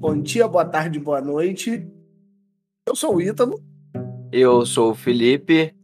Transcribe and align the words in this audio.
Bom 0.00 0.18
dia, 0.22 0.48
boa 0.48 0.64
tarde, 0.64 0.98
boa 0.98 1.20
noite. 1.20 1.86
Eu 2.88 2.96
sou 2.96 3.16
o 3.16 3.20
Ítalo. 3.20 3.62
Eu 4.32 4.64
sou 4.64 4.92
o 4.92 4.94
Felipe. 4.94 5.74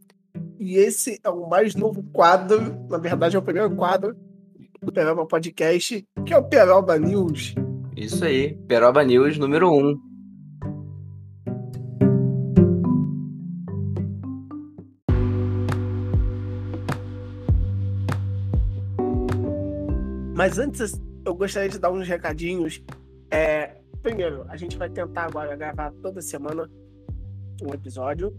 E 0.59 0.75
esse 0.75 1.19
é 1.23 1.29
o 1.29 1.47
mais 1.47 1.75
novo 1.75 2.01
quadro, 2.01 2.59
na 2.89 2.97
verdade 2.97 3.35
é 3.35 3.39
o 3.39 3.43
primeiro 3.43 3.75
quadro 3.75 4.17
do 4.81 4.91
Peroba 4.91 5.23
Podcast, 5.27 6.03
que 6.25 6.33
é 6.33 6.37
o 6.37 6.43
Peroba 6.43 6.97
News. 6.97 7.53
Isso 7.95 8.25
aí, 8.25 8.55
Peroba 8.67 9.03
News 9.03 9.37
número 9.37 9.69
1. 9.71 9.87
Um. 9.87 10.01
Mas 20.33 20.57
antes, 20.57 20.99
eu 21.23 21.35
gostaria 21.35 21.69
de 21.69 21.77
dar 21.77 21.91
uns 21.91 22.07
recadinhos. 22.07 22.83
É, 23.29 23.76
primeiro, 24.01 24.45
a 24.49 24.57
gente 24.57 24.77
vai 24.77 24.89
tentar 24.89 25.25
agora 25.25 25.55
gravar 25.55 25.91
toda 26.01 26.21
semana 26.21 26.69
um 27.61 27.73
episódio. 27.73 28.35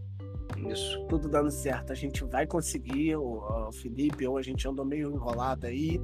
Isso. 0.57 1.05
Tudo 1.09 1.29
dando 1.29 1.51
certo. 1.51 1.93
A 1.93 1.95
gente 1.95 2.25
vai 2.25 2.47
conseguir, 2.47 3.17
o, 3.17 3.69
o 3.69 3.73
Felipe 3.73 4.27
ou 4.27 4.37
a 4.39 4.43
gente 4.43 4.67
andou 4.67 4.85
meio 4.85 5.13
enrolado 5.13 5.67
aí, 5.67 6.01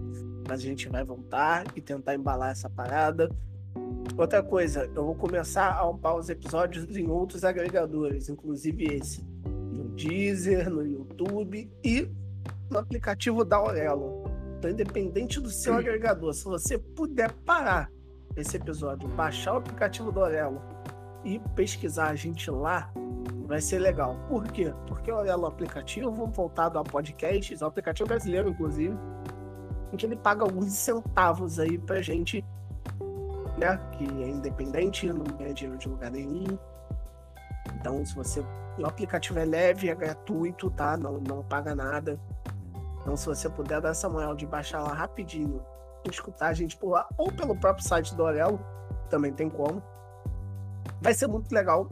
mas 0.47 0.61
a 0.61 0.65
gente 0.65 0.89
vai 0.89 1.05
voltar 1.05 1.67
e 1.75 1.81
tentar 1.81 2.15
embalar 2.15 2.51
essa 2.51 2.69
parada. 2.69 3.29
Outra 4.17 4.43
coisa, 4.43 4.89
eu 4.95 5.05
vou 5.05 5.15
começar 5.15 5.73
a 5.73 5.89
upar 5.89 6.17
os 6.17 6.29
episódios 6.29 6.97
em 6.97 7.09
outros 7.09 7.43
agregadores, 7.43 8.29
inclusive 8.29 8.85
esse. 8.85 9.25
No 9.73 9.89
Deezer, 9.89 10.71
no 10.71 10.87
YouTube 10.87 11.71
e 11.83 12.09
no 12.71 12.79
aplicativo 12.79 13.45
da 13.45 13.57
Aurelo. 13.57 14.25
Então, 14.59 14.71
independente 14.71 15.41
do 15.41 15.51
seu 15.51 15.75
agregador, 15.75 16.33
se 16.33 16.45
você 16.45 16.79
puder 16.79 17.33
parar 17.45 17.91
esse 18.37 18.57
episódio, 18.57 19.09
baixar 19.09 19.55
o 19.55 19.57
aplicativo 19.59 20.11
do 20.11 20.21
Aurelo 20.21 20.61
e 21.25 21.39
pesquisar 21.55 22.09
a 22.09 22.15
gente 22.15 22.51
lá, 22.51 22.91
vai 23.47 23.61
ser 23.61 23.79
legal. 23.79 24.17
Por 24.29 24.45
quê? 24.45 24.75
Porque 24.87 25.11
o 25.11 25.17
Aurelo 25.17 25.43
é 25.43 25.45
um 25.45 25.49
aplicativo 25.49 26.27
voltado 26.27 26.79
a 26.79 26.85
podcasts, 26.85 27.63
é 27.63 27.65
um 27.65 27.69
aplicativo 27.69 28.09
brasileiro, 28.09 28.51
inclusive, 28.51 28.97
em 29.93 29.97
que 29.97 30.07
ele 30.07 30.17
paga 30.17 30.43
alguns 30.43 30.73
centavos 30.73 31.59
aí 31.59 31.79
pra 31.79 32.03
gente, 32.03 32.45
né? 33.59 33.77
Que 33.93 34.05
é 34.05 34.29
independente, 34.29 35.07
não 35.07 35.25
ganha 35.25 35.55
dinheiro 35.55 35.79
de 35.79 35.89
lugar 35.89 36.11
nenhum. 36.11 36.59
Então, 37.75 38.05
se 38.05 38.15
você. 38.15 38.45
O 38.77 38.87
aplicativo 38.87 39.39
é 39.39 39.45
leve, 39.45 39.89
é 39.89 39.95
gratuito, 39.95 40.69
tá? 40.69 40.97
Não, 40.97 41.21
não 41.21 41.45
paga 41.45 41.77
nada. 41.77 42.19
Então, 43.01 43.17
se 43.17 43.27
você 43.27 43.49
puder 43.49 43.81
dar 43.81 43.91
essa 43.91 44.09
moral 44.09 44.35
de 44.35 44.47
baixar 44.47 44.83
lá 44.83 44.93
rapidinho, 44.93 45.63
escutar 46.11 46.49
a 46.49 46.53
gente 46.53 46.77
por 46.77 46.91
lá, 46.91 47.09
ou 47.17 47.31
pelo 47.33 47.57
próprio 47.57 47.87
site 47.87 48.15
do 48.15 48.23
Aurelo, 48.25 48.61
também 49.11 49.33
tem 49.33 49.49
como. 49.49 49.83
Vai 51.01 51.15
ser 51.15 51.27
muito 51.27 51.53
legal 51.53 51.89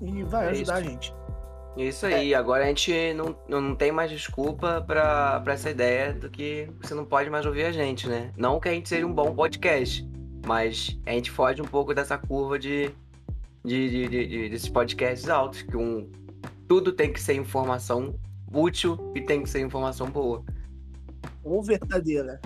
e 0.00 0.22
vai 0.24 0.48
ajudar 0.48 0.80
Isso. 0.80 0.88
a 0.88 0.90
gente. 0.90 1.14
Isso 1.76 2.04
aí, 2.06 2.34
agora 2.34 2.64
a 2.64 2.66
gente 2.66 3.14
não, 3.14 3.34
não 3.48 3.74
tem 3.74 3.90
mais 3.90 4.10
desculpa 4.10 4.82
pra, 4.86 5.40
pra 5.40 5.54
essa 5.54 5.70
ideia 5.70 6.12
do 6.12 6.28
que 6.28 6.68
você 6.82 6.92
não 6.94 7.04
pode 7.04 7.30
mais 7.30 7.46
ouvir 7.46 7.64
a 7.64 7.72
gente, 7.72 8.06
né? 8.08 8.30
Não 8.36 8.60
que 8.60 8.68
a 8.68 8.72
gente 8.72 8.88
seja 8.90 9.06
um 9.06 9.12
bom 9.12 9.34
podcast, 9.34 10.06
mas 10.46 10.98
a 11.06 11.12
gente 11.12 11.30
foge 11.30 11.62
um 11.62 11.66
pouco 11.66 11.94
dessa 11.94 12.18
curva 12.18 12.58
de, 12.58 12.90
de, 13.64 13.88
de, 13.90 14.08
de- 14.08 14.26
de- 14.26 14.48
desses 14.50 14.68
podcasts 14.68 15.30
altos, 15.30 15.62
que 15.62 15.74
um, 15.76 16.10
tudo 16.68 16.92
tem 16.92 17.10
que 17.10 17.20
ser 17.20 17.34
informação 17.34 18.14
útil 18.52 19.10
e 19.14 19.22
tem 19.22 19.42
que 19.42 19.48
ser 19.48 19.60
informação 19.60 20.10
boa. 20.10 20.44
Ou 21.42 21.62
verdadeira. 21.62 22.38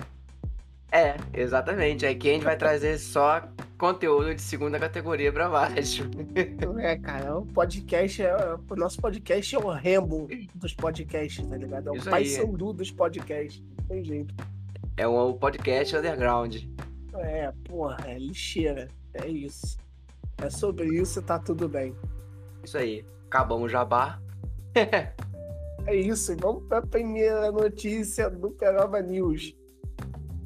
É, 0.97 1.15
exatamente. 1.31 2.07
Aqui 2.07 2.31
a 2.31 2.33
gente 2.33 2.43
vai 2.43 2.57
trazer 2.57 2.97
só 2.97 3.47
conteúdo 3.77 4.33
de 4.33 4.41
segunda 4.41 4.79
categoria 4.79 5.31
pra 5.31 5.47
baixo. 5.47 6.09
É, 6.79 6.97
cara, 6.97 7.37
o 7.37 7.45
podcast 7.45 8.21
é. 8.21 8.35
O 8.69 8.75
nosso 8.75 8.99
podcast 8.99 9.55
é 9.55 9.59
o 9.59 9.69
Rambo 9.69 10.27
dos 10.55 10.73
podcasts, 10.73 11.45
tá 11.45 11.55
ligado? 11.55 11.89
É 11.89 11.91
o 11.91 12.03
pai 12.03 12.25
sandu 12.25 12.73
dos 12.73 12.91
podcasts. 12.91 13.61
Não 13.79 13.85
tem 13.87 14.03
jeito. 14.03 14.33
É 14.95 15.07
um 15.07 15.33
podcast 15.33 15.95
underground. 15.95 16.63
É, 17.15 17.51
porra, 17.65 17.97
é 18.07 18.17
lixeira. 18.17 18.87
É 19.13 19.27
isso. 19.27 19.77
É 20.37 20.49
sobre 20.49 20.87
isso 20.99 21.19
e 21.19 21.23
tá 21.23 21.37
tudo 21.37 21.67
bem. 21.67 21.95
Isso 22.63 22.77
aí. 22.77 23.05
Acabamos 23.27 23.65
o 23.65 23.69
jabá. 23.69 24.19
É 25.85 25.95
isso, 25.95 26.35
vamos 26.35 26.67
para 26.67 26.79
a 26.79 26.85
primeira 26.85 27.49
notícia 27.49 28.29
do 28.29 28.51
Peroba 28.51 29.01
News. 29.01 29.55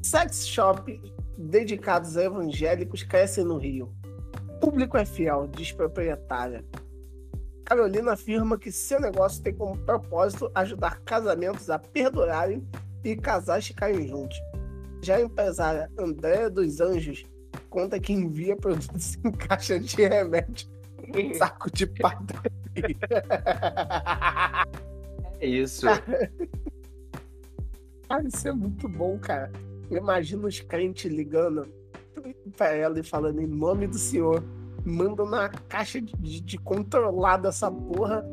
Sex 0.02 0.46
shop 0.48 1.00
dedicados 1.38 2.16
a 2.16 2.24
evangélicos 2.24 3.04
crescem 3.04 3.44
no 3.44 3.56
Rio. 3.56 3.94
Público 4.60 4.96
é 4.96 5.04
fiel, 5.04 5.46
diz 5.46 5.70
proprietária. 5.70 6.64
Carolina 7.64 8.12
afirma 8.12 8.58
que 8.58 8.72
seu 8.72 9.00
negócio 9.00 9.42
tem 9.42 9.54
como 9.54 9.78
propósito 9.78 10.50
ajudar 10.54 11.00
casamentos 11.04 11.70
a 11.70 11.78
perdurarem 11.78 12.66
e 13.04 13.14
casais 13.16 13.66
ficarem 13.66 14.08
juntos. 14.08 14.36
Já 15.02 15.16
a 15.16 15.22
empresária 15.22 15.90
Andréa 15.96 16.50
dos 16.50 16.80
Anjos 16.80 17.24
conta 17.70 17.98
que 18.00 18.12
envia 18.12 18.56
produtos 18.56 19.16
em 19.24 19.30
caixa 19.30 19.78
de 19.78 19.96
remédio, 19.96 20.68
em 21.14 21.32
saco 21.34 21.70
de 21.70 21.86
padaria. 21.86 22.42
É 25.40 25.46
isso. 25.46 25.86
Cara, 28.08 28.28
isso 28.28 28.48
é 28.48 28.52
muito 28.52 28.88
bom, 28.88 29.18
cara. 29.18 29.50
Imagina 29.90 30.46
os 30.46 30.60
crentes 30.60 31.10
ligando 31.10 31.68
pra 32.56 32.72
ela 32.72 32.98
e 32.98 33.02
falando 33.02 33.40
em 33.40 33.46
nome 33.46 33.86
do 33.86 33.98
Senhor. 33.98 34.42
Manda 34.84 35.24
numa 35.24 35.48
caixa 35.48 36.00
de, 36.00 36.40
de, 36.40 36.58
controlado 36.58 37.46
essa 37.46 37.70
porra, 37.70 38.24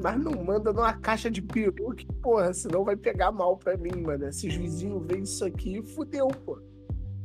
mas 0.00 0.16
não 0.16 0.44
manda 0.44 0.72
numa 0.72 0.92
caixa 0.92 1.30
de 1.30 1.42
peru, 1.42 1.92
que 1.94 2.06
porra, 2.22 2.52
senão 2.52 2.84
vai 2.84 2.96
pegar 2.96 3.32
mal 3.32 3.56
pra 3.56 3.76
mim, 3.76 4.02
mano. 4.02 4.32
Se 4.32 4.46
os 4.46 4.54
vizinhos 4.54 5.04
verem 5.06 5.24
isso 5.24 5.44
aqui, 5.44 5.82
fudeu, 5.82 6.28
pô. 6.28 6.60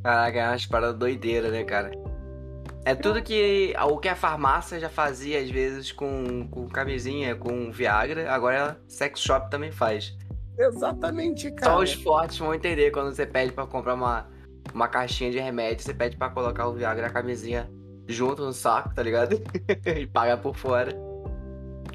Caraca, 0.02 0.38
é 0.38 0.48
umas 0.48 0.66
paradas 0.66 0.98
doideiras, 0.98 1.52
né, 1.52 1.62
cara? 1.64 1.92
É 2.84 2.94
tudo 2.94 3.22
que 3.22 3.74
o 3.88 3.98
que 3.98 4.08
a 4.08 4.14
farmácia 4.14 4.78
já 4.78 4.90
fazia 4.90 5.40
às 5.40 5.50
vezes 5.50 5.90
com, 5.90 6.46
com 6.50 6.68
camisinha, 6.68 7.34
com 7.34 7.72
Viagra, 7.72 8.30
agora 8.30 8.72
a 8.72 8.76
sex 8.86 9.20
shop 9.20 9.50
também 9.50 9.72
faz. 9.72 10.14
Exatamente, 10.58 11.50
cara. 11.52 11.72
Só 11.72 11.82
os 11.82 11.92
fortes 11.94 12.38
vão 12.38 12.54
entender 12.54 12.90
quando 12.90 13.14
você 13.14 13.26
pede 13.26 13.52
pra 13.52 13.66
comprar 13.66 13.94
uma, 13.94 14.28
uma 14.72 14.88
caixinha 14.88 15.30
de 15.30 15.38
remédio, 15.38 15.84
você 15.84 15.94
pede 15.94 16.16
pra 16.16 16.30
colocar 16.30 16.68
o 16.68 16.74
Viagra 16.74 17.06
e 17.06 17.10
a 17.10 17.12
camisinha 17.12 17.70
junto 18.06 18.44
no 18.44 18.52
saco, 18.52 18.94
tá 18.94 19.02
ligado? 19.02 19.40
e 19.86 20.06
paga 20.06 20.36
por 20.36 20.56
fora. 20.56 20.92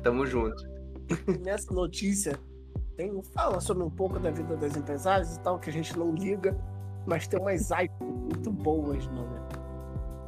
Tamo 0.03 0.25
junto. 0.25 0.61
nessa 1.41 1.73
notícia 1.73 2.39
tem, 2.99 3.23
fala 3.33 3.61
sobre 3.61 3.81
um 3.81 3.89
pouco 3.89 4.19
da 4.19 4.29
vida 4.29 4.57
das 4.57 4.75
empresárias 4.75 5.37
e 5.37 5.39
tal, 5.39 5.57
que 5.57 5.69
a 5.69 5.73
gente 5.73 5.97
não 5.97 6.13
liga, 6.13 6.53
mas 7.07 7.29
tem 7.29 7.39
umas 7.39 7.71
items 7.71 7.89
muito 8.01 8.51
boas, 8.51 9.07
mano. 9.07 9.39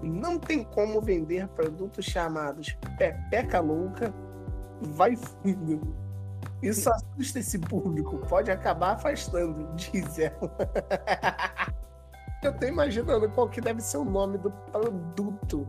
Não 0.02 0.40
tem 0.40 0.64
como 0.64 1.02
vender 1.02 1.50
produtos 1.50 2.06
chamados 2.06 2.76
Pepeca 2.98 3.60
Louca, 3.60 4.14
vai 4.82 5.18
fundo. 5.18 6.01
Isso 6.62 6.90
assusta 6.92 7.40
esse 7.40 7.58
público, 7.58 8.18
pode 8.28 8.52
acabar 8.52 8.92
afastando, 8.94 9.68
diz 9.76 10.20
ela. 10.20 10.52
Eu 12.44 12.54
tô 12.58 12.66
imaginando 12.66 13.30
qual 13.30 13.48
que 13.50 13.62
deve 13.62 13.82
ser 13.82 13.98
o 13.98 14.06
nome 14.06 14.38
do 14.38 14.52
produto 14.52 15.68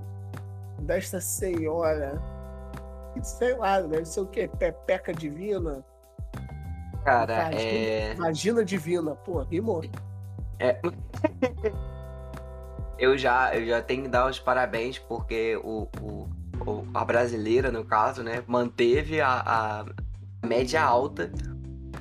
desta 0.81 1.21
senhora. 1.21 2.21
Sei 3.23 3.55
lá, 3.57 3.81
deve 3.81 4.05
ser 4.07 4.21
o 4.21 4.27
quê? 4.27 4.49
Pepeca 4.59 5.13
Divina? 5.13 5.85
Cara, 7.05 7.45
Vagina- 7.45 7.61
é. 7.61 8.15
Vagina 8.15 8.65
Divina, 8.65 9.15
pô, 9.17 9.43
rimou. 9.43 9.85
É. 10.59 10.81
eu 12.99 13.19
já, 13.19 13.55
eu 13.55 13.67
já 13.67 13.83
tenho 13.83 14.05
que 14.05 14.09
dar 14.09 14.31
os 14.31 14.39
parabéns 14.39 14.99
porque 14.99 15.57
o, 15.63 15.89
o, 16.01 16.29
o- 16.65 16.87
a 16.95 17.05
brasileira, 17.05 17.71
no 17.71 17.85
caso, 17.85 18.23
né, 18.23 18.43
manteve 18.47 19.21
a, 19.21 19.43
a 19.45 19.85
média 20.45 20.83
alta 20.83 21.31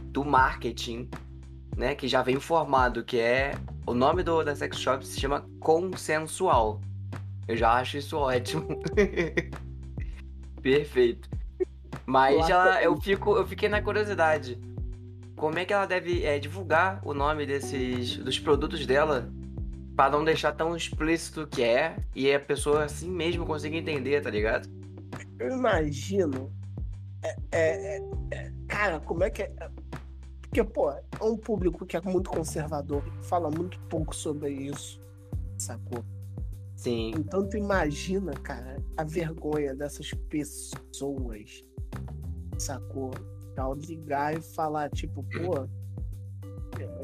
do 0.06 0.24
marketing, 0.26 1.10
né, 1.76 1.96
que 1.96 2.08
já 2.08 2.22
vem 2.22 2.40
formado, 2.40 3.04
que 3.04 3.20
é 3.20 3.54
o 3.86 3.94
nome 3.94 4.24
do, 4.24 4.44
da 4.44 4.56
sex 4.56 4.78
shop 4.78 5.06
se 5.06 5.20
chama 5.20 5.46
Consensual. 5.60 6.82
Eu 7.48 7.58
já 7.58 7.74
acho 7.74 7.98
isso 7.98 8.18
ótimo. 8.18 8.68
Perfeito. 10.62 11.30
Mas 12.06 12.50
ela, 12.50 12.82
eu 12.84 13.00
fico, 13.00 13.36
eu 13.36 13.48
fiquei 13.48 13.70
na 13.70 13.82
curiosidade. 13.82 14.60
Como 15.36 15.58
é 15.58 15.66
que 15.66 15.74
ela 15.74 15.86
deve 15.86 16.24
é, 16.24 16.38
divulgar 16.38 17.02
o 17.04 17.14
nome 17.14 17.46
desses 17.46 18.18
dos 18.18 18.38
produtos 18.38 18.86
dela 18.86 19.32
Pra 19.96 20.10
não 20.10 20.24
deixar 20.24 20.54
tão 20.54 20.76
explícito 20.76 21.46
que 21.48 21.62
é 21.64 21.96
e 22.16 22.34
a 22.34 22.40
pessoa 22.40 22.86
assim 22.86 23.10
mesmo 23.10 23.46
consiga 23.46 23.76
entender, 23.76 24.22
tá 24.22 24.30
ligado? 24.30 24.70
Eu 25.38 25.52
imagino. 25.52 26.52
É- 27.22 27.36
é- 27.52 27.98
é- 28.32 28.52
cara, 28.68 29.00
como 29.00 29.24
é 29.24 29.30
que 29.30 29.44
é? 29.44 29.54
Porque, 30.42 30.64
pô, 30.64 30.92
é 30.92 31.04
um 31.22 31.38
público 31.38 31.86
que 31.86 31.96
é 31.96 32.02
muito 32.02 32.30
conservador, 32.30 33.04
fala 33.22 33.50
muito 33.50 33.80
pouco 33.88 34.16
sobre 34.16 34.52
isso, 34.52 35.00
sacou? 35.58 36.04
Sim. 36.76 37.12
Então 37.16 37.48
tu 37.48 37.58
imagina, 37.58 38.34
cara, 38.34 38.78
a 38.98 39.04
vergonha 39.04 39.76
dessas 39.76 40.12
pessoas, 40.30 41.64
sacou? 42.58 43.12
Ao 43.58 43.76
ligar 43.76 44.36
e 44.36 44.42
falar, 44.42 44.90
tipo, 44.90 45.24
pô, 45.24 45.68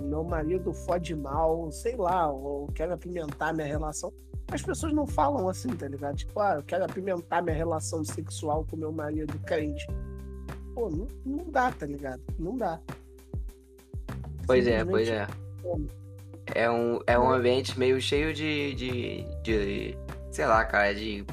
meu 0.07 0.23
marido 0.23 0.73
fode 0.73 1.15
mal, 1.15 1.71
sei 1.71 1.95
lá, 1.95 2.31
ou 2.31 2.67
quero 2.67 2.93
apimentar 2.93 3.53
minha 3.53 3.67
relação. 3.67 4.11
As 4.51 4.61
pessoas 4.61 4.93
não 4.93 5.05
falam 5.05 5.49
assim, 5.49 5.69
tá 5.69 5.87
ligado? 5.87 6.15
Tipo, 6.15 6.39
ah, 6.39 6.55
eu 6.55 6.63
quero 6.63 6.85
apimentar 6.85 7.43
minha 7.43 7.55
relação 7.55 8.03
sexual 8.03 8.65
com 8.65 8.77
meu 8.77 8.91
marido 8.91 9.37
crente. 9.39 9.85
Pô, 10.77 10.91
não, 10.91 11.07
não 11.25 11.49
dá, 11.49 11.71
tá 11.71 11.87
ligado? 11.87 12.21
Não 12.37 12.55
dá. 12.55 12.79
Pois 14.45 14.67
é, 14.67 14.85
pois 14.85 15.09
é. 15.09 15.25
É 16.53 16.69
um, 16.69 16.99
é 17.07 17.17
um 17.17 17.31
ambiente 17.31 17.79
meio 17.79 17.99
cheio 17.99 18.31
de, 18.31 18.75
de, 18.75 19.23
de, 19.41 19.97
sei 20.29 20.45
lá, 20.45 20.63
cara, 20.65 20.93
de 20.93 21.25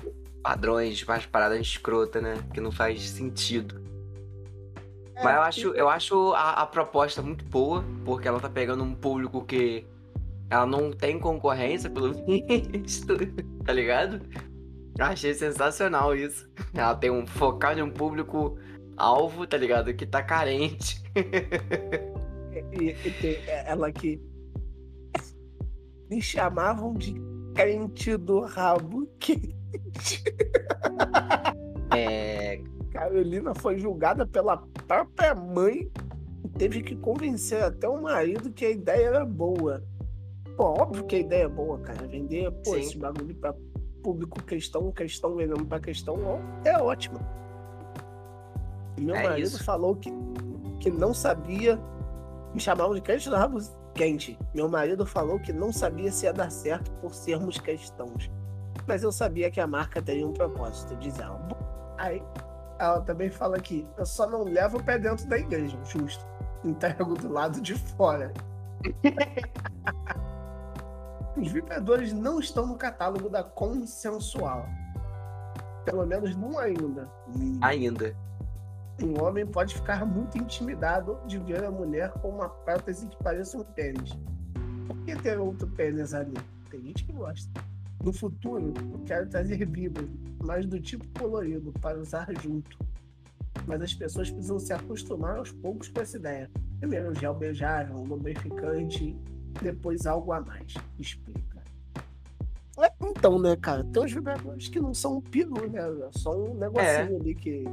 padrões, 0.43 1.05
mais 1.05 1.27
paradas 1.27 1.61
escrota, 1.61 2.23
né? 2.23 2.43
Que 2.55 2.61
não 2.61 2.73
faz 2.73 3.07
sentido. 3.07 3.83
É, 5.15 5.23
Mas 5.23 5.35
eu 5.35 5.43
acho, 5.43 5.75
eu 5.75 5.89
acho 5.91 6.33
a, 6.33 6.63
a, 6.63 6.67
proposta 6.67 7.21
muito 7.21 7.45
boa, 7.45 7.85
porque 8.03 8.27
ela 8.27 8.41
tá 8.41 8.49
pegando 8.49 8.83
um 8.83 8.95
público 8.95 9.45
que 9.45 9.87
ela 10.49 10.65
não 10.65 10.91
tem 10.91 11.19
concorrência, 11.19 11.91
pelo 11.91 12.15
visto, 12.25 13.15
tá 13.63 13.75
ligado? 13.75 14.23
Achei 14.99 15.35
sensacional 15.35 16.17
isso. 16.17 16.49
Ela 16.73 16.95
tem 16.95 17.11
um 17.11 17.27
focar 17.27 17.75
de 17.75 17.83
um 17.83 17.91
público 17.91 18.57
alvo, 18.97 19.47
tá 19.47 19.57
ligado? 19.57 19.95
Que 19.95 20.07
tá 20.07 20.23
carente. 20.23 21.03
ela 23.67 23.93
que 23.93 24.21
me 26.11 26.21
chamavam 26.21 26.95
de 26.95 27.15
crente 27.55 28.17
do 28.17 28.41
rabo 28.41 29.09
quente. 29.19 30.25
É. 31.95 32.61
Carolina 32.91 33.55
foi 33.55 33.79
julgada 33.79 34.27
pela 34.27 34.57
própria 34.87 35.35
mãe 35.35 35.91
e 36.45 36.49
teve 36.49 36.83
que 36.83 36.95
convencer 36.97 37.63
até 37.63 37.89
o 37.89 38.01
marido 38.01 38.53
que 38.53 38.65
a 38.65 38.71
ideia 38.71 39.07
era 39.07 39.25
boa. 39.25 39.83
Pô, 40.57 40.65
óbvio 40.81 41.05
que 41.05 41.17
a 41.17 41.19
ideia 41.19 41.45
é 41.45 41.49
boa, 41.49 41.79
cara. 41.81 42.07
Vender, 42.07 42.51
pô, 42.65 42.75
Sim. 42.75 42.81
esse 42.81 42.99
bagulho 42.99 43.35
pra 43.35 43.55
público 44.03 44.43
cristão, 44.45 44.93
cristão 44.93 45.35
vendendo 45.35 45.65
pra 45.65 45.81
cristão, 45.81 46.17
é 46.65 46.77
ótimo. 46.79 47.19
Meu 48.99 49.15
é 49.15 49.23
marido 49.23 49.47
isso. 49.47 49.65
falou 49.65 49.97
que, 49.97 50.11
que 50.81 50.91
não 50.91 51.13
sabia. 51.13 51.79
Me 52.53 52.61
chamavam 52.61 52.95
de 52.95 53.29
rabo 53.31 53.59
quente. 53.95 54.39
Meu 54.55 54.69
marido 54.69 55.07
falou 55.07 55.39
que 55.39 55.53
não 55.53 55.73
sabia 55.73 56.11
se 56.11 56.27
ia 56.27 56.33
dar 56.33 56.51
certo 56.51 56.91
por 57.01 57.15
sermos 57.15 57.59
cristãos. 57.59 58.31
Mas 58.87 59.03
eu 59.03 59.11
sabia 59.11 59.51
que 59.51 59.61
a 59.61 59.67
marca 59.67 60.03
teria 60.03 60.27
um 60.27 60.33
propósito, 60.33 60.95
diz 60.97 61.19
ela. 61.19 61.41
Aí, 61.97 62.23
ela 62.79 63.01
também 63.01 63.31
fala 63.31 63.59
que 63.59 63.87
eu 63.97 64.05
só 64.05 64.29
não 64.29 64.45
levo 64.45 64.79
o 64.79 64.83
pé 64.83 64.99
dentro 64.99 65.27
da 65.27 65.39
igreja, 65.39 65.79
justo. 65.85 66.25
Entrego 66.65 67.15
do 67.15 67.33
lado 67.33 67.61
de 67.61 67.75
fora. 67.75 68.33
Os 71.37 71.51
vibradores 71.51 72.13
não 72.13 72.39
estão 72.39 72.67
no 72.67 72.77
catálogo 72.77 73.29
da 73.29 73.43
Consensual. 73.43 74.67
Pelo 75.85 76.07
menos 76.07 76.37
não 76.37 76.59
ainda. 76.59 77.09
Ainda. 77.61 78.17
Um 79.03 79.23
homem 79.23 79.45
pode 79.45 79.75
ficar 79.75 80.07
muito 80.07 80.39
intimidado 80.39 81.19
de 81.27 81.39
ver 81.39 81.65
a 81.65 81.71
mulher 81.71 82.13
com 82.13 82.29
uma 82.29 82.49
prótese 82.49 83.09
que 83.09 83.17
pareça 83.17 83.59
um 83.59 83.65
pênis. 83.65 84.17
Por 84.87 84.97
que 85.05 85.17
ter 85.17 85.39
outro 85.39 85.67
pênis 85.69 86.15
ali? 86.15 86.35
Tem 86.71 86.81
gente 86.81 87.05
que 87.05 87.13
gosta. 87.13 87.51
No 88.03 88.13
futuro, 88.13 88.73
eu 88.93 88.99
quero 89.05 89.29
trazer 89.29 89.67
vibras, 89.67 90.09
mas 90.45 90.67
do 90.67 90.81
tipo 90.81 91.07
colorido, 91.19 91.73
para 91.81 91.99
usar 91.99 92.29
junto. 92.41 92.79
Mas 93.67 93.83
as 93.83 93.95
pessoas 93.95 94.31
precisam 94.31 94.59
se 94.59 94.73
acostumar 94.73 95.39
aos 95.39 95.51
poucos 95.51 95.89
com 95.89 96.01
essa 96.01 96.17
ideia. 96.17 96.51
Primeiro 96.79 97.15
gel 97.19 97.35
beijável, 97.35 97.97
lubrificante, 98.05 99.17
depois 99.63 100.07
algo 100.07 100.33
a 100.33 100.41
mais. 100.41 100.75
Explica. 100.99 101.44
É, 103.25 103.27
então, 103.27 103.39
né, 103.39 103.57
cara, 103.57 103.83
tem 103.85 104.03
uns 104.03 104.13
vibradores 104.13 104.69
que 104.69 104.79
não 104.79 104.93
são 104.93 105.17
um 105.17 105.21
peru, 105.21 105.67
né? 105.71 105.81
É 105.81 106.19
só 106.19 106.31
um 106.31 106.55
negocinho 106.55 106.85
é. 106.85 107.21
ali 107.21 107.35
que. 107.35 107.65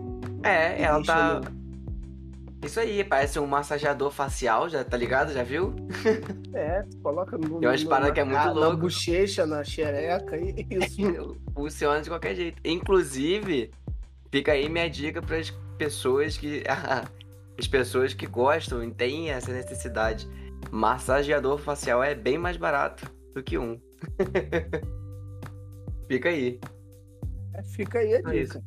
É, 0.44 0.76
que 0.76 0.82
ela 0.82 1.04
tá. 1.04 1.42
Isso 2.64 2.80
aí, 2.80 3.04
parece 3.04 3.40
um 3.40 3.48
massageador 3.48 4.12
facial, 4.12 4.70
já 4.70 4.84
tá 4.84 4.96
ligado? 4.96 5.34
Já 5.34 5.44
viu? 5.44 5.76
É, 6.54 6.84
coloca 7.02 7.38
no. 7.38 7.60
Tem 7.60 7.70
umas 7.70 7.84
paradas 7.84 8.14
que 8.14 8.20
é 8.20 8.24
muito 8.26 8.46
louco. 8.48 8.60
Na 8.60 8.76
bochecha, 8.76 9.46
na 9.46 9.64
xereca, 9.64 10.36
e 10.38 10.68
isso. 10.70 11.38
Funciona 11.54 12.02
de 12.02 12.10
qualquer 12.10 12.36
jeito. 12.36 12.62
Inclusive, 12.66 13.72
fica 14.30 14.52
aí 14.52 14.68
minha 14.68 14.90
dica 14.90 15.22
para 15.22 15.38
as 15.38 15.50
pessoas 15.78 16.38
que. 16.38 16.64
as 17.58 17.68
pessoas 17.68 18.14
que 18.14 18.28
gostam 18.28 18.84
e 18.84 18.92
têm 18.92 19.32
essa 19.32 19.52
necessidade. 19.52 20.30
Massageador 20.70 21.58
facial 21.58 22.04
é 22.04 22.14
bem 22.14 22.38
mais 22.38 22.58
barato 22.58 23.10
do 23.34 23.42
que 23.42 23.58
um. 23.58 23.80
Fica 26.12 26.30
aí. 26.30 26.60
É, 27.54 27.64
fica 27.64 28.00
aí 28.00 28.16
a 28.16 28.18
dica. 28.18 28.36
Isso. 28.36 28.62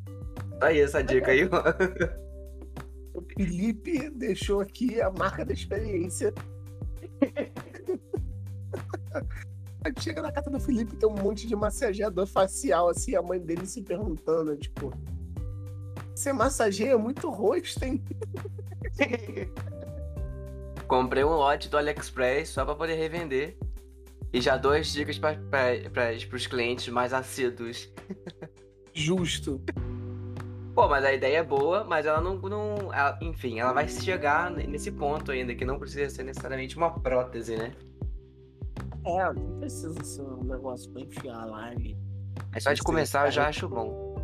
Tá 0.59 0.67
aí 0.67 0.79
essa 0.79 1.03
dica 1.03 1.31
aí, 1.31 1.47
O 3.13 3.21
Felipe 3.21 4.09
deixou 4.09 4.61
aqui 4.61 4.99
a 4.99 5.11
marca 5.11 5.45
da 5.45 5.53
experiência. 5.53 6.33
Chega 9.99 10.23
na 10.23 10.31
casa 10.31 10.49
do 10.49 10.59
Felipe, 10.59 10.95
tem 10.95 11.07
um 11.07 11.13
monte 11.13 11.45
de 11.47 11.55
massageador 11.55 12.25
facial, 12.25 12.89
assim, 12.89 13.15
a 13.15 13.21
mãe 13.21 13.39
dele 13.39 13.67
se 13.67 13.83
perguntando, 13.83 14.57
tipo, 14.57 14.91
você 16.15 16.33
massageia 16.33 16.97
muito 16.97 17.29
rosto, 17.29 17.85
hein? 17.85 18.03
Comprei 20.87 21.23
um 21.23 21.29
lote 21.29 21.69
do 21.69 21.77
AliExpress 21.77 22.49
só 22.49 22.65
para 22.65 22.73
poder 22.73 22.95
revender. 22.95 23.55
E 24.33 24.41
já 24.41 24.57
dou 24.57 24.73
as 24.73 24.87
dicas 24.87 25.17
para 25.17 25.37
os 26.33 26.47
clientes 26.47 26.87
mais 26.89 27.13
assíduos. 27.13 27.89
Justo. 28.93 29.61
Pô, 30.73 30.89
mas 30.89 31.05
a 31.05 31.13
ideia 31.13 31.37
é 31.37 31.43
boa, 31.43 31.85
mas 31.85 32.05
ela 32.05 32.19
não. 32.19 32.35
não 32.37 32.93
ela, 32.93 33.17
enfim, 33.21 33.59
ela 33.59 33.71
vai 33.71 33.87
chegar 33.87 34.51
nesse 34.51 34.91
ponto 34.91 35.31
ainda, 35.31 35.55
que 35.55 35.63
não 35.63 35.79
precisa 35.79 36.09
ser 36.09 36.23
necessariamente 36.23 36.75
uma 36.75 36.99
prótese, 36.99 37.55
né? 37.55 37.71
É, 39.05 39.33
não 39.33 39.59
precisa 39.59 40.03
ser 40.03 40.23
um 40.23 40.43
negócio 40.43 40.91
pra 40.91 41.01
enfiar 41.01 41.45
lá 41.45 41.73
e. 41.75 41.95
Mas 42.51 42.63
só 42.63 42.73
de 42.73 42.81
começar 42.81 43.27
eu 43.27 43.31
já 43.31 43.47
acho 43.47 43.69
bom. 43.69 44.15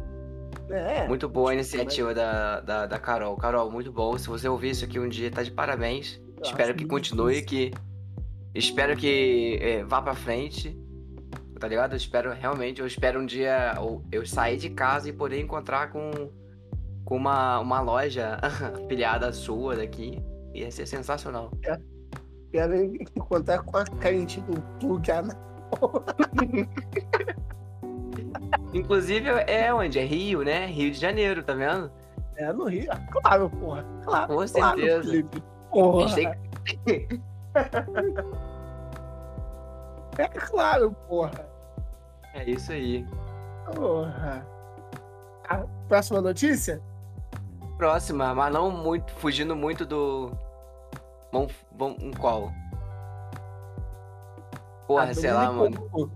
É. 0.70 1.08
Muito 1.08 1.28
boa 1.30 1.52
a 1.52 1.54
iniciativa 1.54 2.14
da, 2.14 2.62
da, 2.62 2.86
da, 2.86 3.00
Carol. 3.00 3.36
Carol, 3.38 3.70
muito 3.70 3.92
bom. 3.92 4.18
Se 4.18 4.28
você 4.28 4.48
ouvir 4.48 4.72
isso 4.72 4.86
aqui 4.86 5.00
um 5.00 5.08
dia, 5.08 5.30
tá 5.30 5.44
de 5.44 5.52
parabéns. 5.52 6.22
Eu 6.38 6.44
espero 6.44 6.74
que 6.74 6.86
continue, 6.86 7.42
difícil. 7.42 7.72
que. 7.72 7.91
Espero 8.54 8.98
que 8.98 9.58
é, 9.62 9.84
vá 9.84 10.02
pra 10.02 10.14
frente 10.14 10.78
tá 11.62 11.68
ligado? 11.68 11.94
Eu 11.94 11.98
espero 11.98 12.34
realmente, 12.34 12.82
eu 12.82 12.88
espero 12.88 13.22
um 13.22 13.26
dia 13.26 13.76
eu 14.12 14.26
sair 14.26 14.58
de 14.58 14.72
casa 14.72 15.08
e 15.08 15.14
poder 15.14 15.40
encontrar 15.40 15.92
com, 15.92 16.10
com 17.06 17.16
uma, 17.16 17.60
uma 17.60 17.80
loja 17.80 18.40
afiliada 18.42 19.32
sua 19.32 19.76
daqui. 19.76 20.20
Ia 20.56 20.72
ser 20.72 20.88
sensacional. 20.88 21.52
É. 21.64 21.80
Quero 22.52 22.84
encontrar 22.84 23.60
com 23.60 23.78
a 23.78 23.86
crente 23.86 24.42
do 24.42 24.60
plug 24.80 25.08
Inclusive 28.74 29.30
é 29.48 29.74
onde? 29.74 30.00
É 30.00 30.04
Rio, 30.04 30.42
né? 30.42 30.66
Rio 30.66 30.92
de 30.92 31.00
Janeiro, 31.00 31.42
tá 31.44 31.54
vendo? 31.54 31.90
É 32.38 32.52
no 32.52 32.66
Rio. 32.66 32.90
Claro, 33.12 33.50
porra. 33.52 33.86
Claro. 34.04 34.36
Com 34.36 34.48
certeza. 34.48 35.24
Claro, 35.24 35.44
porra. 35.70 36.36
É 40.18 40.28
claro, 40.28 40.92
porra. 41.08 41.50
É 42.34 42.50
isso 42.50 42.72
aí. 42.72 43.06
Porra. 43.76 44.46
A 45.48 45.58
próxima 45.88 46.22
notícia? 46.22 46.82
Próxima, 47.78 48.34
mas 48.36 48.54
não 48.54 48.70
muito, 48.70 49.12
fugindo 49.14 49.56
muito 49.56 49.86
do. 49.86 50.32
Vamos, 51.32 51.54
vamos, 51.78 52.04
um 52.04 52.12
qual? 52.12 52.52
Porra, 54.88 55.14
sei 55.14 55.32
lá, 55.32 55.52
mano. 55.52 55.80
Porco. 55.90 56.12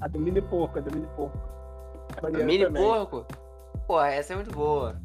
A 0.00 0.08
do 0.08 0.18
mini 0.18 0.40
porco, 0.40 0.78
a 0.78 0.82
do 0.82 0.90
mini 0.90 1.06
porco. 1.14 1.38
A 2.22 2.30
do 2.30 2.44
mini 2.44 2.64
também. 2.64 2.82
porco? 2.82 3.26
Porra, 3.86 4.08
essa 4.08 4.32
é 4.32 4.36
muito 4.36 4.52
boa. 4.52 5.00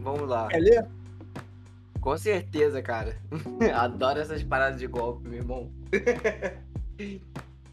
Vamos 0.00 0.28
lá. 0.28 0.48
Quer 0.48 0.60
ler? 0.60 0.88
Com 2.04 2.18
certeza, 2.18 2.82
cara. 2.82 3.16
Adoro 3.74 4.20
essas 4.20 4.42
paradas 4.42 4.78
de 4.78 4.86
golpe, 4.86 5.26
meu 5.26 5.38
irmão. 5.38 5.72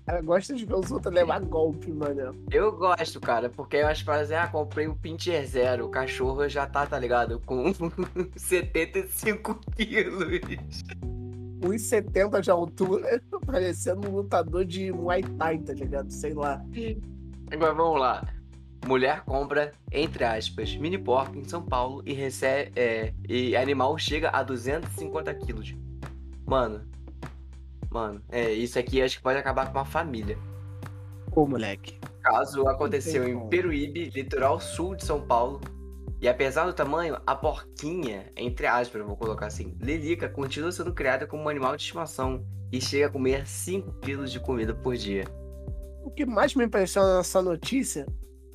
Ela 0.08 0.22
gosta 0.22 0.56
de 0.56 0.64
ver 0.64 0.76
os 0.76 0.90
outros 0.90 1.14
levar 1.14 1.42
golpe, 1.42 1.92
mano. 1.92 2.34
Eu 2.50 2.72
gosto, 2.72 3.20
cara, 3.20 3.50
porque 3.50 3.76
eu 3.76 3.88
acho 3.88 4.06
que 4.06 4.12
assim, 4.12 4.34
ah, 4.34 4.48
comprei 4.48 4.88
um 4.88 4.96
Pinter 4.96 5.46
Zero. 5.46 5.86
O 5.86 5.90
cachorro 5.90 6.48
já 6.48 6.66
tá, 6.66 6.88
tá 6.88 6.98
ligado? 6.98 7.42
Com 7.42 7.74
75 8.38 9.60
quilos. 9.76 10.40
1,70 11.60 12.40
de 12.40 12.50
altura, 12.50 13.22
parecendo 13.46 14.08
um 14.08 14.16
lutador 14.16 14.64
de 14.64 14.94
Muay 14.94 15.24
Thai, 15.24 15.58
tá 15.58 15.74
ligado? 15.74 16.10
Sei 16.10 16.34
lá. 16.34 16.64
Agora 17.52 17.74
vamos 17.74 18.00
lá. 18.00 18.26
Mulher 18.88 19.22
compra, 19.22 19.72
entre 19.92 20.24
aspas, 20.24 20.76
mini 20.76 20.98
porco 20.98 21.38
em 21.38 21.44
São 21.44 21.62
Paulo 21.62 22.02
e 22.06 22.14
recebe. 22.14 22.72
É, 22.76 23.14
e 23.28 23.56
animal 23.56 23.98
chega 23.98 24.30
a 24.30 24.44
250 24.44 25.34
quilos. 25.36 25.76
Mano. 26.46 26.90
Mano, 27.90 28.22
é, 28.30 28.52
isso 28.52 28.80
aqui 28.80 29.02
acho 29.02 29.18
que 29.18 29.24
pode 29.24 29.38
acabar 29.38 29.68
com 29.68 29.78
uma 29.78 29.86
família. 29.86 30.38
Ô, 31.32 31.46
moleque. 31.46 32.00
Caso 32.22 32.68
aconteceu 32.68 33.28
em 33.28 33.50
Peruíbe, 33.50 34.10
litoral 34.10 34.60
sul 34.60 34.96
de 34.96 35.06
São 35.06 35.22
Paulo. 35.22 35.62
E 36.22 36.28
apesar 36.28 36.66
do 36.66 36.74
tamanho, 36.74 37.18
a 37.26 37.36
porquinha, 37.36 38.32
entre 38.36 38.68
aspas, 38.68 39.02
vou 39.02 39.18
colocar 39.18 39.48
assim, 39.48 39.76
Lilica, 39.82 40.30
continua 40.30 40.72
sendo 40.72 40.94
criada 40.94 41.26
como 41.26 41.44
um 41.44 41.50
animal 41.50 41.76
de 41.76 41.82
estimação 41.82 42.46
e 42.72 42.80
chega 42.80 43.08
a 43.08 43.10
comer 43.10 43.48
5 43.48 43.94
quilos 44.02 44.32
de 44.32 44.40
comida 44.40 44.74
por 44.74 44.96
dia. 44.96 45.26
O 46.04 46.12
que 46.12 46.26
mais 46.26 46.54
me 46.54 46.64
impressiona 46.64 47.18
nessa 47.18 47.42
notícia, 47.42 48.06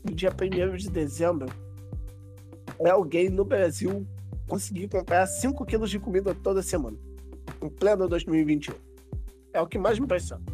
no 0.06 0.14
dia 0.14 0.30
1 0.30 0.76
de 0.76 0.90
dezembro, 0.90 1.48
é 2.80 2.90
alguém 2.90 3.28
no 3.28 3.44
Brasil 3.44 4.06
conseguir 4.48 4.88
comprar 4.88 5.26
5 5.26 5.64
quilos 5.66 5.90
de 5.90 5.98
comida 5.98 6.34
toda 6.34 6.62
semana, 6.62 6.96
em 7.62 7.68
pleno 7.68 8.08
2021. 8.08 8.74
É 9.52 9.60
o 9.60 9.66
que 9.66 9.78
mais 9.78 9.98
me 9.98 10.04
impressiona. 10.04 10.44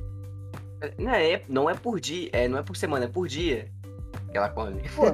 Não 0.98 1.12
é, 1.12 1.44
não 1.48 1.70
é 1.70 1.74
por 1.74 2.00
dia, 2.00 2.28
é, 2.32 2.48
não 2.48 2.58
é 2.58 2.62
por 2.62 2.76
semana, 2.76 3.04
é 3.04 3.08
por 3.08 3.28
dia 3.28 3.70
que 4.30 4.38
ela 4.38 4.48
come. 4.48 4.82
Pô, 4.96 5.04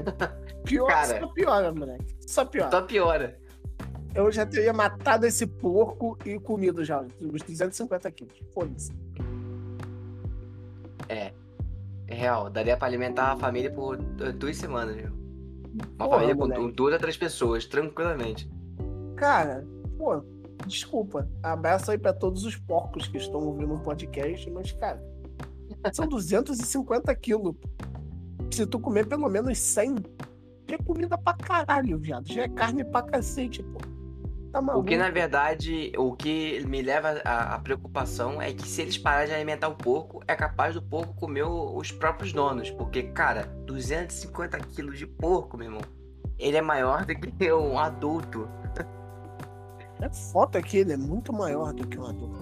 pior, 0.65 0.89
Cara, 0.89 1.21
só 1.21 1.27
piora, 1.29 1.75
moleque. 1.75 2.17
Só 2.27 2.45
piora. 2.45 2.71
Só 2.71 2.83
piora. 2.83 3.39
Eu 4.15 4.33
já 4.33 4.47
teria 4.47 4.73
matado 4.73 5.27
esse 5.27 5.47
porco 5.47 6.17
e 6.25 6.39
comido 6.39 6.85
já, 6.85 7.05
uns 7.21 7.43
250 7.43 8.11
quilos. 8.13 8.35
Foda-se. 8.53 8.93
É. 11.09 11.33
É 12.09 12.15
real. 12.15 12.51
Daria 12.51 12.77
pra 12.77 12.89
alimentar 12.89 13.33
a 13.33 13.37
família 13.37 13.71
por 13.71 13.97
duas 13.97 14.57
semanas, 14.57 14.97
viu? 14.97 15.11
Uma 15.75 16.07
Porra, 16.07 16.21
família 16.21 16.37
com 16.37 16.71
duas 16.71 16.95
a 16.95 16.99
três 16.99 17.17
pessoas, 17.17 17.67
tranquilamente. 17.67 18.51
Cara, 19.17 19.67
pô, 19.97 20.23
desculpa. 20.67 21.29
Abraço 21.43 21.91
aí 21.91 21.99
pra 21.99 22.13
todos 22.13 22.45
os 22.45 22.57
porcos 22.57 23.07
que 23.07 23.19
estão 23.19 23.41
ouvindo 23.41 23.75
o 23.75 23.81
podcast, 23.81 24.51
mas, 24.51 24.73
cara, 24.73 25.01
são 25.93 26.07
250 26.09 27.15
quilos. 27.17 27.55
Se 28.51 28.67
tu 28.67 28.81
comer 28.81 29.07
pelo 29.07 29.29
menos 29.29 29.59
100, 29.59 29.97
já 30.69 30.75
é 30.75 30.79
comida 30.79 31.19
pra 31.19 31.35
caralho, 31.35 31.99
viado. 31.99 32.33
Já 32.33 32.45
é 32.45 32.49
carne 32.49 32.83
pra 32.85 33.03
cacete, 33.03 33.63
pô. 33.63 33.79
Tá 34.53 34.63
maluco. 34.63 34.85
O 34.85 34.89
que, 34.89 34.97
na 34.97 35.11
verdade, 35.11 35.93
o 35.97 36.15
que 36.15 36.65
me 36.67 36.81
leva 36.81 37.21
à, 37.25 37.59
preocupação 37.59 38.41
é 38.41 38.53
que 38.53 38.67
se 38.67 38.83
eles 38.83 38.97
pararem 38.97 39.29
de 39.29 39.35
alimentar 39.35 39.69
o 39.69 39.75
porco, 39.75 40.23
é 40.27 40.35
capaz 40.35 40.75
do 40.75 40.83
porco 40.83 41.15
comer 41.15 41.45
os 41.45 41.93
próprios 41.93 42.33
donos. 42.33 42.71
Porque, 42.71 43.03
cara, 43.05 43.43
250 43.67 44.59
quilos 44.61 44.99
de 44.99 45.07
porco, 45.07 45.57
meu 45.57 45.67
irmão, 45.67 45.83
ele 46.39 46.57
é 46.57 46.63
maior 46.63 47.05
do 47.05 47.15
que 47.15 47.53
um 47.53 47.79
adulto. 47.79 48.49
É 50.01 50.09
foto 50.09 50.57
aqui, 50.57 50.79
ele 50.79 50.93
é 50.93 50.97
muito 50.97 51.33
maior 51.33 51.73
do 51.75 51.87
que 51.87 51.99
um 51.99 52.07
adulto. 52.07 52.39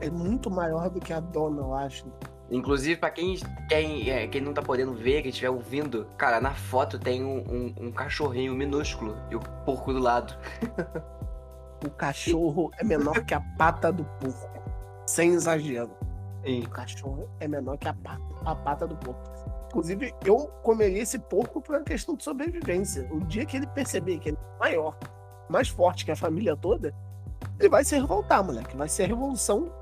É 0.00 0.10
muito 0.10 0.50
maior 0.50 0.88
do 0.88 0.98
que 0.98 1.12
a 1.12 1.20
dona, 1.20 1.60
eu 1.60 1.74
acho. 1.74 2.06
Inclusive, 2.50 2.98
pra 2.98 3.10
quem, 3.10 3.38
quem, 3.68 4.10
é, 4.10 4.26
quem 4.26 4.40
não 4.40 4.52
tá 4.52 4.60
podendo 4.60 4.94
ver, 4.94 5.22
quem 5.22 5.30
estiver 5.30 5.50
ouvindo, 5.50 6.06
cara, 6.16 6.40
na 6.40 6.52
foto 6.52 6.98
tem 6.98 7.22
um, 7.22 7.38
um, 7.38 7.74
um 7.86 7.92
cachorrinho 7.92 8.54
minúsculo 8.54 9.16
e 9.30 9.36
o 9.36 9.40
porco 9.64 9.92
do 9.92 10.00
lado. 10.00 10.34
o 11.84 11.90
cachorro 11.90 12.70
é 12.78 12.84
menor 12.84 13.24
que 13.24 13.34
a 13.34 13.40
pata 13.40 13.92
do 13.92 14.04
porco. 14.04 14.62
Sem 15.06 15.32
exagero. 15.32 15.90
Sim. 16.44 16.62
O 16.62 16.70
cachorro 16.70 17.28
é 17.40 17.48
menor 17.48 17.76
que 17.78 17.88
a 17.88 17.94
pata, 17.94 18.22
a 18.44 18.54
pata 18.54 18.86
do 18.86 18.96
porco. 18.96 19.22
Inclusive, 19.66 20.12
eu 20.24 20.48
comeria 20.62 21.02
esse 21.02 21.18
porco 21.18 21.60
por 21.60 21.76
uma 21.76 21.84
questão 21.84 22.16
de 22.16 22.24
sobrevivência. 22.24 23.08
O 23.10 23.20
dia 23.20 23.46
que 23.46 23.56
ele 23.56 23.66
perceber 23.68 24.18
que 24.18 24.30
ele 24.30 24.38
é 24.38 24.58
maior, 24.58 24.98
mais 25.48 25.68
forte 25.68 26.04
que 26.04 26.10
a 26.10 26.16
família 26.16 26.56
toda, 26.56 26.94
ele 27.58 27.68
vai 27.68 27.84
se 27.84 27.94
revoltar, 27.94 28.44
moleque. 28.44 28.76
Vai 28.76 28.88
ser 28.88 29.04
a 29.04 29.06
revolução 29.06 29.72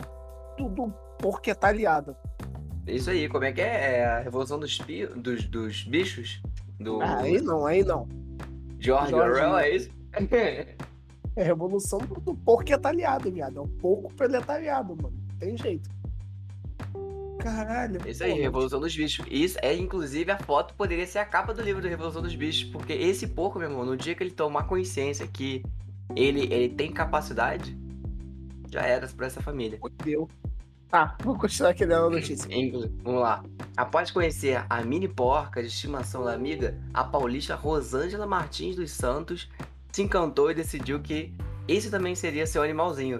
do, 0.56 0.68
do 0.68 0.90
porco 1.18 1.48
aliado. 1.62 2.16
Isso 2.86 3.10
aí, 3.10 3.28
como 3.28 3.44
é 3.44 3.52
que 3.52 3.60
é? 3.60 3.98
É 3.98 4.04
a 4.06 4.20
revolução 4.20 4.58
dos, 4.58 4.78
dos, 5.16 5.44
dos 5.46 5.84
bichos? 5.84 6.42
Do... 6.80 7.00
Ah, 7.02 7.18
aí 7.18 7.40
não, 7.40 7.66
aí 7.66 7.82
não. 7.84 8.08
George, 8.78 9.10
George 9.10 9.40
Orwell, 9.40 9.58
é 9.58 9.70
isso? 9.70 9.90
É 11.38 11.42
a 11.42 11.44
revolução 11.44 12.00
do, 12.00 12.20
do 12.20 12.34
porquetariado, 12.34 13.30
viado. 13.30 13.58
É 13.58 13.60
o 13.60 13.68
porco 13.68 14.12
proletariado, 14.12 14.96
mano. 15.00 15.14
Tem 15.38 15.56
jeito. 15.56 15.88
Caralho. 17.38 18.00
Isso 18.08 18.24
aí, 18.24 18.32
pô, 18.32 18.38
Revolução 18.38 18.80
dos 18.80 18.96
Bichos. 18.96 19.24
Isso 19.30 19.56
é, 19.62 19.72
inclusive, 19.72 20.32
a 20.32 20.36
foto 20.36 20.74
poderia 20.74 21.06
ser 21.06 21.20
a 21.20 21.24
capa 21.24 21.54
do 21.54 21.62
livro 21.62 21.80
da 21.80 21.88
Revolução 21.88 22.20
dos 22.20 22.34
Bichos. 22.34 22.64
Porque 22.64 22.92
esse 22.92 23.28
porco, 23.28 23.56
meu 23.56 23.70
irmão, 23.70 23.86
no 23.86 23.96
dia 23.96 24.16
que 24.16 24.22
ele 24.24 24.32
tomar 24.32 24.64
consciência 24.64 25.28
que 25.28 25.62
ele, 26.16 26.52
ele 26.52 26.70
tem 26.70 26.90
capacidade, 26.90 27.78
já 28.68 28.82
era 28.82 29.06
pra 29.06 29.28
essa 29.28 29.40
família. 29.40 29.78
Fudeu. 29.78 30.28
Tá, 30.88 31.16
vou 31.22 31.38
continuar 31.38 31.70
aqui 31.70 31.86
dando 31.86 32.06
a 32.08 32.10
notícia. 32.18 32.48
Vamos 33.04 33.20
lá. 33.20 33.44
Após 33.76 34.10
conhecer 34.10 34.64
a 34.68 34.82
mini 34.82 35.06
porca 35.06 35.62
de 35.62 35.68
estimação 35.68 36.24
da 36.24 36.32
amiga, 36.32 36.76
a 36.92 37.04
paulista 37.04 37.54
Rosângela 37.54 38.26
Martins 38.26 38.74
dos 38.74 38.90
Santos 38.90 39.48
se 39.92 40.02
encantou 40.02 40.50
e 40.50 40.54
decidiu 40.54 41.00
que 41.00 41.34
esse 41.66 41.90
também 41.90 42.14
seria 42.14 42.46
seu 42.46 42.62
animalzinho. 42.62 43.18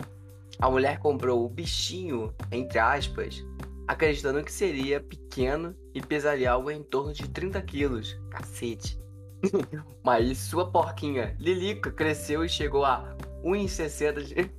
A 0.58 0.70
mulher 0.70 0.98
comprou 0.98 1.44
o 1.44 1.48
bichinho, 1.48 2.34
entre 2.50 2.78
aspas, 2.78 3.44
acreditando 3.86 4.42
que 4.42 4.52
seria 4.52 5.00
pequeno 5.00 5.74
e 5.94 6.00
pesaria 6.00 6.50
algo 6.50 6.70
em 6.70 6.82
torno 6.82 7.12
de 7.12 7.28
30 7.28 7.60
quilos. 7.62 8.18
Cacete. 8.30 8.98
Mas 10.04 10.38
sua 10.38 10.70
porquinha 10.70 11.36
Lilica 11.38 11.90
cresceu 11.90 12.44
e 12.44 12.48
chegou 12.48 12.84
a 12.84 13.16
1,60 13.44 14.22
de... 14.22 14.58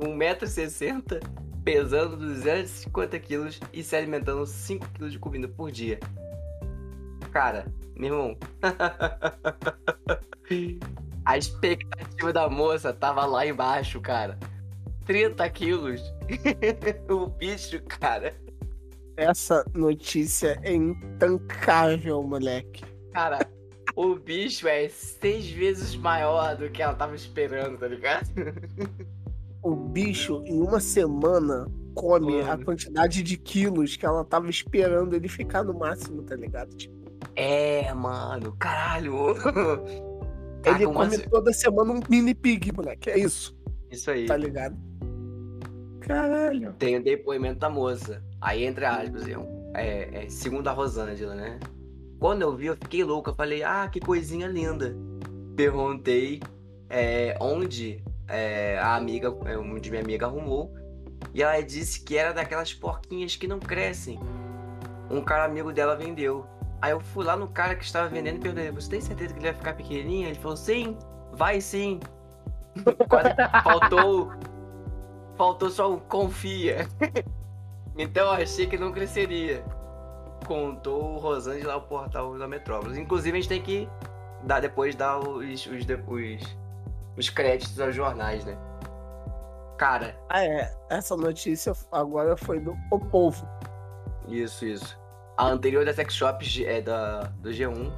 1,60m, 0.00 1.20
pesando 1.62 2.16
250 2.16 3.18
quilos 3.20 3.60
e 3.70 3.82
se 3.82 3.94
alimentando 3.94 4.46
5 4.46 4.88
quilos 4.94 5.12
de 5.12 5.18
comida 5.18 5.46
por 5.46 5.70
dia. 5.70 6.00
Cara, 7.30 7.66
meu 8.00 8.14
irmão. 8.14 8.36
A 11.24 11.36
expectativa 11.36 12.32
da 12.32 12.48
moça 12.48 12.92
tava 12.92 13.26
lá 13.26 13.46
embaixo, 13.46 14.00
cara. 14.00 14.38
30 15.04 15.48
quilos. 15.50 16.02
o 17.10 17.26
bicho, 17.26 17.82
cara. 17.84 18.34
Essa 19.16 19.64
notícia 19.74 20.58
é 20.62 20.72
intancável, 20.72 22.22
moleque. 22.22 22.84
Cara, 23.12 23.46
o 23.94 24.14
bicho 24.14 24.66
é 24.66 24.88
seis 24.88 25.50
vezes 25.50 25.94
maior 25.94 26.56
do 26.56 26.70
que 26.70 26.82
ela 26.82 26.94
tava 26.94 27.14
esperando, 27.14 27.78
tá 27.78 27.86
ligado? 27.86 28.26
O 29.62 29.76
bicho, 29.76 30.42
em 30.46 30.62
uma 30.62 30.80
semana, 30.80 31.70
come 31.94 32.40
Mano. 32.40 32.50
a 32.50 32.64
quantidade 32.64 33.22
de 33.22 33.36
quilos 33.36 33.94
que 33.94 34.06
ela 34.06 34.24
tava 34.24 34.48
esperando 34.48 35.14
ele 35.14 35.28
ficar 35.28 35.62
no 35.62 35.74
máximo, 35.74 36.22
tá 36.22 36.34
ligado? 36.34 36.74
Tipo... 36.74 37.09
É, 37.36 37.92
mano, 37.94 38.54
caralho. 38.58 39.34
Ele 40.64 40.86
come 40.86 41.18
toda 41.18 41.52
semana 41.52 41.92
um 41.92 42.00
mini 42.08 42.34
pig, 42.34 42.72
moleque. 42.72 43.10
É 43.10 43.18
isso. 43.18 43.56
Isso 43.90 44.10
aí. 44.10 44.26
Tá 44.26 44.36
ligado? 44.36 44.76
Caralho. 46.00 46.72
Tem 46.74 46.96
o 46.96 47.02
depoimento 47.02 47.60
da 47.60 47.70
moça. 47.70 48.22
Aí, 48.40 48.64
entre 48.64 48.84
aspas, 48.84 49.24
é, 49.74 50.24
é, 50.24 50.28
segundo 50.28 50.68
a 50.68 50.72
Rosângela, 50.72 51.34
né? 51.34 51.58
Quando 52.18 52.42
eu 52.42 52.54
vi, 52.54 52.66
eu 52.66 52.74
fiquei 52.74 53.02
louco. 53.02 53.30
Eu 53.30 53.34
falei, 53.34 53.62
ah, 53.62 53.88
que 53.90 54.00
coisinha 54.00 54.46
linda. 54.46 54.94
Perguntei 55.56 56.40
é, 56.88 57.36
onde 57.40 58.02
é, 58.28 58.78
a 58.78 58.96
amiga, 58.96 59.34
é, 59.46 59.56
onde 59.56 59.90
minha 59.90 60.02
amiga 60.02 60.26
arrumou. 60.26 60.74
E 61.32 61.42
ela 61.42 61.60
disse 61.60 62.02
que 62.02 62.16
era 62.16 62.32
daquelas 62.32 62.74
porquinhas 62.74 63.36
que 63.36 63.46
não 63.46 63.58
crescem. 63.58 64.18
Um 65.10 65.22
cara 65.22 65.44
amigo 65.44 65.72
dela 65.72 65.96
vendeu. 65.96 66.46
Aí 66.82 66.92
eu 66.92 67.00
fui 67.00 67.24
lá 67.24 67.36
no 67.36 67.48
cara 67.48 67.74
que 67.74 67.84
estava 67.84 68.08
vendendo 68.08 68.36
e 68.36 68.40
perguntei: 68.40 68.70
Você 68.70 68.90
tem 68.90 69.00
certeza 69.00 69.34
que 69.34 69.40
ele 69.40 69.46
vai 69.46 69.54
ficar 69.54 69.74
pequenininho? 69.74 70.28
Ele 70.28 70.38
falou: 70.38 70.56
Sim, 70.56 70.96
vai 71.32 71.60
sim. 71.60 72.00
Quase 73.08 73.34
faltou. 73.62 74.32
Faltou 75.36 75.70
só 75.70 75.90
um 75.90 75.98
confia. 75.98 76.86
então 77.96 78.26
eu 78.26 78.42
achei 78.42 78.66
que 78.66 78.78
não 78.78 78.92
cresceria. 78.92 79.64
Contou 80.46 81.14
o 81.14 81.18
Rosângela 81.18 81.76
o 81.76 81.82
portal 81.82 82.38
da 82.38 82.48
Metrópolis. 82.48 82.96
Inclusive 82.96 83.38
a 83.38 83.40
gente 83.40 83.48
tem 83.48 83.62
que 83.62 83.88
dar 84.44 84.60
depois 84.60 84.94
dar 84.94 85.18
os, 85.18 85.66
os, 85.66 85.66
os, 85.66 86.56
os 87.16 87.30
créditos 87.30 87.78
aos 87.80 87.94
jornais, 87.94 88.44
né? 88.44 88.56
Cara. 89.78 90.14
Ah, 90.28 90.44
é. 90.44 90.70
Essa 90.90 91.16
notícia 91.16 91.72
agora 91.90 92.36
foi 92.36 92.60
do 92.60 92.76
O 92.90 92.98
Povo. 92.98 93.48
Isso, 94.28 94.66
isso. 94.66 94.99
A 95.40 95.48
anterior 95.48 95.86
da 95.86 95.94
Sex 95.94 96.12
Shop 96.12 96.66
é 96.66 96.82
da, 96.82 97.22
do 97.40 97.48
G1. 97.48 97.90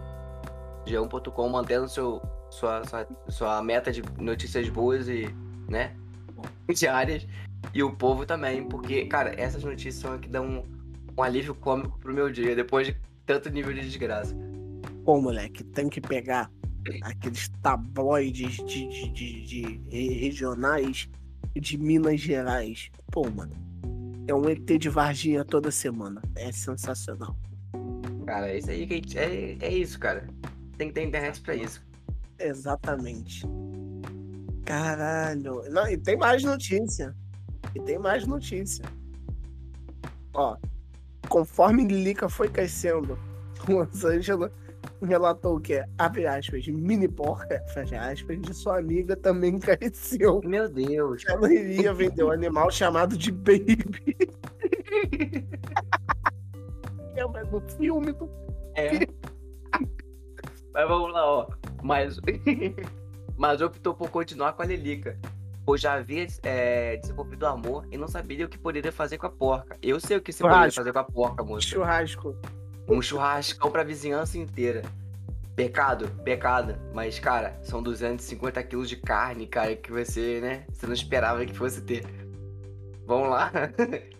G1.com 0.86 1.48
mantendo 1.48 1.88
seu, 1.88 2.22
sua, 2.48 2.84
sua, 2.84 3.08
sua 3.28 3.62
meta 3.64 3.90
de 3.90 4.00
notícias 4.16 4.68
boas 4.68 5.08
e, 5.08 5.26
né? 5.68 5.92
Diárias. 6.72 7.26
E 7.74 7.82
o 7.82 7.96
povo 7.96 8.24
também, 8.24 8.62
porque, 8.68 9.06
cara, 9.06 9.34
essas 9.36 9.64
notícias 9.64 9.96
são 9.96 10.20
que 10.20 10.28
dão 10.28 10.46
um, 10.46 10.62
um 11.18 11.20
alívio 11.24 11.52
cômico 11.52 11.98
pro 11.98 12.14
meu 12.14 12.30
dia. 12.30 12.54
Depois 12.54 12.86
de 12.86 12.96
tanto 13.26 13.50
nível 13.50 13.74
de 13.74 13.80
desgraça. 13.80 14.36
Pô, 15.04 15.20
moleque, 15.20 15.64
tem 15.64 15.88
que 15.88 16.00
pegar 16.00 16.48
aqueles 17.02 17.48
tabloides 17.60 18.58
de, 18.58 18.86
de, 18.86 19.08
de, 19.08 19.78
de 19.78 20.08
regionais 20.14 21.08
de 21.56 21.76
Minas 21.76 22.20
Gerais. 22.20 22.88
Pô, 23.10 23.28
mano. 23.28 23.71
É 24.26 24.34
um 24.34 24.48
ET 24.48 24.64
de 24.78 24.88
Varginha 24.88 25.44
toda 25.44 25.70
semana. 25.70 26.22
É 26.36 26.52
sensacional. 26.52 27.36
Cara, 28.26 28.48
é 28.50 28.58
isso 28.58 28.70
aí 28.70 28.86
que 28.86 28.94
gente, 28.94 29.18
é, 29.18 29.56
é 29.60 29.72
isso, 29.72 29.98
cara. 29.98 30.26
Tem 30.78 30.88
que 30.88 30.94
ter 30.94 31.04
internet 31.04 31.40
pra 31.40 31.54
isso. 31.54 31.84
Exatamente. 32.38 33.44
Caralho. 34.64 35.62
Não, 35.70 35.88
e 35.88 35.98
tem 35.98 36.16
mais 36.16 36.42
notícia. 36.42 37.14
E 37.74 37.80
tem 37.80 37.98
mais 37.98 38.26
notícia. 38.26 38.84
Ó, 40.34 40.56
conforme 41.28 41.84
Lilica 41.84 42.28
foi 42.28 42.48
crescendo, 42.48 43.18
Los 43.68 44.04
Angeles 44.04 44.50
relatou 45.02 45.60
que, 45.60 45.84
abre 45.98 46.26
aspas, 46.26 46.66
mini 46.66 47.08
porca, 47.08 47.62
fecha 47.72 48.00
aspas, 48.00 48.40
de 48.40 48.54
sua 48.54 48.78
amiga 48.78 49.16
também 49.16 49.58
cresceu. 49.58 50.40
Meu 50.44 50.68
Deus. 50.68 51.22
Ela 51.28 51.52
iria 51.52 51.92
vender 51.92 52.24
um 52.24 52.30
animal 52.30 52.70
chamado 52.70 53.16
de 53.16 53.32
Baby. 53.32 53.78
é 57.16 57.44
no 57.44 57.60
filme 57.76 58.12
do. 58.12 58.28
É. 58.74 59.06
Mas 60.72 60.88
vamos 60.88 61.12
lá, 61.12 61.26
ó. 61.26 61.48
Mas, 61.82 62.18
mas 63.36 63.60
optou 63.60 63.94
por 63.94 64.10
continuar 64.10 64.52
com 64.54 64.62
a 64.62 64.66
Lilica. 64.66 65.18
Pois 65.64 65.80
já 65.80 65.94
havia 65.94 66.26
é, 66.42 66.96
desenvolvido 66.96 67.46
amor 67.46 67.86
e 67.90 67.96
não 67.96 68.08
sabia 68.08 68.46
o 68.46 68.48
que 68.48 68.58
poderia 68.58 68.90
fazer 68.90 69.18
com 69.18 69.26
a 69.26 69.30
porca. 69.30 69.78
Eu 69.80 70.00
sei 70.00 70.16
o 70.16 70.20
que 70.20 70.32
se 70.32 70.42
poderia 70.42 70.72
fazer 70.72 70.92
com 70.92 70.98
a 70.98 71.04
porca, 71.04 71.44
moça. 71.44 71.66
Churrasco. 71.66 72.36
Um 72.88 73.00
churrascão 73.00 73.70
pra 73.70 73.84
vizinhança 73.84 74.38
inteira. 74.38 74.82
Pecado, 75.54 76.08
pecado. 76.24 76.76
Mas, 76.92 77.18
cara, 77.18 77.58
são 77.62 77.82
250 77.82 78.62
quilos 78.64 78.88
de 78.88 78.96
carne, 78.96 79.46
cara, 79.46 79.76
que 79.76 79.92
você, 79.92 80.40
né? 80.40 80.64
Você 80.72 80.86
não 80.86 80.94
esperava 80.94 81.44
que 81.44 81.54
fosse 81.54 81.82
ter. 81.82 82.04
Vamos 83.06 83.30
lá. 83.30 83.50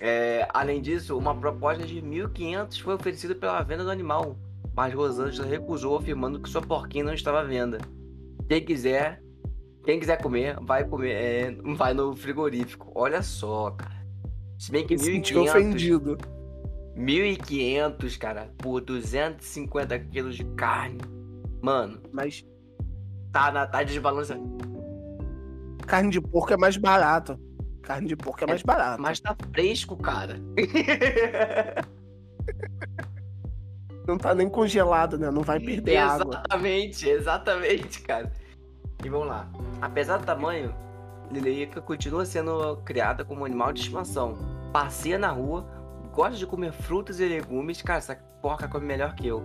É, 0.00 0.46
além 0.54 0.80
disso, 0.80 1.18
uma 1.18 1.34
proposta 1.34 1.84
de 1.84 2.00
1.500 2.00 2.80
foi 2.80 2.94
oferecida 2.94 3.34
pela 3.34 3.60
venda 3.62 3.82
do 3.82 3.90
animal. 3.90 4.36
Mas 4.72 4.94
Rosângela 4.94 5.48
recusou, 5.48 5.96
afirmando 5.96 6.38
que 6.38 6.48
sua 6.48 6.62
porquinha 6.62 7.02
não 7.02 7.12
estava 7.12 7.40
à 7.40 7.42
venda. 7.42 7.78
Quem 8.48 8.64
quiser, 8.64 9.20
quem 9.84 9.98
quiser 9.98 10.22
comer, 10.22 10.56
vai 10.60 10.84
comer, 10.84 11.10
é, 11.10 11.50
vai 11.74 11.94
no 11.94 12.14
frigorífico. 12.14 12.92
Olha 12.94 13.22
só, 13.22 13.72
cara. 13.72 14.06
Se 14.56 14.70
bem 14.70 14.86
que 14.86 14.94
Me 14.94 15.00
sentiu 15.00 15.42
1.500 15.42 15.48
ofendido. 15.50 16.18
1.500, 16.98 18.18
cara, 18.18 18.50
por 18.58 18.80
250 18.80 19.98
quilos 20.00 20.36
de 20.36 20.44
carne. 20.56 21.00
Mano, 21.62 22.00
Mas 22.12 22.44
tá, 23.32 23.52
na, 23.52 23.66
tá 23.66 23.82
desbalanceado. 23.82 24.42
carne 25.86 26.10
de 26.10 26.20
porco 26.20 26.52
é 26.52 26.56
mais 26.56 26.76
barato. 26.76 27.38
Carne 27.82 28.08
de 28.08 28.16
porco 28.16 28.42
é 28.44 28.46
mais 28.46 28.62
barato. 28.62 29.00
Mas 29.00 29.20
tá 29.20 29.36
fresco, 29.52 29.96
cara. 29.96 30.36
Não 34.06 34.16
tá 34.18 34.34
nem 34.34 34.48
congelado, 34.48 35.18
né? 35.18 35.30
Não 35.30 35.42
vai 35.42 35.60
perder 35.60 35.98
água. 35.98 36.34
exatamente, 36.34 37.08
exatamente, 37.08 38.00
cara. 38.02 38.32
E 39.04 39.08
vamos 39.08 39.28
lá. 39.28 39.48
Apesar 39.80 40.16
do 40.16 40.24
tamanho, 40.24 40.74
Lilica 41.30 41.80
continua 41.80 42.24
sendo 42.24 42.78
criada 42.78 43.24
como 43.24 43.44
animal 43.44 43.72
de 43.72 43.80
estimação. 43.80 44.38
Passeia 44.72 45.18
na 45.18 45.28
rua, 45.28 45.66
gosta 46.12 46.36
de 46.36 46.46
comer 46.46 46.72
frutas 46.72 47.20
e 47.20 47.26
legumes. 47.26 47.82
Cara, 47.82 47.98
essa 47.98 48.16
porca 48.42 48.68
come 48.68 48.86
melhor 48.86 49.14
que 49.14 49.26
eu. 49.26 49.42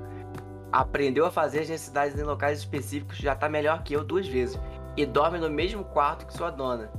Aprendeu 0.71 1.25
a 1.25 1.31
fazer 1.31 1.61
as 1.61 1.69
necessidades 1.69 2.17
em 2.17 2.23
locais 2.23 2.59
específicos, 2.59 3.17
já 3.17 3.35
tá 3.35 3.47
melhor 3.47 3.83
que 3.83 3.93
eu 3.93 4.03
duas 4.03 4.27
vezes. 4.27 4.59
E 4.97 5.05
dorme 5.05 5.39
no 5.39 5.49
mesmo 5.49 5.83
quarto 5.83 6.25
que 6.25 6.33
sua 6.33 6.49
dona. 6.49 6.89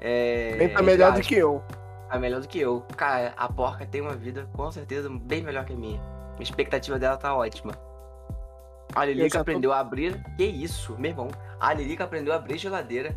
É. 0.00 0.68
Tá 0.68 0.82
melhor 0.82 1.12
do 1.12 1.20
que 1.20 1.34
eu. 1.34 1.62
Tá 2.08 2.18
melhor 2.18 2.40
do 2.40 2.48
que 2.48 2.58
eu. 2.58 2.82
Cara, 2.96 3.34
a 3.36 3.48
porca 3.52 3.84
tem 3.84 4.00
uma 4.00 4.14
vida 4.14 4.48
com 4.54 4.70
certeza 4.70 5.08
bem 5.10 5.42
melhor 5.42 5.64
que 5.64 5.72
a 5.72 5.76
minha. 5.76 6.00
A 6.38 6.42
expectativa 6.42 6.98
dela 6.98 7.16
tá 7.16 7.34
ótima. 7.34 7.72
A 8.94 9.04
Lilica 9.04 9.38
tô- 9.38 9.42
aprendeu 9.42 9.72
a 9.72 9.80
abrir. 9.80 10.22
Que 10.36 10.44
isso, 10.44 10.96
meu 10.98 11.10
irmão? 11.10 11.28
A 11.60 11.74
Lilica 11.74 12.04
aprendeu 12.04 12.32
a 12.32 12.36
abrir 12.36 12.56
geladeira, 12.56 13.14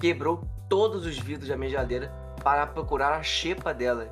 quebrou 0.00 0.42
todos 0.68 1.06
os 1.06 1.18
vidros 1.18 1.48
da 1.48 1.56
minha 1.56 1.70
geladeira 1.70 2.12
para 2.42 2.66
procurar 2.66 3.12
a 3.14 3.22
xepa 3.22 3.72
dela. 3.72 4.08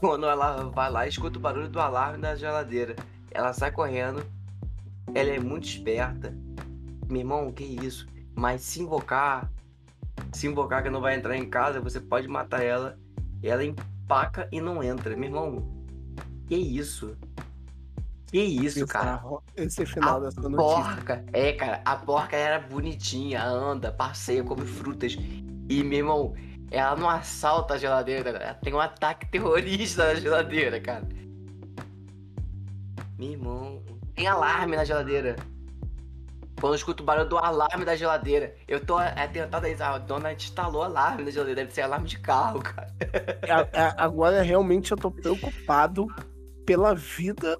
Quando 0.00 0.26
ela 0.26 0.64
vai 0.70 0.90
lá, 0.90 1.06
escuta 1.06 1.38
o 1.38 1.40
barulho 1.42 1.68
do 1.68 1.80
alarme 1.80 2.18
da 2.18 2.36
geladeira. 2.36 2.94
Ela 3.30 3.52
sai 3.52 3.70
correndo. 3.70 4.24
Ela 5.14 5.30
é 5.30 5.38
muito 5.40 5.66
esperta. 5.66 6.34
Meu 7.08 7.20
irmão, 7.20 7.52
que 7.52 7.64
isso? 7.64 8.06
Mas 8.34 8.62
se 8.62 8.82
invocar, 8.82 9.50
se 10.32 10.46
invocar 10.46 10.82
que 10.82 10.90
não 10.90 11.00
vai 11.00 11.14
entrar 11.16 11.36
em 11.36 11.48
casa, 11.48 11.80
você 11.80 12.00
pode 12.00 12.28
matar 12.28 12.62
ela. 12.62 12.98
Ela 13.42 13.64
empaca 13.64 14.48
e 14.52 14.60
não 14.60 14.82
entra. 14.82 15.16
Meu 15.16 15.28
irmão, 15.28 15.84
que 16.46 16.56
isso? 16.56 17.16
Que 18.26 18.40
isso, 18.42 18.86
cara? 18.86 19.16
Bizarro. 19.16 19.42
Esse 19.56 19.86
final 19.86 20.16
A 20.16 20.20
dessa 20.20 20.48
notícia. 20.48 20.56
porca, 20.58 21.24
é, 21.32 21.52
cara, 21.52 21.80
a 21.84 21.96
porca 21.96 22.36
era 22.36 22.58
bonitinha, 22.58 23.42
anda, 23.44 23.92
passeia, 23.92 24.42
come 24.42 24.66
frutas. 24.66 25.16
E, 25.68 25.82
meu 25.84 25.98
irmão, 25.98 26.34
ela 26.70 26.96
não 26.96 27.08
assalta 27.08 27.74
a 27.74 27.78
geladeira, 27.78 28.30
ela 28.30 28.54
tem 28.54 28.72
um 28.74 28.80
ataque 28.80 29.26
terrorista 29.26 30.06
na 30.12 30.14
geladeira, 30.14 30.80
cara. 30.80 31.06
Meu 33.18 33.30
irmão, 33.30 33.82
tem 34.14 34.26
alarme 34.26 34.76
na 34.76 34.84
geladeira. 34.84 35.36
Quando 36.60 36.72
eu 36.72 36.76
escuto 36.76 37.02
o 37.02 37.06
barulho 37.06 37.28
do 37.28 37.36
alarme 37.36 37.84
da 37.84 37.94
geladeira, 37.94 38.54
eu 38.66 38.80
tô 38.84 38.98
é, 38.98 39.26
tentado 39.26 39.66
aí, 39.66 39.74
a 39.80 39.98
dona 39.98 40.32
instalou 40.32 40.82
alarme 40.82 41.24
na 41.24 41.30
geladeira, 41.30 41.60
deve 41.62 41.72
ser 41.74 41.82
alarme 41.82 42.08
de 42.08 42.18
carro, 42.18 42.60
cara. 42.62 42.88
A- 43.48 43.82
a- 43.88 44.04
Agora 44.04 44.40
realmente 44.42 44.90
eu 44.90 44.96
tô 44.96 45.10
preocupado 45.10 46.06
pela 46.64 46.94
vida 46.94 47.58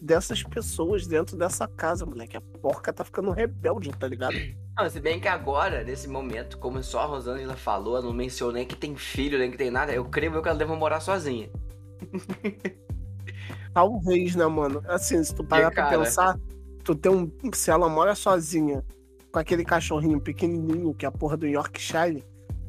dessas 0.00 0.42
pessoas 0.42 1.06
dentro 1.06 1.36
dessa 1.36 1.66
casa, 1.66 2.06
moleque. 2.06 2.36
A 2.36 2.40
porca 2.40 2.92
tá 2.92 3.04
ficando 3.04 3.30
rebelde, 3.30 3.90
tá 3.90 4.06
ligado? 4.06 4.34
Não, 4.78 4.88
se 4.88 5.00
bem 5.00 5.18
que 5.18 5.26
agora, 5.26 5.82
nesse 5.82 6.08
momento, 6.08 6.56
como 6.58 6.82
só 6.84 7.00
a 7.00 7.04
Rosângela 7.06 7.56
falou, 7.56 7.96
eu 7.96 8.02
não 8.02 8.12
mencionei 8.12 8.64
que 8.64 8.76
tem 8.76 8.94
filho, 8.94 9.36
nem 9.36 9.50
que 9.50 9.56
tem 9.56 9.72
nada, 9.72 9.92
eu 9.92 10.04
creio 10.04 10.40
que 10.40 10.48
ela 10.48 10.56
deve 10.56 10.72
morar 10.76 11.00
sozinha. 11.00 11.50
Talvez, 13.74 14.36
né, 14.36 14.46
mano? 14.46 14.80
Assim, 14.86 15.22
se 15.24 15.34
tu 15.34 15.42
parar 15.42 15.72
pra 15.72 15.84
cara? 15.84 15.98
pensar, 15.98 16.38
tu 16.84 16.94
tem 16.94 17.10
um. 17.10 17.28
Se 17.52 17.72
ela 17.72 17.88
mora 17.88 18.14
sozinha 18.14 18.84
com 19.32 19.38
aquele 19.40 19.64
cachorrinho 19.64 20.20
pequenininho, 20.20 20.94
que 20.94 21.04
é 21.04 21.08
a 21.08 21.12
porra 21.12 21.36
do 21.36 21.46
Yorkshire, 21.46 22.24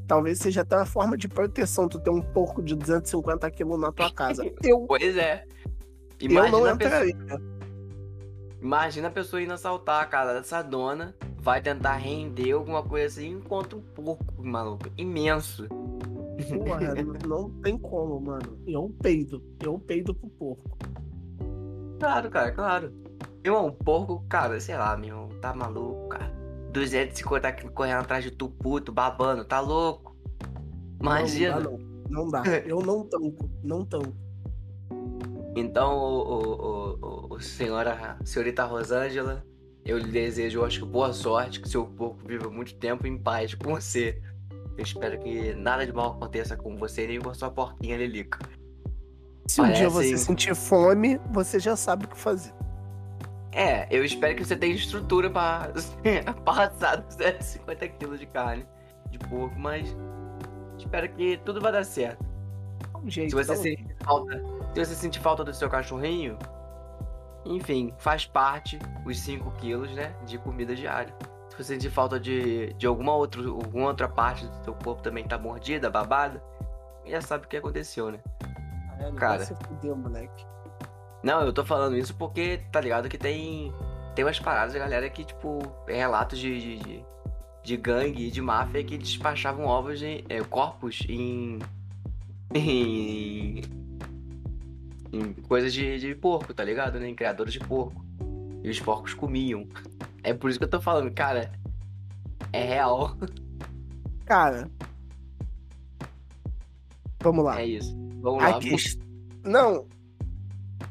talvez 0.07 0.39
seja 0.39 0.61
até 0.61 0.75
uma 0.75 0.85
forma 0.85 1.15
de 1.15 1.27
proteção 1.27 1.87
tu 1.87 1.99
ter 1.99 2.09
um 2.09 2.21
porco 2.21 2.61
de 2.63 2.75
250 2.75 3.49
quilos 3.51 3.79
na 3.79 3.91
tua 3.91 4.11
casa. 4.11 4.43
Eu, 4.63 4.85
Pois 4.87 5.15
é. 5.15 5.45
Eu 6.19 6.49
não 6.51 6.59
Imagina 6.59 6.71
a, 6.71 6.77
pessoa, 6.77 7.09
entraria. 7.09 7.41
imagina 8.61 9.07
a 9.07 9.11
pessoa 9.11 9.41
indo 9.41 9.53
assaltar 9.53 10.03
a 10.03 10.05
casa 10.05 10.33
dessa 10.33 10.61
dona, 10.61 11.15
vai 11.37 11.61
tentar 11.61 11.95
render 11.95 12.51
alguma 12.51 12.83
coisa 12.83 13.19
assim, 13.19 13.31
encontra 13.31 13.77
um 13.77 13.81
porco, 13.81 14.25
maluco, 14.43 14.89
imenso. 14.97 15.67
Porra, 15.67 16.79
não 17.27 17.49
tem 17.61 17.77
como, 17.77 18.19
mano. 18.21 18.57
Eu 18.67 18.93
peido. 19.01 19.43
Eu 19.63 19.79
peido 19.79 20.13
pro 20.13 20.29
porco. 20.29 20.77
Claro, 21.99 22.29
cara, 22.29 22.51
claro. 22.51 22.93
Meu 23.43 23.55
irmão, 23.55 23.71
porco, 23.71 24.23
cara, 24.29 24.59
sei 24.59 24.77
lá, 24.77 24.95
meu 24.97 25.09
irmão, 25.09 25.29
tá 25.41 25.53
maluco, 25.53 26.09
cara. 26.09 26.33
250 26.71 27.51
quilos 27.53 27.73
correndo 27.73 28.01
atrás 28.01 28.23
de 28.23 28.31
tu, 28.31 28.49
puto, 28.49 28.91
babando, 28.91 29.43
tá 29.43 29.59
louco? 29.59 30.15
Imagina. 31.01 31.59
Não, 31.59 31.63
dá, 31.63 31.69
não. 31.69 31.89
Não 32.09 32.29
dá. 32.29 32.43
Eu 32.65 32.81
não 32.81 33.03
tanco. 33.07 33.49
Não 33.63 33.85
tanco. 33.85 34.28
Então, 35.55 35.97
o, 35.97 36.97
o, 37.01 37.35
o, 37.35 37.39
senhora, 37.39 38.17
senhorita 38.23 38.63
Rosângela, 38.65 39.43
eu 39.83 39.97
lhe 39.97 40.07
desejo, 40.11 40.59
eu 40.59 40.65
acho 40.65 40.79
que 40.79 40.85
boa 40.85 41.11
sorte, 41.11 41.59
que 41.59 41.67
seu 41.67 41.85
porco 41.85 42.19
viva 42.25 42.49
muito 42.49 42.75
tempo 42.75 43.07
em 43.07 43.17
paz 43.17 43.53
com 43.55 43.71
você. 43.75 44.21
Eu 44.77 44.83
espero 44.83 45.19
que 45.19 45.53
nada 45.55 45.85
de 45.85 45.91
mal 45.91 46.11
aconteça 46.13 46.55
com 46.55 46.77
você 46.77 47.07
nem 47.07 47.19
com 47.19 47.29
a 47.29 47.33
sua 47.33 47.49
porquinha 47.51 47.97
Lilica. 47.97 48.39
Se 49.47 49.61
um 49.61 49.65
dia 49.65 49.89
Parece- 49.89 50.11
você 50.11 50.17
sentir 50.17 50.55
fome, 50.55 51.19
você 51.31 51.59
já 51.59 51.75
sabe 51.75 52.05
o 52.05 52.07
que 52.07 52.17
fazer. 52.17 52.53
É, 53.51 53.87
eu 53.89 54.05
espero 54.05 54.35
que 54.35 54.45
você 54.45 54.55
tenha 54.55 54.75
estrutura 54.75 55.29
pra 55.29 55.73
passar 56.45 56.97
dos 56.97 57.15
150 57.15 57.87
quilos 57.89 58.19
de 58.19 58.27
carne 58.27 58.65
de 59.09 59.17
porco, 59.17 59.59
mas 59.59 59.95
espero 60.77 61.09
que 61.09 61.37
tudo 61.43 61.59
vai 61.59 61.71
dar 61.71 61.83
certo. 61.83 62.23
Um 63.03 63.09
jeito. 63.09 63.31
Se 63.31 63.35
você 63.35 63.53
um 63.53 63.55
sentir 63.55 63.95
falta, 64.03 64.41
se 64.85 64.95
você 64.95 65.01
sentir 65.01 65.19
falta 65.19 65.43
do 65.43 65.53
seu 65.53 65.69
cachorrinho, 65.69 66.37
enfim, 67.45 67.93
faz 67.97 68.25
parte 68.25 68.79
os 69.05 69.19
5 69.19 69.51
quilos, 69.51 69.91
né, 69.91 70.13
de 70.25 70.37
comida 70.37 70.75
diária. 70.75 71.13
Se 71.49 71.57
você 71.57 71.73
sentir 71.73 71.89
falta 71.89 72.19
de, 72.19 72.73
de 72.73 72.85
alguma, 72.87 73.13
outro, 73.13 73.55
alguma 73.55 73.87
outra 73.87 74.07
parte 74.07 74.45
do 74.45 74.63
seu 74.63 74.73
corpo 74.73 75.01
também 75.01 75.23
tá 75.25 75.37
mordida, 75.37 75.89
babada, 75.89 76.43
já 77.05 77.21
sabe 77.21 77.45
o 77.45 77.47
que 77.47 77.57
aconteceu, 77.57 78.11
né? 78.11 78.19
Caralho, 78.99 79.15
Cara. 79.15 79.37
vai 79.37 79.45
se 79.45 79.55
fuder, 79.55 79.95
moleque. 79.95 80.45
Não, 81.23 81.41
eu 81.41 81.51
tô 81.51 81.65
falando 81.65 81.97
isso 81.97 82.15
porque, 82.15 82.61
tá 82.71 82.79
ligado, 82.79 83.09
que 83.09 83.17
tem. 83.17 83.73
Tem 84.15 84.25
umas 84.25 84.39
paradas, 84.39 84.73
galera, 84.73 85.09
que, 85.09 85.23
tipo, 85.23 85.59
é 85.87 85.95
relatos 85.95 86.39
de, 86.39 86.59
de, 86.59 86.79
de, 86.79 87.05
de 87.63 87.77
gangue 87.77 88.27
e 88.27 88.31
de 88.31 88.41
máfia 88.41 88.83
que 88.83 88.97
despachavam 88.97 89.65
ovos 89.65 89.99
de. 89.99 90.23
é, 90.29 90.41
corpos 90.43 91.01
em. 91.07 91.59
em. 92.53 93.38
Em 95.11 95.33
coisas 95.33 95.73
de, 95.73 95.99
de 95.99 96.15
porco, 96.15 96.53
tá 96.53 96.63
ligado? 96.63 96.99
Né? 96.99 97.09
Em 97.09 97.15
criadores 97.15 97.53
de 97.53 97.59
porco. 97.59 98.05
E 98.63 98.69
os 98.69 98.79
porcos 98.79 99.13
comiam. 99.13 99.67
É 100.23 100.33
por 100.33 100.49
isso 100.49 100.59
que 100.59 100.65
eu 100.65 100.69
tô 100.69 100.81
falando, 100.81 101.11
cara. 101.11 101.51
É 102.51 102.63
real. 102.63 103.17
Cara. 104.25 104.69
Vamos 107.21 107.43
lá. 107.43 107.61
É 107.61 107.65
isso. 107.65 107.95
Vamos 108.21 108.43
lá. 108.43 108.59
Não. 109.43 109.87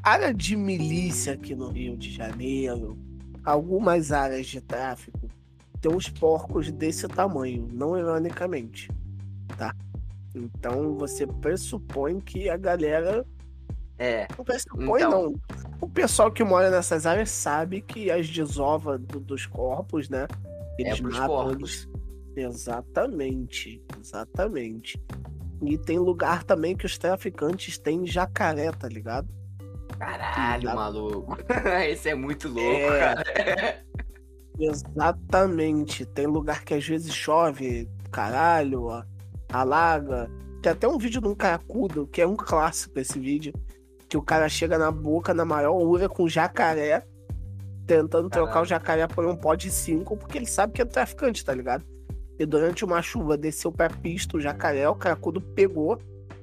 Área 0.03 0.33
de 0.33 0.57
milícia 0.57 1.35
aqui 1.35 1.55
no 1.55 1.71
Rio 1.71 1.97
de 1.97 2.11
Janeiro, 2.11 2.97
algumas 3.45 4.13
áreas 4.13 4.47
de 4.47 4.61
tráfico, 4.61 5.29
tem 5.81 5.93
uns 5.93 6.09
porcos 6.09 6.71
desse 6.71 7.07
tamanho, 7.09 7.69
não 7.73 7.97
ironicamente, 7.97 8.91
tá? 9.57 9.75
Então 10.35 10.95
você 10.97 11.27
pressupõe 11.27 12.21
que 12.21 12.49
a 12.49 12.57
galera. 12.57 13.27
É, 13.99 14.27
pressupõe, 14.45 15.01
Então. 15.01 15.11
não. 15.11 15.35
O 15.81 15.89
pessoal 15.89 16.31
que 16.31 16.45
mora 16.45 16.71
nessas 16.71 17.05
áreas 17.07 17.31
sabe 17.31 17.81
que 17.81 18.11
as 18.11 18.29
desovas 18.29 19.01
do- 19.01 19.19
dos 19.21 19.45
corpos, 19.47 20.09
né? 20.09 20.27
Eles 20.79 21.01
é 21.01 21.03
matam 21.03 21.51
eles. 21.51 21.89
Exatamente, 22.37 23.83
exatamente. 24.01 25.03
E 25.63 25.77
tem 25.77 25.99
lugar 25.99 26.45
também 26.45 26.77
que 26.77 26.87
os 26.87 26.97
traficantes 26.97 27.77
têm 27.79 28.07
jacaré, 28.07 28.71
tá 28.71 28.87
ligado? 28.89 29.29
Caralho, 29.99 30.73
maluco. 30.75 31.37
Esse 31.89 32.11
é 32.11 32.15
muito 32.15 32.49
louco, 32.49 32.69
É. 32.71 32.99
cara. 33.01 33.85
Exatamente. 34.61 36.05
Tem 36.07 36.27
lugar 36.27 36.65
que 36.65 36.75
às 36.75 36.87
vezes 36.87 37.13
chove, 37.13 37.89
caralho, 38.13 38.89
a- 38.91 39.05
alaga. 39.53 40.31
Tem 40.63 40.73
até 40.73 40.87
um 40.87 40.99
vídeo 40.99 41.21
de 41.21 41.27
um 41.29 41.35
caracudo, 41.35 42.07
que 42.07 42.21
é 42.21 42.27
um 42.27 42.37
clássico 42.37 42.99
esse 42.99 43.19
vídeo, 43.19 43.53
que 44.09 44.17
o 44.17 44.23
cara 44.23 44.49
chega 44.49 44.79
na 44.79 44.91
boca, 44.91 45.35
na 45.35 45.45
maior 45.45 45.75
ura, 45.77 46.09
com 46.09 46.27
jacaré, 46.29 47.07
tentando 47.87 48.29
trocar 48.31 48.63
o 48.63 48.65
jacaré 48.65 49.07
por 49.07 49.27
um 49.27 49.37
pó 49.37 49.55
de 49.55 49.71
5, 49.71 50.17
porque 50.17 50.39
ele 50.39 50.47
sabe 50.47 50.73
que 50.73 50.83
é 50.83 50.85
traficante, 50.85 51.45
tá 51.45 51.55
ligado? 51.55 51.85
E 52.39 52.47
durante 52.47 52.85
uma 52.85 53.03
chuva 53.03 53.37
desceu 53.37 53.71
pra 53.73 53.91
pista 53.91 54.37
o 54.37 54.41
jacaré, 54.41 54.89
o 54.89 54.95
caracudo 54.95 55.41
pegou 55.41 55.99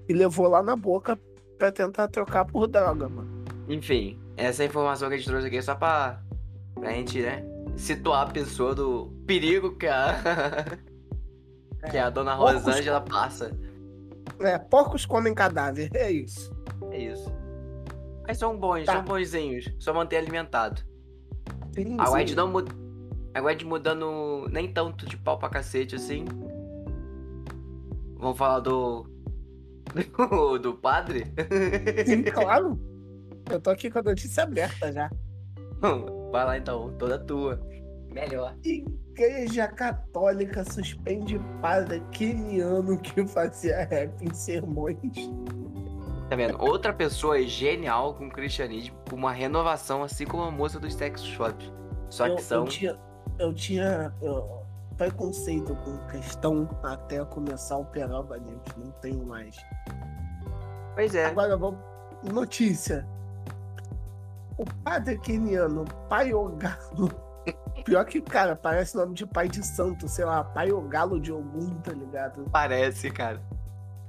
e 0.07 0.13
levou 0.13 0.47
lá 0.47 0.61
na 0.61 0.75
boca 0.75 1.17
pra 1.57 1.71
tentar 1.71 2.07
trocar 2.09 2.45
por 2.45 2.67
droga, 2.67 3.07
mano. 3.09 3.43
Enfim, 3.67 4.19
essa 4.37 4.63
informação 4.63 5.07
que 5.07 5.15
a 5.15 5.17
gente 5.17 5.27
trouxe 5.27 5.47
aqui 5.47 5.57
é 5.57 5.61
só 5.61 5.73
pra, 5.73 6.21
pra 6.75 6.91
gente, 6.91 7.21
né, 7.21 7.43
situar 7.77 8.27
a 8.27 8.31
pessoa 8.31 8.75
do 8.75 9.07
perigo 9.25 9.75
que 9.77 9.87
a, 9.87 10.65
que 11.89 11.97
a 11.97 12.09
dona 12.09 12.35
Porcos- 12.35 12.63
Rosângela 12.63 13.01
passa. 13.01 13.51
É, 14.39 14.57
porcos 14.59 15.05
comem 15.05 15.33
cadáver, 15.33 15.89
é 15.95 16.11
isso. 16.11 16.53
É 16.91 16.99
isso. 16.99 17.31
Mas 18.27 18.37
são 18.37 18.57
bons, 18.57 18.85
Tá. 18.85 18.93
são 18.93 19.03
bonzinhos. 19.03 19.69
Só 19.79 19.93
manter 19.93 20.17
alimentado. 20.17 20.81
Sim, 21.73 21.97
A 21.99 22.09
Wed 22.09 22.35
não 22.35 22.47
muda. 22.51 22.71
A 23.33 23.41
Wed 23.41 23.65
mudando 23.65 24.47
nem 24.49 24.71
tanto 24.71 25.05
de 25.05 25.17
pau 25.17 25.37
pra 25.37 25.49
cacete 25.49 25.95
assim. 25.95 26.25
Vamos 28.17 28.37
falar 28.37 28.59
do. 28.61 29.05
Do, 30.17 30.57
do 30.57 30.73
padre? 30.73 31.25
Sim, 32.05 32.23
claro. 32.33 32.77
Eu 33.49 33.61
tô 33.61 33.69
aqui 33.69 33.89
com 33.89 33.99
a 33.99 34.03
notícia 34.03 34.43
aberta 34.43 34.91
já. 34.91 35.09
Vai 36.31 36.45
lá 36.45 36.57
então, 36.57 36.93
toda 36.97 37.17
tua. 37.19 37.59
Melhor. 38.11 38.55
Igreja 38.63 39.67
Católica 39.67 40.63
suspende 40.69 41.39
padre 41.61 42.01
keniano 42.11 42.99
que 42.99 43.25
fazia 43.27 43.85
rap 43.85 44.21
em 44.21 44.33
sermões. 44.33 44.97
Tá 46.29 46.35
vendo? 46.35 46.59
Outra 46.59 46.91
pessoa 46.91 47.41
genial 47.43 48.15
com 48.15 48.27
o 48.27 48.31
cristianismo, 48.31 48.95
uma 49.13 49.31
renovação, 49.31 50.03
assim 50.03 50.25
como 50.25 50.43
a 50.43 50.51
moça 50.51 50.79
dos 50.79 50.93
sex 50.93 51.23
shops. 51.23 51.71
Só 52.09 52.27
eu, 52.27 52.35
que 52.35 52.41
são. 52.41 52.63
eu 52.63 52.69
tinha, 52.69 52.99
eu 53.39 53.53
tinha 53.53 54.13
eu, 54.21 54.65
preconceito 54.97 55.75
com 55.75 55.97
questão 56.07 56.67
até 56.83 57.23
começar 57.25 57.75
a 57.75 57.79
operar 57.79 58.21
o 58.21 58.23
Baneiros. 58.23 58.61
Não 58.77 58.91
tenho 59.01 59.25
mais. 59.25 59.55
Pois 60.95 61.13
é. 61.13 61.25
Agora 61.25 61.55
vamos. 61.55 61.79
Notícia. 62.23 63.07
O 64.57 64.65
padre 64.83 65.19
keniano 65.19 65.85
Paiogalo. 66.09 67.11
Pior 67.85 68.03
que, 68.05 68.21
cara, 68.21 68.55
parece 68.55 68.95
nome 68.95 69.13
de 69.13 69.27
pai 69.27 69.47
de 69.47 69.63
santo, 69.63 70.07
sei 70.07 70.25
lá, 70.25 70.43
Paiogalo 70.43 71.19
de 71.19 71.29
algum, 71.29 71.75
tá 71.81 71.91
ligado? 71.91 72.49
Parece, 72.51 73.11
cara. 73.11 73.39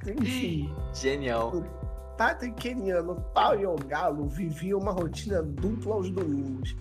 Enfim. 0.06 0.74
Genial. 0.94 1.52
Padre 2.16 2.50
keniano 2.52 3.20
Paiogalo 3.34 4.26
vivia 4.26 4.76
uma 4.76 4.90
rotina 4.90 5.42
dupla 5.42 5.94
aos 5.94 6.10
domingos. 6.10 6.74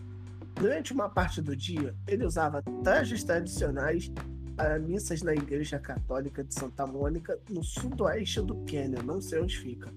Durante 0.56 0.93
uma 0.93 1.10
parte 1.10 1.41
do 1.41 1.56
dia, 1.56 1.93
ele 2.08 2.26
usava 2.26 2.63
trajes 2.84 3.24
tradicionais 3.24 4.12
para 4.56 4.80
missas 4.80 5.21
na 5.21 5.34
Igreja 5.34 5.78
Católica 5.78 6.41
de 6.41 6.54
Santa 6.54 6.88
Mônica, 6.88 7.38
no 7.50 7.62
sudoeste 7.62 8.41
do 8.41 8.56
Quênia, 8.63 9.04
não 9.04 9.19
sei 9.19 9.41
onde 9.41 9.58
fica, 9.58 9.93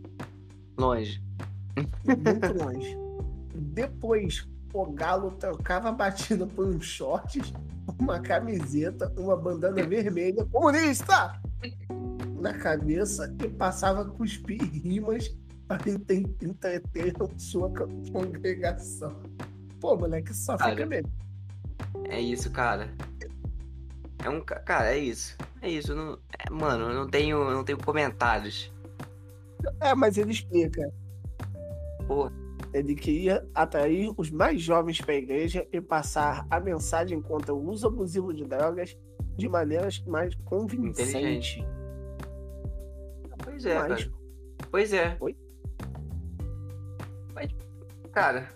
Longe. 0.77 1.23
muito 2.05 2.65
longe. 2.65 2.99
Depois, 3.55 4.49
o 4.75 4.87
galo 4.87 5.31
trocava 5.31 5.91
a 5.91 5.93
batida 5.93 6.45
por 6.45 6.67
uns 6.67 6.85
shorts, 6.85 7.53
uma 8.01 8.19
camiseta, 8.19 9.13
uma 9.17 9.37
bandana 9.37 9.85
vermelha 9.87 10.45
comunista 10.45 11.41
na 12.41 12.55
cabeça 12.55 13.35
e 13.45 13.49
passava 13.49 14.03
a 14.03 14.05
cuspir 14.05 14.63
rimas 14.63 15.29
para 15.67 15.91
entreter 15.91 17.13
sua 17.37 17.69
co- 17.71 17.89
congregação. 18.13 19.21
Pô, 19.81 19.97
moleque, 19.97 20.35
só 20.35 20.53
fica 20.59 20.71
Cara. 20.75 20.87
mesmo. 20.87 21.13
É 22.09 22.21
isso, 22.21 22.51
cara. 22.51 22.91
É 24.25 24.29
um. 24.29 24.41
ca- 24.41 24.61
Cara, 24.61 24.93
é 24.95 24.99
isso. 24.99 25.37
É 25.63 25.71
isso. 25.71 25.95
Não... 25.95 26.19
é, 26.39 26.51
mano, 26.51 26.87
eu 26.91 26.95
não 26.95 27.07
tenho, 27.09 27.37
eu 27.39 27.51
não 27.53 27.65
tenho 27.65 27.79
comentários. 27.79 28.73
É, 29.81 29.95
mas 29.95 30.17
ele 30.17 30.33
explica. 30.33 30.93
Porra. 32.07 32.33
Ele 32.75 32.95
queria 32.95 33.47
atrair 33.55 34.13
os 34.17 34.31
mais 34.31 34.61
jovens 34.61 35.01
para 35.01 35.13
a 35.15 35.17
igreja 35.17 35.67
e 35.73 35.81
passar 35.81 36.47
a 36.51 36.61
mensagem 36.61 37.21
contra 37.23 37.55
o 37.55 37.67
uso 37.71 37.87
abusivo 37.87 38.33
de 38.35 38.45
drogas 38.45 38.95
de 39.37 39.49
maneiras 39.49 40.03
mais 40.07 40.35
convincentes. 40.45 41.65
Pois 43.59 43.67
é, 43.67 43.75
Mas- 43.89 44.05
cara. 44.05 44.19
Pois 44.71 44.93
é. 44.93 45.17
Oi? 45.21 45.37
Mas, 47.35 47.51
cara, 48.13 48.49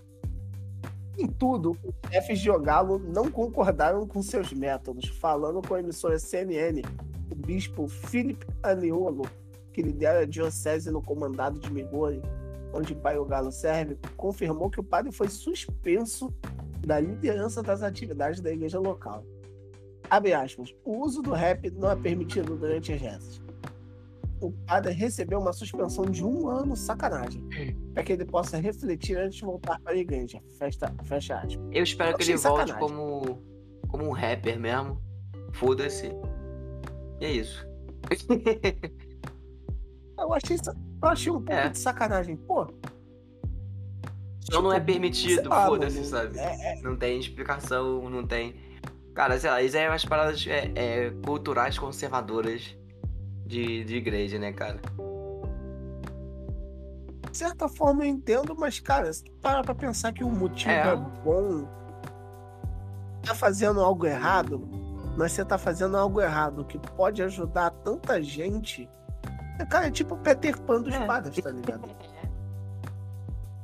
Em 1.19 1.27
tudo, 1.27 1.77
os 1.85 2.11
chefes 2.11 2.38
de 2.41 2.51
Ogalo 2.51 2.99
não 2.99 3.31
concordaram 3.31 4.07
com 4.07 4.23
seus 4.23 4.53
métodos, 4.53 5.09
falando 5.09 5.61
com 5.67 5.75
a 5.75 5.81
emissora 5.81 6.19
CNN, 6.19 6.83
o 7.31 7.35
bispo 7.35 7.87
Philip 7.87 8.47
Aniolo, 8.62 9.25
que 9.73 9.83
lidera 9.83 10.21
a 10.21 10.27
diocese 10.27 10.91
no 10.91 11.03
comandado 11.03 11.59
de 11.61 11.71
Migori, 11.71 12.23
onde 12.73 12.95
Pai 12.95 13.19
Ogalo 13.19 13.53
serve, 13.53 13.99
confirmou 14.17 14.71
que 14.71 14.81
o 14.81 14.85
padre 14.85 15.12
foi 15.12 15.29
suspenso 15.29 16.33
da 16.79 16.99
liderança 16.99 17.62
das 17.62 17.83
atividades 17.83 18.41
da 18.41 18.51
igreja 18.51 18.81
local. 18.81 19.23
Aspas, 20.09 20.75
o 20.85 20.97
uso 20.97 21.21
do 21.23 21.33
rap 21.33 21.71
não 21.71 21.91
é 21.91 21.97
permitido 21.97 22.57
durante 22.57 22.93
as 22.93 23.01
rezas. 23.01 23.43
O 24.43 24.51
padre 24.67 24.93
recebeu 24.93 25.39
uma 25.39 25.53
suspensão 25.53 26.05
de 26.05 26.25
um 26.25 26.49
ano, 26.49 26.75
sacanagem, 26.77 27.43
para 27.95 28.03
que 28.03 28.13
ele 28.13 28.25
possa 28.25 28.59
refletir 28.59 29.17
antes 29.17 29.37
de 29.37 29.45
voltar 29.45 29.79
para 29.81 29.93
a 29.93 29.97
igreja. 29.97 30.41
Fecha, 30.59 30.93
fecha 31.05 31.37
aspas. 31.37 31.59
eu 31.71 31.83
espero 31.83 32.11
Eu 32.11 32.17
que 32.19 32.25
ele 32.25 32.37
volte 32.37 32.71
sacanagem. 32.71 32.79
como. 32.79 33.39
como 33.89 34.05
um 34.05 34.11
rapper 34.11 34.59
mesmo. 34.59 35.01
Foda-se. 35.53 36.11
E 37.21 37.25
é 37.25 37.31
isso. 37.31 37.65
Eu 40.19 40.33
achei, 40.35 40.57
eu 41.03 41.09
achei 41.09 41.33
um 41.33 41.37
pouco 41.37 41.53
É. 41.53 41.69
de 41.69 41.79
sacanagem. 41.79 42.37
Pô, 42.37 42.67
Só 44.41 44.61
não 44.63 44.73
é 44.73 44.77
Tipo, 44.77 44.87
permitido, 44.87 45.51
foda-se, 45.51 46.05
sabe? 46.05 46.39
é, 46.39 46.81
Não 46.83 46.97
tem 46.97 47.19
explicação, 47.19 48.09
não 48.09 48.25
tem. 48.27 48.55
Cara, 49.15 49.39
sei 49.39 49.51
lá, 49.51 49.63
isso 49.63 49.77
é 49.77 49.89
umas 49.89 50.05
paradas 50.05 50.47
é, 50.47 50.71
é, 50.77 51.11
culturais 51.25 51.77
conservadoras 51.79 52.77
de, 53.53 53.85
de 53.85 53.97
igreja, 53.97 54.38
né, 54.38 54.53
cara? 54.53 54.81
de 57.31 57.38
certa 57.38 57.67
forma 57.67 58.05
eu 58.05 58.09
entendo, 58.09 58.55
mas, 58.59 58.79
cara, 58.79 59.11
se 59.11 59.25
tu 59.25 59.33
parar 59.41 59.62
pra 59.65 59.75
pensar 59.75 60.12
que 60.12 60.23
o 60.23 60.29
motivo 60.29 60.71
É. 60.71 60.88
é, 60.93 60.97
bom, 61.25 61.67
tá 63.25 63.35
fazendo 63.35 63.81
algo 63.81 64.05
errado, 64.05 64.61
mas 65.17 65.33
você 65.33 65.43
tá 65.43 65.57
fazendo 65.57 65.97
algo 65.97 66.21
errado 66.21 66.62
que 66.67 66.79
pode 66.79 67.23
ajudar 67.23 67.71
tanta 67.71 68.21
gente. 68.23 68.87
É, 69.59 69.65
Cara, 69.65 69.87
é 69.87 69.91
tipo 69.91 70.15
o 70.15 70.19
Peter 70.19 70.61
Pan 70.61 70.83
dos 70.83 70.95
É. 70.95 71.07
padres, 71.07 71.43
tá 71.43 71.51
ligado? 71.51 71.88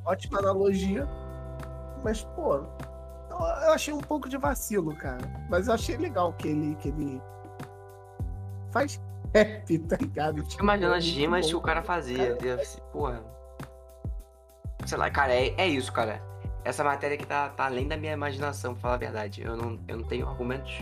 ótima 0.07 0.39
analogia. 0.39 1.07
Mas, 2.03 2.25
pô, 2.25 2.55
eu, 2.57 2.67
eu 3.67 3.73
achei 3.75 3.93
um 3.93 4.01
pouco 4.01 4.31
de 4.31 4.39
vacilo, 4.39 4.95
cara. 4.97 5.21
Mas 5.51 5.69
eu 5.69 5.75
achei 5.75 5.99
legal 5.99 6.33
que 6.33 6.49
ele, 6.49 6.75
que 6.77 6.89
ele 6.89 7.21
faz 8.71 8.99
rap, 9.35 9.79
tá 9.81 9.97
ligado? 9.97 10.43
Tipo, 10.43 10.63
Imagina 10.63 10.97
as 10.97 11.05
rimas 11.05 11.47
que 11.47 11.57
o 11.57 11.61
cara 11.61 11.83
fazia. 11.83 12.37
Cara, 12.37 12.63
porra. 12.93 13.25
Sei 14.87 14.97
lá, 14.97 15.11
cara, 15.11 15.35
é, 15.35 15.55
é 15.57 15.67
isso, 15.69 15.93
cara. 15.93 16.23
Essa 16.65 16.85
matéria 16.85 17.15
aqui 17.15 17.27
tá, 17.27 17.49
tá 17.51 17.67
além 17.67 17.89
da 17.89 17.97
minha 17.97 18.13
imaginação, 18.13 18.75
pra 18.75 18.83
falar 18.83 18.95
a 18.95 18.99
verdade. 18.99 19.43
Eu 19.43 19.57
não, 19.57 19.79
eu 19.87 19.99
não 19.99 20.05
tenho 20.05 20.29
argumentos 20.29 20.81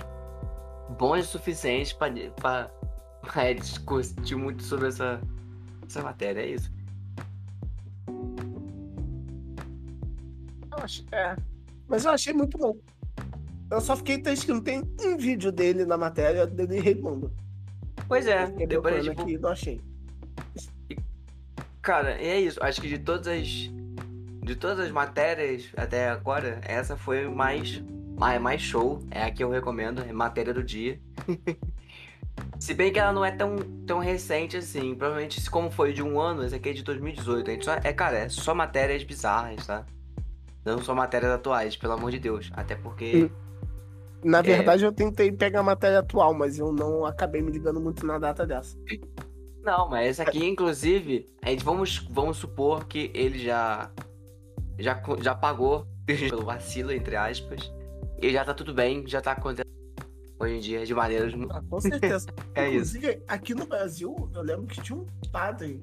bons 0.98 1.26
o 1.26 1.28
suficientes 1.28 1.92
pra, 1.92 2.08
pra, 2.36 2.70
pra 3.22 3.52
discutir 3.54 4.36
muito 4.36 4.62
sobre 4.62 4.88
essa, 4.88 5.20
essa 5.86 6.02
matéria, 6.02 6.40
é 6.40 6.46
isso. 6.46 6.70
Eu 10.70 10.78
acho, 10.82 11.04
é. 11.12 11.36
Mas 11.88 12.04
eu 12.04 12.10
achei 12.10 12.32
muito 12.32 12.58
bom. 12.58 12.76
Eu 13.70 13.80
só 13.80 13.96
fiquei 13.96 14.18
triste 14.18 14.46
que 14.46 14.52
não 14.52 14.60
tem 14.60 14.82
um 15.04 15.16
vídeo 15.16 15.50
dele 15.50 15.84
na 15.84 15.96
matéria 15.96 16.46
dele 16.46 16.80
Raimundo. 16.80 17.32
Pois 18.08 18.26
é, 18.26 18.46
depois 18.46 19.04
tipo... 19.04 19.22
aqui, 19.22 19.38
não 19.38 19.50
achei. 19.50 19.80
Cara, 21.82 22.20
é 22.20 22.40
isso. 22.40 22.58
Acho 22.62 22.80
que 22.80 22.88
de 22.88 22.98
todas 22.98 23.28
as. 23.28 23.46
De 24.42 24.54
todas 24.54 24.80
as 24.80 24.90
matérias 24.90 25.68
até 25.76 26.08
agora, 26.08 26.60
essa 26.64 26.96
foi 26.96 27.28
mais. 27.28 27.82
Mais, 28.18 28.40
mais 28.40 28.60
show. 28.60 29.00
É 29.10 29.22
a 29.22 29.30
que 29.30 29.44
eu 29.44 29.50
recomendo. 29.50 30.02
É 30.02 30.12
matéria 30.12 30.52
do 30.52 30.64
dia. 30.64 31.00
Se 32.58 32.74
bem 32.74 32.92
que 32.92 32.98
ela 32.98 33.12
não 33.12 33.24
é 33.24 33.30
tão, 33.30 33.56
tão 33.86 33.98
recente 33.98 34.56
assim. 34.56 34.94
Provavelmente, 34.94 35.48
como 35.50 35.70
foi 35.70 35.92
de 35.92 36.02
um 36.02 36.18
ano, 36.18 36.44
esse 36.44 36.54
aqui 36.54 36.70
é 36.70 36.72
de 36.72 36.82
2018. 36.82 37.50
A 37.50 37.54
gente 37.54 37.64
só, 37.64 37.74
é, 37.74 37.92
cara, 37.92 38.18
é 38.18 38.28
só 38.28 38.54
matérias 38.54 39.04
bizarras, 39.04 39.66
tá? 39.66 39.84
Não 40.64 40.82
só 40.82 40.94
matérias 40.94 41.30
atuais, 41.30 41.76
pelo 41.76 41.92
amor 41.92 42.10
de 42.10 42.18
Deus. 42.18 42.50
Até 42.54 42.74
porque. 42.74 43.24
Hum. 43.24 43.45
Na 44.26 44.40
é. 44.40 44.42
verdade, 44.42 44.84
é... 44.84 44.88
eu 44.88 44.92
tentei 44.92 45.30
pegar 45.30 45.60
a 45.60 45.62
matéria 45.62 46.00
atual, 46.00 46.34
mas 46.34 46.58
eu 46.58 46.72
não 46.72 47.06
acabei 47.06 47.40
me 47.40 47.52
ligando 47.52 47.80
muito 47.80 48.04
na 48.04 48.18
data 48.18 48.44
dessa. 48.44 48.76
Não, 49.62 49.88
mas 49.88 50.08
essa 50.08 50.24
aqui, 50.24 50.44
inclusive, 50.44 51.30
a 51.40 51.50
gente 51.50 51.64
vamos, 51.64 52.04
vamos 52.10 52.36
supor 52.36 52.86
que 52.86 53.10
ele 53.14 53.38
já, 53.38 53.88
já, 54.78 55.00
já 55.20 55.34
pagou 55.34 55.86
pelo 56.04 56.44
vacilo, 56.44 56.90
entre 56.90 57.14
aspas. 57.14 57.72
E 58.20 58.32
já 58.32 58.44
tá 58.44 58.52
tudo 58.52 58.74
bem, 58.74 59.06
já 59.06 59.20
tá 59.20 59.32
acontecendo 59.32 59.70
hoje 60.40 60.54
em 60.54 60.60
dia 60.60 60.84
de 60.84 60.92
maneiras. 60.92 61.32
Ah, 61.50 61.62
com 61.70 61.80
certeza. 61.80 62.26
é 62.54 62.68
Inclusive, 62.68 63.08
isso. 63.08 63.22
aqui 63.28 63.54
no 63.54 63.66
Brasil, 63.66 64.30
eu 64.34 64.42
lembro 64.42 64.66
que 64.66 64.82
tinha 64.82 64.98
um 64.98 65.06
padre 65.30 65.80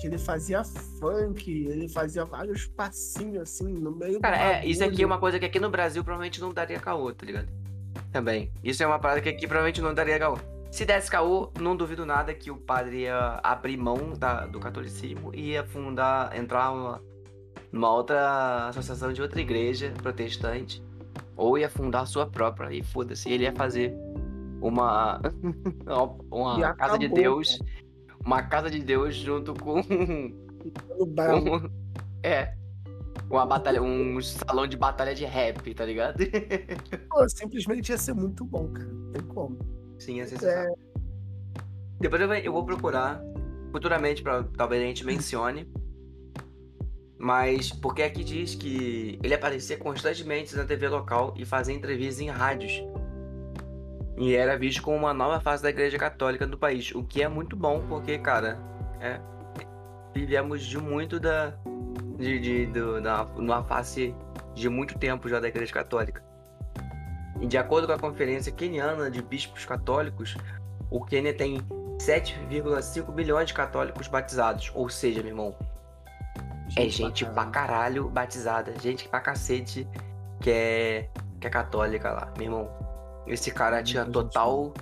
que 0.00 0.06
ele 0.06 0.18
fazia 0.18 0.64
funk, 0.64 1.50
ele 1.50 1.88
fazia 1.88 2.24
vários 2.24 2.66
passinhos 2.66 3.42
assim 3.42 3.72
no 3.74 3.94
meio 3.94 4.20
Cara, 4.20 4.36
é, 4.36 4.66
isso 4.66 4.82
aqui 4.82 5.02
é 5.02 5.06
uma 5.06 5.18
coisa 5.18 5.38
que 5.38 5.44
aqui 5.44 5.60
no 5.60 5.70
Brasil 5.70 6.02
provavelmente 6.02 6.40
não 6.40 6.52
daria 6.52 6.80
caô, 6.80 7.12
tá 7.12 7.26
ligado? 7.26 7.63
Também. 8.14 8.48
Isso 8.62 8.80
é 8.80 8.86
uma 8.86 9.00
parada 9.00 9.20
que 9.20 9.28
aqui 9.28 9.44
provavelmente 9.44 9.80
não 9.80 9.92
daria 9.92 10.16
caô. 10.20 10.38
Se 10.70 10.84
desse 10.84 11.10
caô, 11.10 11.50
não 11.60 11.74
duvido 11.74 12.06
nada 12.06 12.32
que 12.32 12.48
o 12.48 12.56
padre 12.56 13.00
ia 13.00 13.40
abrir 13.42 13.76
mão 13.76 14.12
da, 14.16 14.46
do 14.46 14.60
catolicismo 14.60 15.34
e 15.34 15.50
ia 15.50 15.64
fundar, 15.64 16.32
entrar 16.38 16.70
uma, 16.70 17.02
numa 17.72 17.92
outra 17.92 18.68
associação 18.68 19.12
de 19.12 19.20
outra 19.20 19.40
igreja 19.40 19.92
protestante. 20.00 20.80
Ou 21.36 21.58
ia 21.58 21.68
fundar 21.68 22.02
a 22.02 22.06
sua 22.06 22.24
própria. 22.24 22.72
E 22.72 22.84
foda-se, 22.84 23.28
ele 23.28 23.42
ia 23.42 23.52
fazer 23.52 23.92
uma, 24.60 25.20
uma 26.30 26.72
casa 26.74 26.96
de 26.96 27.08
Deus. 27.08 27.58
Uma 28.24 28.44
casa 28.44 28.70
de 28.70 28.78
Deus 28.78 29.16
junto 29.16 29.54
com. 29.54 29.82
com 29.82 31.70
é. 32.22 32.54
Uma 33.30 33.46
batalha, 33.46 33.82
um 33.82 34.20
salão 34.20 34.66
de 34.66 34.76
batalha 34.76 35.14
de 35.14 35.24
rap, 35.24 35.74
tá 35.74 35.84
ligado? 35.84 36.18
Pô, 37.08 37.28
simplesmente 37.28 37.90
ia 37.90 37.98
ser 37.98 38.14
muito 38.14 38.44
bom, 38.44 38.68
cara. 38.68 38.86
Não 38.86 39.12
tem 39.12 39.22
como. 39.22 39.58
Sim, 39.98 40.20
é 40.20 40.26
sensacional. 40.26 40.66
É... 40.66 40.94
Depois 42.00 42.20
eu, 42.44 42.52
vou 42.52 42.64
procurar 42.64 43.22
futuramente 43.72 44.22
para 44.22 44.44
talvez 44.56 44.82
a 44.82 44.86
gente 44.86 45.04
mencione. 45.04 45.68
Mas 47.18 47.72
porque 47.72 48.02
aqui 48.02 48.22
diz 48.22 48.54
que 48.54 49.18
ele 49.22 49.34
aparecia 49.34 49.78
constantemente 49.78 50.54
na 50.54 50.64
TV 50.64 50.88
local 50.88 51.32
e 51.36 51.44
fazia 51.44 51.74
entrevistas 51.74 52.20
em 52.20 52.28
rádios. 52.28 52.84
E 54.18 54.34
era 54.34 54.56
visto 54.56 54.82
como 54.82 54.98
uma 54.98 55.14
nova 55.14 55.40
fase 55.40 55.62
da 55.62 55.70
Igreja 55.70 55.98
Católica 55.98 56.46
do 56.46 56.58
país, 56.58 56.94
o 56.94 57.02
que 57.02 57.22
é 57.22 57.28
muito 57.28 57.56
bom, 57.56 57.84
porque, 57.88 58.18
cara, 58.18 58.58
é, 59.00 59.20
vivemos 60.14 60.62
de 60.62 60.78
muito 60.78 61.18
da, 61.18 61.58
de, 62.16 62.38
de, 62.38 62.66
de, 62.66 63.00
da, 63.00 63.24
numa 63.36 63.62
face 63.64 64.14
de 64.54 64.68
muito 64.68 64.98
tempo 64.98 65.28
já 65.28 65.40
da 65.40 65.48
Igreja 65.48 65.72
Católica. 65.72 66.22
E 67.40 67.46
de 67.46 67.58
acordo 67.58 67.86
com 67.86 67.92
a 67.92 67.98
Conferência 67.98 68.52
Keniana 68.52 69.10
de 69.10 69.20
Bispos 69.20 69.64
Católicos, 69.64 70.36
o 70.90 71.04
Quênia 71.04 71.34
tem 71.34 71.58
7,5 71.98 73.12
bilhões 73.12 73.48
de 73.48 73.54
católicos 73.54 74.08
batizados. 74.08 74.70
Ou 74.74 74.88
seja, 74.88 75.20
meu 75.20 75.30
irmão, 75.30 75.56
é 76.76 76.82
gente 76.82 77.02
é 77.02 77.06
gente 77.06 77.24
pra 77.26 77.46
caralho 77.46 78.08
batizada, 78.08 78.74
gente 78.80 79.08
pra 79.08 79.20
cacete 79.20 79.86
que 80.40 80.50
é, 80.50 81.08
que 81.40 81.46
é 81.46 81.50
católica 81.50 82.10
lá, 82.10 82.32
meu 82.36 82.46
irmão. 82.46 82.70
Esse 83.26 83.50
cara 83.50 83.82
tinha 83.82 84.04
total 84.04 84.72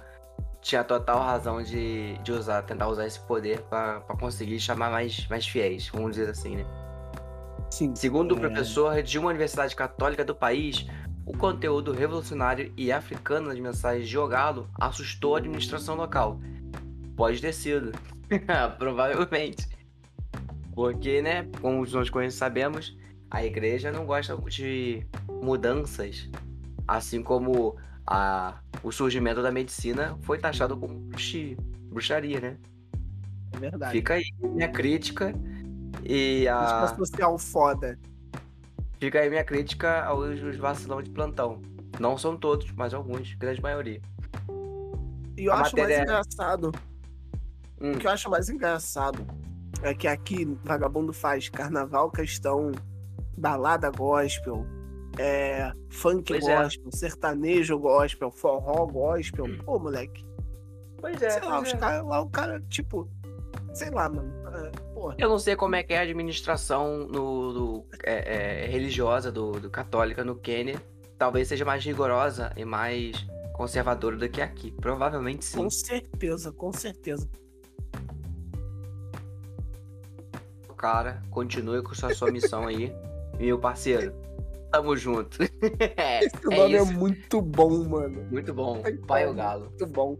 tinha 0.60 0.84
total 0.84 1.20
razão 1.20 1.60
de, 1.60 2.16
de 2.18 2.30
usar, 2.30 2.62
tentar 2.62 2.86
usar 2.86 3.04
esse 3.04 3.18
poder 3.18 3.62
para 3.62 4.00
conseguir 4.20 4.60
chamar 4.60 4.90
mais, 4.92 5.26
mais 5.26 5.46
fiéis, 5.46 5.88
vamos 5.88 6.12
dizer 6.12 6.30
assim, 6.30 6.56
né? 6.56 6.64
Sim. 7.72 7.96
Segundo 7.96 8.32
o 8.32 8.36
é... 8.36 8.40
professor 8.40 9.02
de 9.02 9.18
uma 9.18 9.30
universidade 9.30 9.74
católica 9.74 10.22
do 10.22 10.34
país, 10.34 10.86
o 11.24 11.34
conteúdo 11.34 11.90
revolucionário 11.90 12.70
e 12.76 12.92
africano 12.92 13.48
das 13.48 13.58
mensagens 13.58 14.06
de 14.06 14.18
Ogalo 14.18 14.68
assustou 14.78 15.36
a 15.36 15.38
administração 15.38 15.94
local. 15.94 16.38
Pode 17.16 17.40
ter 17.40 17.54
sido. 17.54 17.92
Provavelmente. 18.78 19.66
Porque, 20.74 21.22
né, 21.22 21.48
como 21.62 21.86
nós 21.86 22.34
sabemos, 22.34 22.94
a 23.30 23.42
igreja 23.42 23.90
não 23.90 24.04
gosta 24.04 24.36
de 24.50 25.06
mudanças. 25.42 26.28
Assim 26.86 27.22
como 27.22 27.78
a, 28.06 28.60
o 28.82 28.92
surgimento 28.92 29.42
da 29.42 29.50
medicina 29.50 30.18
foi 30.20 30.36
taxado 30.36 30.76
como 30.76 31.08
bruxaria, 31.88 32.38
né? 32.38 32.58
É 33.52 33.58
verdade. 33.58 33.92
Fica 33.92 34.14
aí 34.14 34.24
minha 34.42 34.68
crítica 34.68 35.34
e 36.04 36.46
a. 36.48 36.66
Crítica 36.66 36.96
social 36.96 37.38
foda. 37.38 37.98
Fica 38.98 39.20
aí 39.20 39.28
minha 39.28 39.44
crítica 39.44 40.04
aos 40.04 40.56
vacilão 40.56 41.02
de 41.02 41.10
plantão. 41.10 41.60
Não 41.98 42.16
são 42.16 42.36
todos, 42.36 42.70
mas 42.72 42.94
alguns, 42.94 43.34
grande 43.34 43.60
maioria. 43.60 44.00
E 45.36 45.46
eu 45.46 45.52
a 45.52 45.60
acho 45.60 45.76
matéria... 45.76 45.96
mais 45.98 46.08
engraçado. 46.08 46.72
Hum. 47.80 47.92
O 47.92 47.98
que 47.98 48.06
eu 48.06 48.10
acho 48.10 48.30
mais 48.30 48.48
engraçado 48.48 49.26
é 49.82 49.92
que 49.92 50.06
aqui 50.06 50.44
vagabundo 50.62 51.12
faz 51.12 51.48
carnaval 51.48 52.10
questão, 52.10 52.70
balada 53.36 53.90
gospel, 53.90 54.64
é, 55.18 55.72
funk 55.90 56.32
pois 56.32 56.46
é. 56.46 56.62
gospel, 56.62 56.88
é. 56.92 56.96
sertanejo 56.96 57.78
gospel, 57.78 58.30
forró 58.30 58.86
gospel. 58.86 59.46
Hum. 59.46 59.58
Pô, 59.64 59.78
moleque. 59.78 60.24
Pois 61.00 61.20
é. 61.20 61.30
Sei 61.30 61.42
lá, 61.42 61.60
os 61.60 61.74
é. 61.74 61.76
cara, 61.76 62.02
lá 62.02 62.20
o 62.20 62.30
cara, 62.30 62.60
tipo, 62.68 63.08
sei 63.74 63.90
lá, 63.90 64.08
mano. 64.08 64.32
Porra. 65.02 65.16
Eu 65.18 65.28
não 65.28 65.38
sei 65.38 65.56
como 65.56 65.74
é 65.74 65.82
que 65.82 65.92
é 65.92 65.98
a 65.98 66.02
administração 66.02 67.08
no, 67.08 67.52
do, 67.52 67.86
é, 68.04 68.66
é, 68.66 68.66
religiosa 68.68 69.32
do, 69.32 69.50
do 69.58 69.68
católica 69.68 70.22
no 70.22 70.36
Quênia. 70.36 70.80
Talvez 71.18 71.48
seja 71.48 71.64
mais 71.64 71.84
rigorosa 71.84 72.52
e 72.56 72.64
mais 72.64 73.16
conservadora 73.52 74.16
do 74.16 74.28
que 74.28 74.40
aqui. 74.40 74.70
Provavelmente 74.70 75.44
sim. 75.44 75.56
Com 75.56 75.68
certeza, 75.68 76.52
com 76.52 76.72
certeza. 76.72 77.28
Cara, 80.76 81.20
continue 81.32 81.82
com 81.82 81.94
sua, 81.94 82.14
sua 82.14 82.30
missão 82.30 82.68
aí. 82.68 82.94
Meu 83.40 83.58
parceiro, 83.58 84.14
tamo 84.70 84.96
junto. 84.96 85.38
é, 85.96 86.24
Esse 86.24 86.44
nome 86.44 86.74
é, 86.74 86.78
é, 86.78 86.84
muito 86.84 87.42
bom, 87.42 87.88
mano. 87.88 88.24
Muito 88.30 88.54
bom. 88.54 88.80
Pai 89.08 89.26
o 89.26 89.34
Galo. 89.34 89.64
Muito 89.64 89.86
bom. 89.88 90.16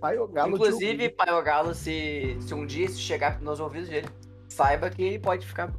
Pai 0.00 0.18
o 0.18 0.26
Galo. 0.26 0.54
Inclusive, 0.54 1.10
Pai 1.10 1.30
o 1.32 1.42
Galo, 1.42 1.74
se, 1.74 2.36
se 2.40 2.54
um 2.54 2.64
dia 2.64 2.86
isso 2.86 2.98
chegar 2.98 3.40
nos 3.40 3.60
ouvidos 3.60 3.88
dele, 3.88 4.08
saiba 4.52 4.90
que 4.90 5.02
ele 5.02 5.18
pode 5.18 5.46
ficar, 5.46 5.72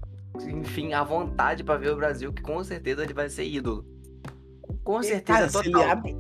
enfim, 0.48 0.94
à 0.94 1.04
vontade 1.04 1.64
para 1.64 1.78
ver 1.80 1.92
o 1.92 1.96
Brasil, 1.96 2.34
que 2.34 2.42
com 2.42 2.64
certeza 2.64 3.04
ele 3.04 3.14
vai 3.14 3.30
ser 3.30 3.46
ídolo. 3.46 3.86
Com 4.84 5.02
certeza, 5.02 5.40
Cara, 5.40 5.48
total. 5.48 5.64
Se 5.64 5.70
ele 5.70 5.84
abre... 5.84 6.16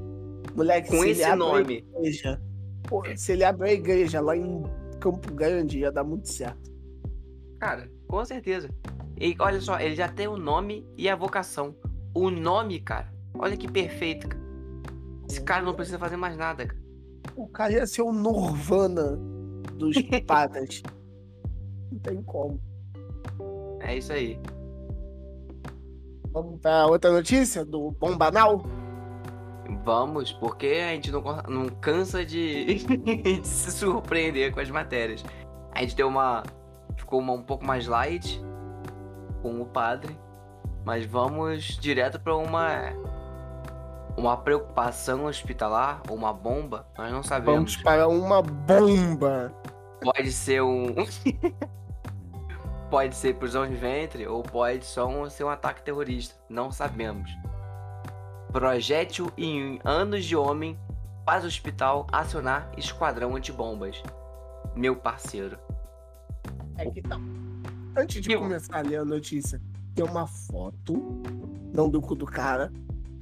Moleque, 0.55 0.89
com 0.89 1.03
esse 1.03 1.35
nome. 1.35 1.85
Igreja, 1.95 2.39
pô, 2.83 3.03
se 3.15 3.31
ele 3.31 3.43
abre 3.43 3.69
a 3.69 3.73
igreja 3.73 4.21
lá 4.21 4.37
em 4.37 4.63
Campo 4.99 5.33
Grande, 5.33 5.79
ia 5.79 5.91
dar 5.91 6.03
muito 6.03 6.29
certo. 6.29 6.71
Cara, 7.59 7.89
com 8.07 8.23
certeza. 8.23 8.69
E 9.19 9.35
olha 9.39 9.59
só, 9.59 9.79
ele 9.79 9.95
já 9.95 10.07
tem 10.07 10.27
o 10.27 10.37
nome 10.37 10.85
e 10.95 11.09
a 11.09 11.15
vocação. 11.15 11.75
O 12.13 12.29
nome, 12.29 12.79
cara, 12.79 13.11
olha 13.33 13.57
que 13.57 13.69
perfeito. 13.69 14.27
Cara. 14.27 14.43
Esse 15.27 15.41
cara 15.41 15.63
não 15.63 15.73
precisa 15.73 15.97
fazer 15.97 16.17
mais 16.17 16.37
nada, 16.37 16.67
cara. 16.67 16.81
O 17.35 17.47
cara 17.47 17.73
ia 17.73 17.87
ser 17.87 18.03
o 18.03 18.13
Nirvana 18.13 19.17
dos 19.73 19.95
patas. 20.27 20.83
Não 21.93 21.99
tem 21.99 22.23
como. 22.23 22.59
É 23.79 23.97
isso 23.97 24.11
aí. 24.11 24.39
Vamos 26.31 26.59
pra 26.59 26.87
outra 26.87 27.11
notícia 27.11 27.63
do 27.63 27.91
Bombanal? 27.91 28.63
Vamos, 29.85 30.31
porque 30.31 30.81
a 30.83 30.95
gente 30.95 31.11
não, 31.11 31.21
não 31.47 31.67
cansa 31.67 32.25
de, 32.25 32.75
de 32.97 33.47
se 33.47 33.71
surpreender 33.71 34.51
com 34.51 34.59
as 34.59 34.69
matérias. 34.69 35.23
A 35.71 35.81
gente 35.81 35.95
deu 35.95 36.07
uma. 36.07 36.41
Ficou 36.97 37.19
uma, 37.19 37.33
um 37.33 37.43
pouco 37.43 37.63
mais 37.63 37.85
light 37.85 38.43
com 39.43 39.61
o 39.61 39.65
padre. 39.65 40.17
Mas 40.83 41.05
vamos 41.05 41.77
direto 41.77 42.19
para 42.19 42.35
uma. 42.35 42.91
Uma 44.17 44.37
preocupação 44.37 45.25
hospitalar, 45.25 46.01
ou 46.07 46.15
uma 46.15 46.31
bomba, 46.31 46.85
nós 46.95 47.11
não 47.11 47.23
sabemos. 47.23 47.55
Vamos 47.55 47.77
para 47.77 48.07
uma 48.07 48.43
bomba. 48.43 49.51
Pode 50.01 50.31
ser 50.31 50.61
um. 50.61 50.85
pode 52.93 53.15
ser 53.15 53.33
prisão 53.33 53.67
de 53.67 53.73
ventre, 53.73 54.27
ou 54.27 54.43
pode 54.43 54.85
só 54.85 55.27
ser 55.27 55.45
um 55.45 55.49
ataque 55.49 55.81
terrorista. 55.81 56.35
Não 56.47 56.71
sabemos. 56.71 57.27
Projétil 58.51 59.31
em 59.35 59.79
anos 59.83 60.23
de 60.23 60.35
homem 60.35 60.77
faz 61.25 61.43
o 61.43 61.47
hospital 61.47 62.05
acionar 62.11 62.71
esquadrão 62.77 63.35
antibombas. 63.35 63.99
Meu 64.75 64.95
parceiro. 64.95 65.57
É 66.77 66.85
que 66.85 67.01
tá. 67.01 67.19
Antes 67.97 68.21
de 68.21 68.37
começar 68.37 68.77
a 68.77 68.81
ler 68.81 68.97
a 68.97 69.05
notícia, 69.05 69.59
tem 69.95 70.05
uma 70.05 70.27
foto, 70.27 71.23
não 71.73 71.89
do 71.89 71.99
cu 71.99 72.13
do 72.13 72.27
cara, 72.27 72.71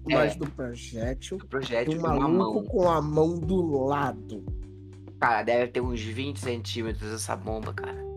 é. 0.10 0.14
mas 0.14 0.36
do 0.36 0.52
projétil. 0.52 1.38
Do 1.38 1.48
projétil 1.48 1.98
um 1.98 2.02
maluco 2.02 2.66
com 2.66 2.90
a 2.92 3.02
mão 3.02 3.40
do 3.40 3.86
lado. 3.86 4.44
Cara, 5.18 5.44
deve 5.44 5.72
ter 5.72 5.80
uns 5.80 6.02
20 6.02 6.42
centímetros 6.42 7.10
essa 7.14 7.38
bomba, 7.38 7.74
cara. 7.74 8.11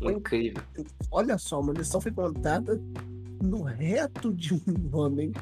Incrível. 0.00 0.62
Olha 1.10 1.38
só, 1.38 1.60
a 1.60 1.62
munição 1.62 2.00
foi 2.00 2.12
contada 2.12 2.80
no 3.42 3.62
reto 3.62 4.32
de 4.32 4.54
um 4.54 4.62
homem 4.92 5.32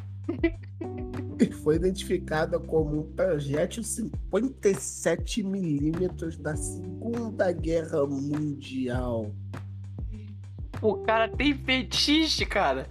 e 1.40 1.50
foi 1.50 1.76
identificada 1.76 2.58
como 2.58 3.00
um 3.00 3.12
projétil 3.14 3.82
57 3.82 5.42
milímetros 5.42 6.36
da 6.36 6.54
Segunda 6.56 7.50
Guerra 7.52 8.06
Mundial. 8.06 9.34
O 10.80 10.96
cara 10.96 11.28
tem 11.28 11.56
fetiche, 11.56 12.44
cara. 12.44 12.86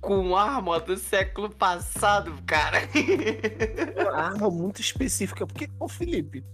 Com 0.00 0.36
arma 0.36 0.78
do 0.78 0.98
século 0.98 1.48
passado, 1.48 2.30
cara. 2.44 2.78
Uma 3.98 4.12
arma 4.12 4.50
muito 4.50 4.80
específica. 4.80 5.46
Porque, 5.46 5.70
ô 5.80 5.88
Felipe, 5.88 6.44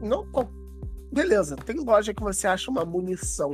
não, 0.00 0.24
beleza, 1.12 1.56
tem 1.56 1.76
loja 1.76 2.14
que 2.14 2.22
você 2.22 2.46
acha 2.46 2.70
uma 2.70 2.84
munição. 2.84 3.52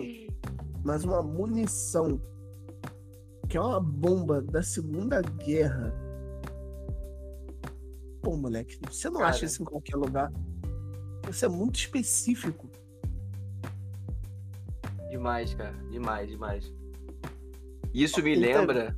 Mas 0.85 1.05
uma 1.05 1.23
munição 1.23 2.21
que 3.49 3.57
é 3.57 3.61
uma 3.61 3.81
bomba 3.81 4.41
da 4.41 4.62
Segunda 4.62 5.21
Guerra. 5.21 5.95
Pô, 8.23 8.37
moleque, 8.37 8.79
você 8.88 9.11
não 9.11 9.19
Cara. 9.19 9.31
acha 9.31 9.45
isso 9.45 9.62
em 9.62 9.65
qualquer 9.67 9.97
lugar. 9.97 10.33
Isso 11.29 11.45
é 11.45 11.49
muito 11.49 11.77
específico. 11.77 12.71
Demais, 15.11 15.55
cara. 15.55 15.75
Demais, 15.91 16.31
demais. 16.31 16.73
Isso 17.93 18.23
me 18.23 18.35
lembra, 18.35 18.97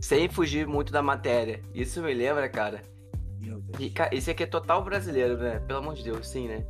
sem 0.00 0.28
fugir 0.28 0.66
muito 0.66 0.92
da 0.92 1.00
matéria, 1.00 1.62
isso 1.72 2.02
me 2.02 2.12
lembra, 2.12 2.48
cara. 2.48 2.82
Meu 3.40 3.60
Deus. 3.60 3.78
E, 3.80 3.88
cara, 3.88 4.12
esse 4.12 4.30
aqui 4.30 4.42
é 4.42 4.46
total 4.46 4.82
brasileiro, 4.82 5.38
né? 5.38 5.60
Pelo 5.60 5.78
amor 5.78 5.94
de 5.94 6.02
Deus, 6.02 6.28
sim, 6.28 6.48
né? 6.48 6.66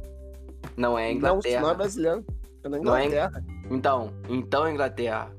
Não 0.76 0.98
é 0.98 1.12
Inglaterra. 1.12 1.60
Não, 1.60 1.68
não 1.68 1.74
é 1.74 1.76
brasileiro. 1.76 2.24
É 2.64 2.68
na 2.68 2.78
Inglaterra. 2.78 3.30
Não 3.44 3.74
é... 3.74 3.76
Então, 3.76 4.12
então 4.28 4.70
Inglaterra. 4.70 5.30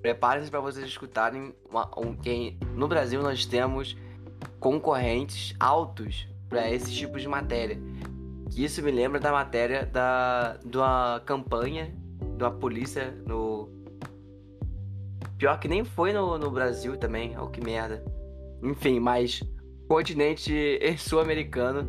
Preparem-se 0.00 0.50
para 0.50 0.60
vocês 0.60 0.86
escutarem 0.86 1.54
uma, 1.68 1.90
um, 1.98 2.14
que 2.14 2.56
no 2.74 2.88
Brasil 2.88 3.22
nós 3.22 3.44
temos 3.44 3.96
concorrentes 4.58 5.54
altos 5.60 6.26
para 6.48 6.70
esse 6.70 6.90
tipo 6.92 7.18
de 7.18 7.28
matéria. 7.28 7.78
Isso 8.56 8.82
me 8.82 8.90
lembra 8.90 9.20
da 9.20 9.30
matéria 9.30 9.86
da, 9.86 10.58
da 10.64 11.22
campanha 11.24 11.94
da 12.36 12.50
polícia 12.50 13.14
no. 13.26 13.68
Pior 15.38 15.58
que 15.58 15.68
nem 15.68 15.84
foi 15.84 16.12
no, 16.12 16.36
no 16.38 16.50
Brasil 16.50 16.96
também, 16.96 17.38
oh, 17.38 17.48
que 17.48 17.62
merda. 17.62 18.02
Enfim, 18.62 18.98
mas 18.98 19.42
o 19.84 19.88
continente 19.88 20.78
sul-americano 20.98 21.86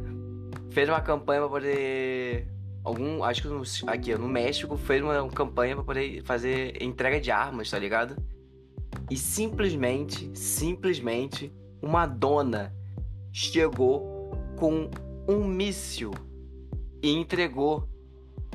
fez 0.70 0.88
uma 0.88 1.02
campanha 1.02 1.42
para 1.42 1.50
poder 1.50 2.48
algum, 2.84 3.24
acho 3.24 3.42
que 3.42 3.48
no, 3.48 3.64
aqui 3.88 4.16
no 4.16 4.28
México 4.28 4.76
fez 4.78 5.02
uma, 5.02 5.28
campanha 5.30 5.76
para 5.76 5.84
poder 5.84 6.24
fazer 6.24 6.82
entrega 6.82 7.20
de 7.20 7.32
armas, 7.32 7.70
tá 7.70 7.78
ligado? 7.78 8.16
E 9.10 9.18
simplesmente, 9.18 10.32
simplesmente 10.34 11.54
uma 11.82 12.06
dona 12.06 12.74
chegou 13.32 14.32
com 14.58 14.90
um 15.28 15.46
míssil 15.46 16.12
e 17.02 17.12
entregou 17.12 17.88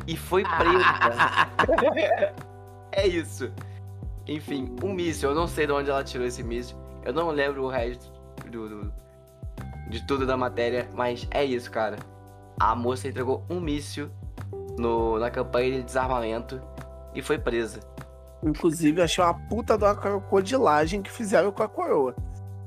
e 0.06 0.16
foi 0.16 0.42
presa. 0.42 2.34
é 2.92 3.06
isso. 3.06 3.52
Enfim, 4.26 4.74
um 4.82 4.92
míssil. 4.92 5.30
Eu 5.30 5.34
não 5.34 5.46
sei 5.46 5.66
de 5.66 5.72
onde 5.72 5.90
ela 5.90 6.04
tirou 6.04 6.26
esse 6.26 6.42
míssil. 6.42 6.76
Eu 7.04 7.12
não 7.12 7.30
lembro 7.30 7.64
o 7.64 7.68
resto 7.68 8.12
do, 8.50 8.68
do, 8.68 8.92
de 9.88 10.06
tudo 10.06 10.26
da 10.26 10.36
matéria, 10.36 10.88
mas 10.94 11.26
é 11.30 11.44
isso, 11.44 11.70
cara 11.70 11.96
a 12.58 12.74
moça 12.74 13.08
entregou 13.08 13.44
um 13.50 13.60
míssil 13.60 14.10
no, 14.78 15.18
na 15.18 15.30
campanha 15.30 15.72
de 15.72 15.82
desarmamento 15.82 16.60
e 17.14 17.22
foi 17.22 17.38
presa. 17.38 17.80
Inclusive, 18.42 19.02
achei 19.02 19.22
uma 19.22 19.34
puta 19.48 19.76
da 19.76 19.94
crocodilagem 19.94 21.02
que 21.02 21.10
fizeram 21.10 21.50
com 21.50 21.62
a 21.62 21.68
coroa. 21.68 22.14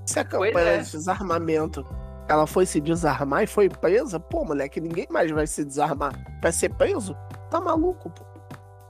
Se 0.06 0.20
a 0.20 0.26
campanha 0.26 0.72
é. 0.72 0.78
de 0.80 0.92
desarmamento 0.92 1.86
ela 2.28 2.46
foi 2.46 2.66
se 2.66 2.80
desarmar 2.80 3.44
e 3.44 3.48
foi 3.48 3.68
presa, 3.68 4.20
pô, 4.20 4.46
moleque, 4.46 4.80
ninguém 4.80 5.08
mais 5.10 5.32
vai 5.32 5.48
se 5.48 5.66
desarmar 5.66 6.14
pra 6.40 6.52
ser 6.52 6.70
preso? 6.70 7.18
Tá 7.50 7.60
maluco, 7.60 8.10
pô. 8.12 8.24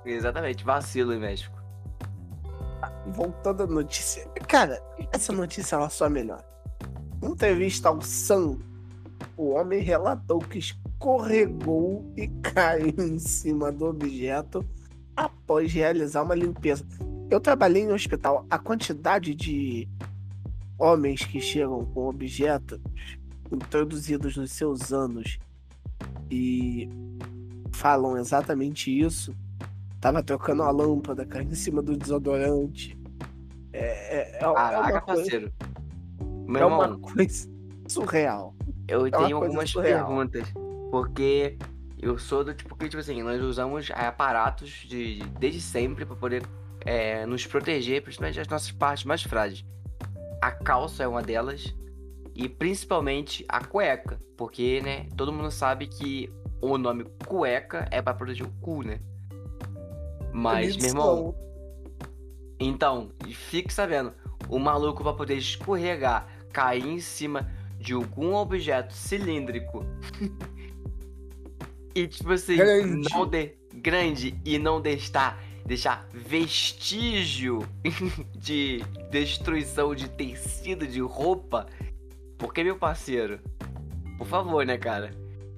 Exatamente, 0.05 0.63
vacilo 0.63 1.13
em 1.13 1.19
México. 1.19 1.58
Voltando 3.08 3.63
à 3.63 3.67
notícia. 3.67 4.27
Cara, 4.47 4.82
essa 5.13 5.32
notícia 5.32 5.75
ela 5.75 5.89
só 5.89 6.10
melhor. 6.10 6.43
Em 7.21 7.27
entrevista 7.27 7.89
ao 7.89 8.01
Sam, 8.01 8.58
o 9.38 9.51
homem 9.51 9.82
relatou 9.82 10.39
que 10.39 10.60
escorregou 11.00 12.14
e 12.18 12.28
caiu 12.44 12.94
em 13.00 13.18
cima 13.18 13.72
do 13.72 13.86
objeto 13.86 14.66
após 15.16 15.72
realizar 15.72 16.24
uma 16.24 16.36
limpeza. 16.36 16.86
Eu 17.32 17.40
trabalhei 17.40 17.86
no 17.88 17.94
hospital. 17.94 18.46
A 18.50 18.60
quantidade 18.60 19.34
de 19.34 19.88
homens 20.78 21.24
que 21.24 21.40
chegam 21.40 21.86
com 21.86 22.08
objetos 22.08 22.80
introduzidos 23.52 24.36
nos 24.36 24.52
seus 24.52 24.92
anos 24.92 25.40
e 26.30 26.90
falam 27.72 28.18
exatamente 28.18 28.92
isso. 28.92 29.34
Tava 30.02 30.24
trocando 30.24 30.64
a 30.64 30.72
lâmpada, 30.72 31.26
caindo 31.26 31.52
em 31.52 31.56
cima 31.56 31.82
do 31.82 31.98
desodorante. 31.98 32.98
É, 33.72 33.80
é, 33.80 34.36
é, 34.36 34.40
Caraca, 34.40 34.90
é 34.90 34.94
uma 34.94 35.02
parceiro. 35.02 35.54
Coisa, 36.18 36.60
é 36.60 36.66
uma 36.66 37.00
coisa 37.00 37.50
surreal. 37.88 38.56
Eu 38.88 39.06
é 39.06 39.12
tenho 39.12 39.38
algumas 39.38 39.70
surreal. 39.70 40.08
perguntas. 40.08 40.68
Porque 40.91 41.58
eu 42.02 42.17
sou 42.17 42.43
do 42.43 42.54
tipo 42.54 42.75
que, 42.75 42.88
tipo 42.88 42.99
assim, 42.99 43.21
nós 43.21 43.41
usamos 43.41 43.89
aparatos 43.93 44.69
de, 44.88 45.19
desde 45.39 45.62
sempre 45.62 46.06
para 46.06 46.15
poder 46.15 46.43
é, 46.86 47.25
nos 47.25 47.45
proteger, 47.45 48.02
principalmente 48.02 48.38
das 48.38 48.47
nossas 48.47 48.71
partes 48.71 49.04
mais 49.04 49.21
frágeis. 49.21 49.65
A 50.41 50.52
calça 50.52 51.04
é 51.04 51.08
uma 51.08 51.22
delas. 51.22 51.76
E 52.34 52.47
principalmente 52.47 53.43
a 53.49 53.64
cueca. 53.64 54.20
Porque, 54.38 54.82
né, 54.82 55.07
todo 55.18 55.34
mundo 55.34 55.51
sabe 55.51 55.88
que 55.88 56.32
o 56.61 56.78
nome 56.78 57.05
cueca 57.28 57.86
é 57.91 58.01
para 58.01 58.14
proteger 58.14 58.47
o 58.47 58.51
cu, 58.61 58.82
né? 58.82 58.99
Mas, 60.32 60.78
meu 60.78 60.88
irmão. 60.88 61.36
Então, 62.59 63.11
fique 63.34 63.74
sabendo, 63.74 64.14
o 64.49 64.59
maluco 64.59 65.03
vai 65.03 65.14
poder 65.14 65.36
escorregar, 65.36 66.28
cair 66.51 66.86
em 66.86 66.99
cima 66.99 67.49
de 67.78 67.93
algum 67.93 68.36
objeto 68.36 68.93
cilíndrico 68.93 69.86
E 71.96 72.08
tipo 72.08 72.32
assim, 72.32 72.56
grande. 72.56 73.10
não 73.12 73.28
de 73.28 73.54
grande 73.74 74.40
e 74.46 74.58
não 74.58 74.82
deixar 74.82 75.42
deixar 75.66 76.08
vestígio 76.12 77.60
de 78.36 78.84
destruição 79.12 79.94
de 79.94 80.10
tecido 80.10 80.88
de 80.88 81.00
roupa. 81.00 81.68
Porque 82.38 82.64
meu 82.64 82.76
parceiro, 82.76 83.40
por 84.18 84.26
favor, 84.26 84.66
né, 84.66 84.78
cara? 84.78 85.12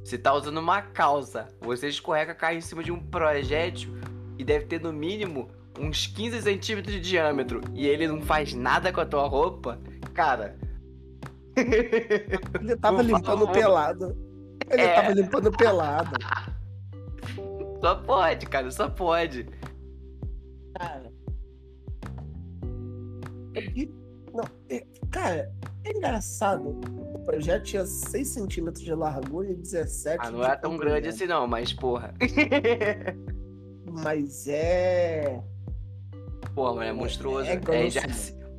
Você 0.04 0.18
tá 0.18 0.34
usando 0.34 0.58
uma 0.58 0.82
calça, 0.82 1.48
você 1.62 1.88
escorrega, 1.88 2.36
cai 2.36 2.58
em 2.58 2.62
cima 2.62 2.84
de 2.84 2.92
um 2.92 3.00
projétil 3.00 3.96
e 4.38 4.44
deve 4.44 4.66
ter 4.66 4.82
no 4.82 4.92
mínimo 4.92 5.50
uns 5.80 6.08
15 6.08 6.42
centímetros 6.42 6.94
de 6.94 7.00
diâmetro 7.00 7.62
e 7.74 7.88
ele 7.88 8.08
não 8.08 8.22
faz 8.22 8.54
nada 8.54 8.92
com 8.92 9.00
a 9.00 9.06
tua 9.06 9.28
roupa, 9.28 9.80
cara. 10.14 10.58
Ele 11.56 12.76
tava 12.78 13.02
limpando 13.02 13.48
pelado. 13.50 14.31
Ele 14.72 14.82
é. 14.82 14.96
tava 14.96 15.14
limpando 15.14 15.52
pelado. 15.52 16.12
Só 17.82 17.96
pode, 17.96 18.46
cara, 18.46 18.72
só 18.72 18.90
pode. 18.90 19.48
Cara. 20.78 21.12
É 23.56 23.88
não, 24.34 24.46
é, 24.70 24.86
cara, 25.12 25.52
é 25.84 25.92
engraçado. 25.92 26.80
O 27.14 27.20
projeto 27.26 27.64
tinha 27.64 27.86
6 27.86 28.28
centímetros 28.28 28.84
de 28.84 28.94
largura 28.94 29.50
e 29.50 29.56
17 29.56 30.18
Ah, 30.22 30.32
não 30.32 30.44
é 30.44 30.56
tão 30.56 30.78
grande 30.78 31.10
assim 31.10 31.26
não, 31.26 31.48
mas 31.48 31.74
porra. 31.74 32.14
Mas 34.04 34.48
é. 34.48 35.42
Porra, 36.56 36.76
mas 36.76 36.88
é 36.88 36.94
monstruoso. 36.94 37.50
É 37.50 37.54
É, 37.54 37.56
grosso, 37.58 37.90
já, 37.90 38.02
mano. 38.02 38.14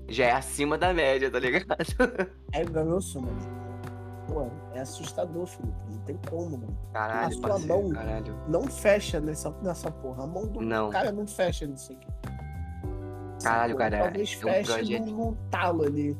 já 0.08 0.24
é 0.26 0.32
acima 0.32 0.76
da 0.76 0.92
média, 0.92 1.30
tá 1.30 1.38
ligado? 1.38 1.66
É 2.52 2.64
grosso, 2.64 3.20
mano. 3.22 3.61
Pô, 4.28 4.46
é 4.72 4.80
assustador, 4.80 5.46
Felipe. 5.46 5.76
Não 5.90 5.98
tem 6.00 6.18
como, 6.30 6.50
mano. 6.58 6.76
Caralho, 6.92 7.26
A 7.26 7.30
sua 7.32 7.48
parceiro, 7.48 7.82
mão- 7.82 7.90
caralho. 7.90 8.36
Não 8.48 8.62
fecha 8.68 9.20
nessa, 9.20 9.50
nessa 9.62 9.90
porra. 9.90 10.24
A 10.24 10.26
mão 10.26 10.46
do 10.46 10.60
Não. 10.60 10.90
cara 10.90 11.10
não 11.12 11.26
fecha 11.26 11.66
nisso 11.66 11.92
aqui. 11.92 12.06
Caralho, 13.42 13.72
Sacou? 13.72 13.78
cara, 13.78 13.98
Talvez 14.04 14.40
é 14.44 15.00
um 15.00 15.06
no 15.06 15.36
talo 15.50 15.84
ali. 15.84 16.16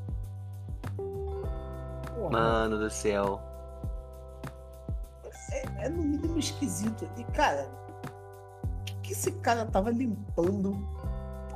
Porra, 2.15 2.31
Mano 2.31 2.79
do 2.79 2.91
céu. 2.91 3.41
é, 5.53 5.85
é 5.87 5.89
no 5.89 6.03
mínimo 6.03 6.39
esquisito. 6.39 7.09
E, 7.17 7.25
cara, 7.25 7.69
o 8.81 8.85
que, 8.85 8.95
que 8.97 9.13
esse 9.13 9.31
cara 9.33 9.65
tava 9.67 9.91
limpando? 9.91 10.77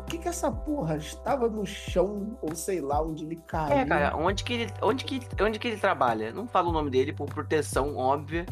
Que, 0.07 0.19
que 0.19 0.29
essa 0.29 0.51
porra 0.51 0.97
estava 0.97 1.49
no 1.49 1.67
chão, 1.67 2.39
ou 2.41 2.55
sei 2.55 2.81
lá, 2.81 3.03
onde 3.03 3.25
ele 3.25 3.37
caiu? 3.37 3.77
É, 3.77 3.85
cara, 3.85 4.17
onde 4.17 4.45
que 4.45 4.53
ele, 4.53 4.73
onde 4.81 5.05
que, 5.05 5.21
onde 5.43 5.59
que 5.59 5.69
ele 5.69 5.77
trabalha? 5.77 6.33
Não 6.33 6.47
falo 6.47 6.71
o 6.71 6.73
nome 6.73 6.91
dele 6.91 7.13
por 7.13 7.27
proteção 7.29 7.97
óbvia. 7.97 8.47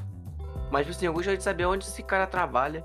Mas, 0.71 0.87
tipo 0.87 0.97
assim, 0.97 1.07
eu 1.07 1.13
gostaria 1.13 1.39
de 1.39 1.45
saber 1.45 1.67
onde 1.67 1.85
esse 1.85 2.03
cara 2.03 2.27
trabalha. 2.27 2.85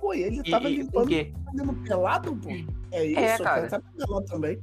Pô, 0.00 0.14
e 0.14 0.22
ele 0.22 0.40
E, 0.44 0.50
tava 0.50 0.68
e 0.68 0.74
o 0.74 0.82
limpando 0.82 1.10
fazendo 1.44 1.74
pelado, 1.84 2.36
pô. 2.36 2.50
É 2.92 3.04
isso, 3.04 3.18
É, 3.18 3.38
cara. 3.38 3.68
tá 3.68 3.80
pelado 3.80 4.24
também. 4.26 4.60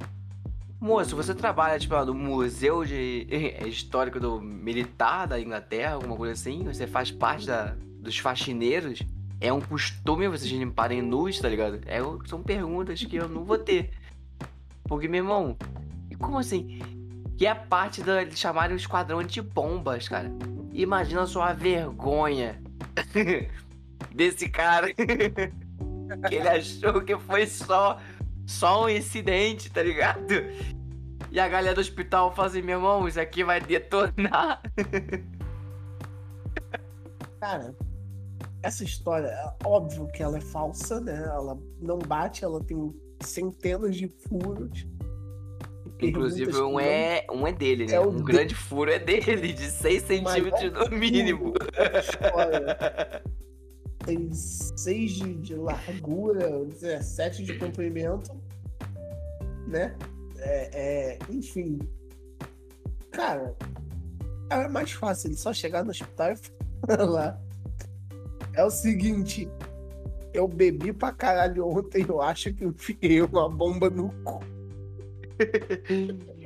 Moço, 0.80 1.14
você 1.16 1.36
trabalha, 1.36 1.78
tipo, 1.78 1.94
no 2.06 2.14
Museu 2.14 2.86
de 2.86 3.28
Histórico 3.68 4.18
do 4.20 4.40
Militar 4.40 5.28
da 5.28 5.40
Inglaterra, 5.40 5.96
alguma 5.96 6.16
coisa 6.16 6.34
assim? 6.34 6.64
Você 6.64 6.88
faz 6.88 7.12
parte 7.12 7.46
da, 7.46 7.76
dos 8.00 8.18
faxineiros? 8.18 9.02
É 9.42 9.54
um 9.54 9.62
costume 9.62 10.28
vocês 10.28 10.52
limparem 10.52 11.02
nus, 11.02 11.40
tá 11.40 11.48
ligado? 11.48 11.80
É, 11.86 12.00
são 12.28 12.44
perguntas 12.44 13.04
que 13.04 13.16
eu 13.16 13.30
não 13.30 13.46
vou 13.46 13.58
ter. 13.58 13.92
Porque, 14.84 15.08
meu 15.08 15.24
irmão, 15.24 15.58
como 16.18 16.38
assim? 16.38 16.80
Que 17.38 17.46
é 17.46 17.52
a 17.52 17.56
parte 17.56 18.02
da, 18.02 18.30
chamarem 18.32 18.76
o 18.76 18.78
esquadrão 18.78 19.24
de 19.24 19.42
bombas, 19.42 20.10
cara. 20.10 20.30
Imagina 20.74 21.26
só 21.26 21.44
a 21.44 21.54
vergonha 21.54 22.62
desse 24.14 24.50
cara. 24.50 24.88
que 26.28 26.36
ele 26.36 26.48
achou 26.48 27.02
que 27.02 27.18
foi 27.18 27.46
só, 27.48 28.00
só 28.46 28.86
um 28.86 28.90
incidente, 28.90 29.70
tá 29.70 29.82
ligado? 29.84 30.34
E 31.32 31.40
a 31.40 31.48
galera 31.48 31.76
do 31.76 31.82
hospital 31.82 32.34
fala 32.34 32.48
assim, 32.48 32.62
meu 32.62 32.78
irmão, 32.78 33.08
isso 33.08 33.20
aqui 33.20 33.44
vai 33.44 33.62
detonar. 33.62 34.62
Cara, 37.40 37.76
essa 38.62 38.84
história, 38.84 39.28
é 39.28 39.54
óbvio 39.66 40.08
que 40.08 40.22
ela 40.22 40.38
é 40.38 40.42
falsa, 40.42 41.00
né? 41.00 41.24
Ela 41.26 41.58
não 41.82 41.98
bate, 41.98 42.44
ela 42.44 42.64
tem 42.64 42.94
centenas 43.22 43.96
de 43.96 44.08
furos. 44.08 44.86
Inclusive, 46.02 46.56
um 46.62 46.80
é, 46.80 47.26
um 47.30 47.46
é 47.46 47.52
dele, 47.52 47.86
né? 47.86 47.94
É 47.96 48.00
um 48.00 48.16
de- 48.16 48.24
grande 48.24 48.56
furo 48.56 48.90
é 48.90 49.00
dele, 49.00 49.52
de 49.52 49.70
6 49.70 50.04
centímetros 50.04 50.72
no 50.72 50.98
mínimo. 50.98 51.54
História. 52.00 53.22
Tem 54.06 54.32
6 54.32 55.12
de, 55.12 55.34
de 55.36 55.56
largura, 55.56 56.66
17 56.66 57.44
de 57.44 57.58
comprimento, 57.58 58.32
né? 59.68 59.96
É, 60.38 60.70
é, 60.74 61.20
enfim. 61.30 61.80
Cara, 63.12 63.54
é 64.50 64.68
mais 64.70 64.92
fácil 64.94 65.28
ele 65.28 65.36
só 65.38 65.52
chegar 65.52 65.84
no 65.84 65.92
hospital 65.92 66.32
e 66.32 66.38
falar. 66.96 67.42
É 68.60 68.64
o 68.66 68.70
seguinte, 68.70 69.50
eu 70.34 70.46
bebi 70.46 70.92
pra 70.92 71.14
caralho 71.14 71.66
ontem, 71.66 72.06
eu 72.06 72.22
acho 72.22 72.54
que 72.54 72.66
eu 72.66 72.72
enfiei 72.72 73.22
uma 73.22 73.48
bomba 73.50 73.90
no 73.90 74.10
cu. 74.26 74.42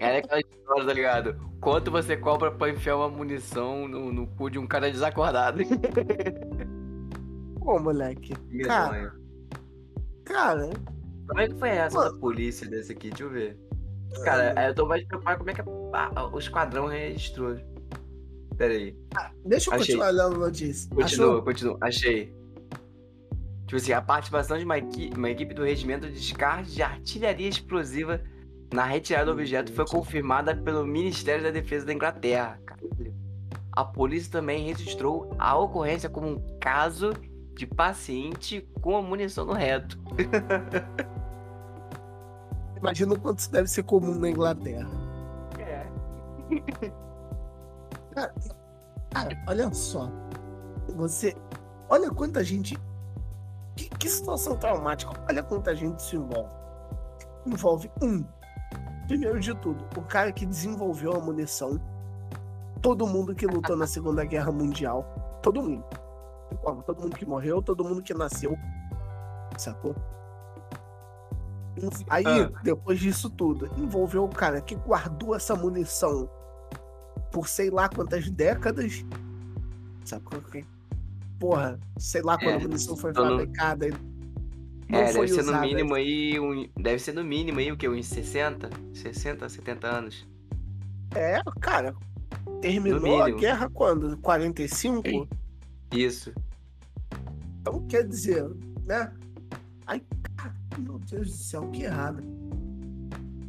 É 0.00 0.16
aquela 0.16 0.40
história, 0.40 0.84
tá 0.84 0.92
ligado? 0.92 1.36
Quanto 1.60 1.92
você 1.92 2.16
cobra 2.16 2.50
pra 2.50 2.70
enfiar 2.70 2.96
uma 2.96 3.08
munição 3.08 3.86
no, 3.86 4.12
no 4.12 4.26
cu 4.26 4.50
de 4.50 4.58
um 4.58 4.66
cara 4.66 4.90
desacordado? 4.90 5.62
Pô, 7.60 7.78
moleque. 7.78 8.34
Cara, 8.66 9.14
cara, 10.24 10.70
Como 11.28 11.40
é 11.40 11.46
que 11.48 11.54
foi 11.54 11.68
essa 11.68 12.10
da 12.10 12.18
polícia 12.18 12.68
desse 12.68 12.90
aqui? 12.90 13.10
Deixa 13.10 13.22
eu 13.22 13.30
ver. 13.30 13.56
Cara, 14.24 14.54
aí 14.58 14.66
eu 14.70 14.74
tô 14.74 14.86
mais 14.86 15.04
preocupado 15.06 15.38
como 15.38 15.50
é 15.50 15.54
que 15.54 15.60
a- 15.60 16.26
o 16.32 16.38
esquadrão 16.40 16.86
registrou. 16.88 17.56
Pera 18.60 18.74
aí. 18.74 18.94
deixa 19.46 19.70
eu 19.70 19.74
Achei. 19.74 19.86
continuar 19.96 20.10
lendo 20.10 20.34
a 20.34 20.38
notícia. 20.38 20.90
Continua, 20.94 21.26
Achou? 21.30 21.42
continua. 21.42 21.78
Achei. 21.80 22.26
Tipo 23.66 23.76
assim, 23.76 23.92
a 23.94 24.02
participação 24.02 24.58
de 24.58 24.64
uma, 24.66 24.76
equi- 24.76 25.10
uma 25.16 25.30
equipe 25.30 25.54
do 25.54 25.64
Regimento 25.64 26.06
de 26.06 26.12
Descarte 26.12 26.70
de 26.72 26.82
Artilharia 26.82 27.48
Explosiva 27.48 28.20
na 28.70 28.84
retirada 28.84 29.24
do 29.24 29.32
objeto 29.32 29.72
foi 29.72 29.86
confirmada 29.86 30.54
pelo 30.54 30.86
Ministério 30.86 31.42
da 31.42 31.50
Defesa 31.50 31.86
da 31.86 31.94
Inglaterra. 31.94 32.60
Caralho. 32.66 33.14
A 33.72 33.82
polícia 33.82 34.30
também 34.30 34.66
registrou 34.66 35.34
a 35.38 35.56
ocorrência 35.56 36.10
como 36.10 36.28
um 36.28 36.58
caso 36.60 37.14
de 37.54 37.66
paciente 37.66 38.68
com 38.82 38.94
a 38.94 39.00
munição 39.00 39.46
no 39.46 39.54
reto. 39.54 39.98
Imagina 42.76 43.14
o 43.14 43.18
quanto 43.18 43.38
isso 43.38 43.50
deve 43.50 43.68
ser 43.68 43.84
comum 43.84 44.18
na 44.18 44.28
Inglaterra. 44.28 44.86
É. 45.58 45.86
Cara, 49.10 49.44
olha 49.48 49.72
só. 49.72 50.10
Você. 50.96 51.36
Olha 51.88 52.10
quanta 52.10 52.44
gente. 52.44 52.78
Que, 53.76 53.88
que 53.88 54.08
situação 54.08 54.56
traumática. 54.56 55.12
Olha 55.28 55.42
quanta 55.42 55.74
gente 55.74 56.02
se 56.02 56.16
envolve. 56.16 56.54
Envolve 57.46 57.90
um. 58.02 58.24
Primeiro 59.06 59.40
de 59.40 59.54
tudo, 59.56 59.84
o 59.96 60.02
cara 60.02 60.30
que 60.30 60.46
desenvolveu 60.46 61.12
a 61.14 61.20
munição. 61.20 61.80
Todo 62.80 63.06
mundo 63.06 63.34
que 63.34 63.46
lutou 63.46 63.76
na 63.76 63.86
Segunda 63.86 64.24
Guerra 64.24 64.52
Mundial. 64.52 65.04
Todo 65.42 65.62
mundo. 65.62 65.84
Todo 66.86 67.02
mundo 67.02 67.16
que 67.16 67.26
morreu, 67.26 67.60
todo 67.62 67.84
mundo 67.84 68.02
que 68.02 68.14
nasceu. 68.14 68.56
Sacou? 69.58 69.94
Aí, 72.08 72.24
Ah. 72.26 72.50
depois 72.62 72.98
disso 72.98 73.30
tudo, 73.30 73.70
envolveu 73.76 74.24
o 74.24 74.28
cara 74.28 74.60
que 74.60 74.74
guardou 74.74 75.34
essa 75.34 75.54
munição 75.54 76.28
por 77.30 77.48
sei 77.48 77.70
lá 77.70 77.88
quantas 77.88 78.30
décadas. 78.30 79.04
Sacou? 80.04 80.40
Que- 80.42 80.64
Porra, 81.38 81.78
sei 81.98 82.20
lá 82.22 82.36
quando 82.36 82.50
É, 82.50 82.56
a 82.56 82.60
munição 82.60 82.96
foi 82.96 83.12
no- 83.12 83.16
fabricada. 83.22 83.88
Não 84.88 84.98
É, 84.98 85.12
foi 85.12 85.26
deve 85.26 85.28
ser 85.34 85.42
no 85.42 85.48
usada. 85.48 85.66
mínimo 85.66 85.94
aí. 85.94 86.38
Um, 86.40 86.68
deve 86.82 86.98
ser 86.98 87.12
no 87.12 87.24
mínimo 87.24 87.58
aí 87.60 87.70
o 87.72 87.76
que? 87.76 87.88
Uns 87.88 88.06
60? 88.06 88.68
60, 88.92 89.48
70 89.48 89.86
anos. 89.86 90.28
É, 91.14 91.40
cara. 91.60 91.94
Terminou 92.60 93.00
No 93.00 93.22
a 93.22 93.30
guerra 93.30 93.70
quando? 93.70 94.16
45? 94.18 95.26
Isso. 95.92 96.32
Então 97.60 97.86
quer 97.86 98.06
dizer, 98.06 98.44
né? 98.84 99.12
Aí, 99.86 100.02
cara, 100.36 100.54
meu 100.78 100.98
Deus 100.98 101.28
do 101.30 101.36
céu, 101.36 101.68
que 101.70 101.84
errado. 101.84 102.22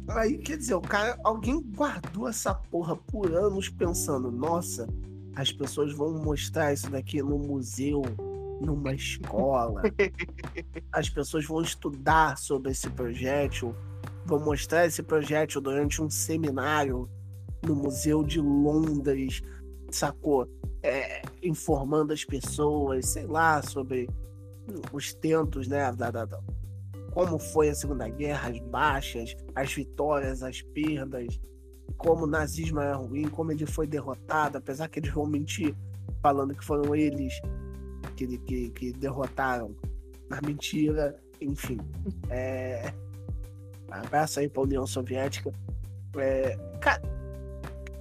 Aí, 0.08 0.38
quer 0.38 0.56
dizer, 0.58 0.74
o 0.74 0.80
cara, 0.80 1.18
alguém 1.24 1.60
guardou 1.60 2.28
essa 2.28 2.54
porra 2.54 2.96
por 2.96 3.32
anos 3.32 3.68
pensando, 3.68 4.30
nossa, 4.30 4.86
as 5.34 5.52
pessoas 5.52 5.92
vão 5.94 6.12
mostrar 6.22 6.72
isso 6.72 6.90
daqui 6.90 7.22
no 7.22 7.38
museu, 7.38 8.02
numa 8.60 8.92
escola. 8.94 9.82
As 10.92 11.08
pessoas 11.08 11.44
vão 11.46 11.62
estudar 11.62 12.36
sobre 12.36 12.70
esse 12.70 12.88
projétil, 12.90 13.74
vão 14.26 14.38
mostrar 14.38 14.86
esse 14.86 15.02
projétil 15.02 15.60
durante 15.60 16.02
um 16.02 16.10
seminário 16.10 17.08
no 17.64 17.74
Museu 17.74 18.22
de 18.22 18.40
Londres, 18.40 19.42
sacou? 19.90 20.48
É, 20.82 21.22
informando 21.42 22.12
as 22.12 22.24
pessoas, 22.24 23.08
sei 23.08 23.26
lá, 23.26 23.62
sobre 23.62 24.08
os 24.92 25.14
tentos, 25.14 25.66
né? 25.66 25.90
Da, 25.92 26.10
da- 26.10 26.24
da- 26.24 26.40
como 27.12 27.38
foi 27.38 27.68
a 27.68 27.74
Segunda 27.74 28.08
Guerra, 28.08 28.48
as 28.48 28.58
baixas, 28.58 29.36
as 29.54 29.72
vitórias, 29.72 30.42
as 30.42 30.62
perdas, 30.62 31.38
como 31.96 32.24
o 32.24 32.26
nazismo 32.26 32.80
era 32.80 32.96
ruim, 32.96 33.28
como 33.28 33.52
ele 33.52 33.66
foi 33.66 33.86
derrotado, 33.86 34.58
apesar 34.58 34.88
que 34.88 34.98
eles 34.98 35.10
vão 35.10 35.26
mentir 35.26 35.76
falando 36.22 36.54
que 36.54 36.64
foram 36.64 36.94
eles 36.94 37.34
que, 38.16 38.38
que, 38.38 38.70
que 38.70 38.92
derrotaram. 38.92 39.76
Mas 40.28 40.40
mentira, 40.40 41.16
enfim. 41.40 41.78
É... 42.30 42.92
Abraço 43.90 44.40
aí 44.40 44.48
pra 44.48 44.62
União 44.62 44.86
Soviética. 44.86 45.52
É... 46.16 46.56
Cara, 46.80 47.02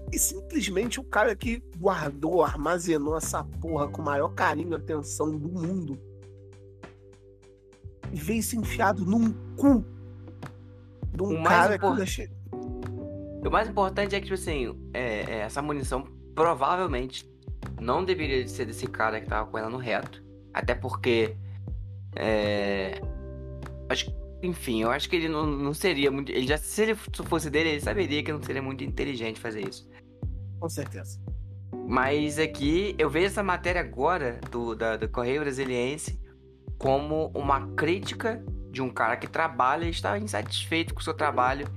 e 0.09 0.17
simplesmente 0.17 1.01
o 1.01 1.03
cara 1.03 1.35
que 1.35 1.61
guardou, 1.77 2.43
armazenou 2.43 3.17
essa 3.17 3.43
porra 3.43 3.89
com 3.89 4.01
o 4.01 4.05
maior 4.05 4.29
carinho 4.29 4.71
e 4.71 4.75
atenção 4.75 5.37
do 5.37 5.49
mundo 5.49 6.10
e 8.11 8.41
se 8.41 8.57
enfiado 8.57 9.05
num 9.05 9.31
cu. 9.55 9.85
de 11.13 11.21
um 11.23 11.41
O 11.41 11.43
cara 11.43 11.75
impor- 11.75 11.91
que 11.91 11.97
deixa- 11.97 12.29
O 13.45 13.49
mais 13.49 13.67
importante 13.67 14.15
é 14.15 14.19
que, 14.19 14.25
tipo 14.27 14.35
assim, 14.35 14.77
é, 14.93 15.21
é, 15.29 15.37
essa 15.39 15.61
munição 15.61 16.03
provavelmente 16.33 17.29
não 17.81 18.03
deveria 18.05 18.47
ser 18.47 18.65
desse 18.65 18.87
cara 18.87 19.19
que 19.19 19.27
tava 19.27 19.49
com 19.49 19.57
ela 19.57 19.69
no 19.69 19.77
reto. 19.77 20.23
Até 20.53 20.73
porque. 20.75 21.35
É. 22.15 23.01
Acho, 23.89 24.13
enfim, 24.41 24.83
eu 24.83 24.91
acho 24.91 25.09
que 25.09 25.15
ele 25.15 25.27
não, 25.27 25.45
não 25.45 25.73
seria 25.73 26.09
muito. 26.11 26.31
Ele 26.31 26.47
já, 26.47 26.57
se 26.57 26.81
ele 26.81 26.95
fosse 26.95 27.49
dele, 27.49 27.69
ele 27.69 27.81
saberia 27.81 28.23
que 28.23 28.31
não 28.31 28.41
seria 28.41 28.61
muito 28.61 28.83
inteligente 28.83 29.39
fazer 29.39 29.67
isso. 29.67 29.89
Com 30.59 30.69
certeza. 30.69 31.19
Mas 31.87 32.37
aqui 32.39 32.95
eu 32.97 33.09
vejo 33.09 33.25
essa 33.27 33.43
matéria 33.43 33.81
agora 33.81 34.39
do, 34.49 34.75
da, 34.75 34.95
do 34.97 35.09
Correio 35.09 35.41
Brasiliense 35.41 36.19
como 36.81 37.31
uma 37.35 37.67
crítica 37.75 38.43
de 38.71 38.81
um 38.81 38.89
cara 38.89 39.15
que 39.15 39.27
trabalha 39.27 39.85
e 39.85 39.91
está 39.91 40.17
insatisfeito 40.17 40.95
com 40.95 40.99
o 40.99 41.03
seu 41.03 41.13
trabalho 41.13 41.67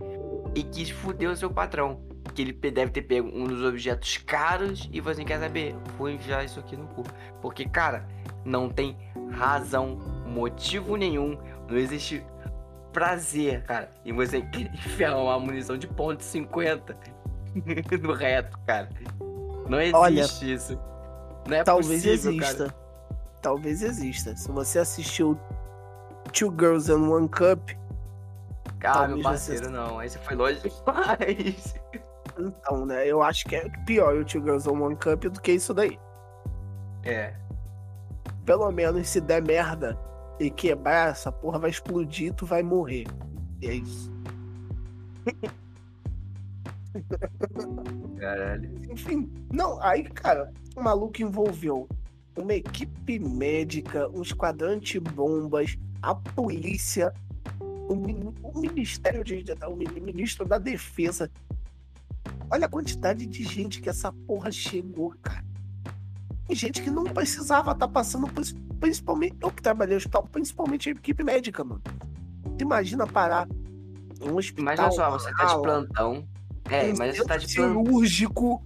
e 0.54 0.62
quis 0.62 0.88
fuder 0.88 1.30
o 1.30 1.36
seu 1.36 1.50
patrão. 1.50 2.00
Que 2.34 2.40
ele 2.40 2.52
deve 2.52 2.90
ter 2.90 3.02
pego 3.02 3.28
um 3.28 3.46
dos 3.46 3.62
objetos 3.62 4.16
caros 4.16 4.88
e 4.90 5.00
você 5.00 5.22
quer 5.22 5.38
saber? 5.38 5.76
Vou 5.98 6.08
enfiar 6.08 6.42
isso 6.42 6.58
aqui 6.58 6.74
no 6.74 6.86
cu. 6.88 7.02
Porque, 7.42 7.68
cara, 7.68 8.08
não 8.46 8.70
tem 8.70 8.96
razão, 9.30 9.96
motivo 10.26 10.96
nenhum, 10.96 11.38
não 11.68 11.76
existe 11.76 12.24
prazer, 12.90 13.62
cara, 13.64 13.92
em 14.06 14.12
você 14.14 14.40
querer 14.50 14.72
enfiar 14.72 15.18
uma 15.18 15.38
munição 15.38 15.76
de 15.76 15.86
ponto 15.86 16.24
.50 16.24 16.96
no 18.02 18.12
reto, 18.14 18.58
cara. 18.66 18.88
Não 19.68 19.80
existe 19.80 19.96
Olha, 19.96 20.20
isso. 20.22 20.80
Não 21.46 21.56
é 21.58 21.62
Talvez 21.62 22.02
possível, 22.02 22.32
exista. 22.32 22.68
cara. 22.68 22.83
Talvez 23.44 23.82
exista. 23.82 24.34
Se 24.34 24.50
você 24.50 24.78
assistiu 24.78 25.38
Two 26.32 26.50
Girls 26.58 26.90
and 26.90 27.06
One 27.10 27.28
Cup, 27.28 27.72
talvez 28.80 29.08
meu 29.08 29.16
você- 29.18 29.22
parceiro, 29.22 29.70
não. 29.70 29.98
Aí 29.98 30.08
você 30.08 30.18
foi 30.18 30.34
longe 30.34 30.60
demais. 30.62 31.74
então, 32.38 32.86
né? 32.86 33.06
Eu 33.06 33.22
acho 33.22 33.44
que 33.44 33.54
é 33.54 33.68
pior 33.84 34.16
o 34.16 34.24
Two 34.24 34.40
Girls 34.40 34.66
and 34.66 34.72
One 34.80 34.96
Cup 34.96 35.24
do 35.26 35.42
que 35.42 35.52
isso 35.52 35.74
daí. 35.74 35.98
É. 37.02 37.34
Pelo 38.46 38.70
menos 38.72 39.06
se 39.10 39.20
der 39.20 39.42
merda 39.42 39.98
e 40.40 40.50
quebrar, 40.50 41.10
essa 41.10 41.30
porra 41.30 41.58
vai 41.58 41.68
explodir 41.68 42.28
e 42.28 42.32
tu 42.32 42.46
vai 42.46 42.62
morrer. 42.62 43.04
E 43.60 43.66
é 43.68 43.74
isso. 43.74 44.10
Caralho. 48.18 48.70
Enfim, 48.90 49.30
não, 49.52 49.78
aí, 49.82 50.04
cara, 50.04 50.50
o 50.74 50.82
maluco 50.82 51.20
envolveu 51.20 51.86
uma 52.36 52.54
equipe 52.54 53.18
médica, 53.18 54.08
um 54.08 54.22
esquadrão 54.22 54.78
de 54.78 54.98
bombas, 54.98 55.76
a 56.02 56.14
polícia, 56.14 57.12
o, 57.60 57.94
o 58.42 58.60
Ministério 58.60 59.22
de. 59.24 59.44
O 59.68 59.76
min- 59.76 60.00
ministro 60.00 60.46
da 60.46 60.58
Defesa. 60.58 61.30
Olha 62.50 62.66
a 62.66 62.68
quantidade 62.68 63.26
de 63.26 63.42
gente 63.42 63.80
que 63.80 63.88
essa 63.88 64.12
porra 64.12 64.50
chegou, 64.50 65.14
cara. 65.22 65.44
Tem 66.46 66.54
gente 66.54 66.82
que 66.82 66.90
não 66.90 67.04
precisava 67.04 67.72
estar 67.72 67.88
passando 67.88 68.26
por 68.28 68.42
isso. 68.42 68.54
Principalmente, 68.78 69.36
eu 69.40 69.50
que 69.50 69.62
trabalhei 69.62 69.94
no 69.94 69.98
hospital, 69.98 70.28
principalmente 70.30 70.88
a 70.90 70.92
equipe 70.92 71.24
médica, 71.24 71.64
mano. 71.64 71.82
Tu 72.58 72.62
imagina 72.62 73.06
parar 73.06 73.48
um 74.20 74.36
hospital. 74.36 74.62
Imagina 74.62 74.90
só, 74.90 75.10
você 75.10 75.32
tá 75.32 75.44
de 75.46 75.62
plantão. 75.62 76.28
É, 76.70 76.84
um 76.84 76.88
imagina 76.90 77.12
você 77.14 77.24
tá 77.24 77.36
de 77.38 77.54
plantão. 77.54 77.84
cirúrgico 77.84 78.62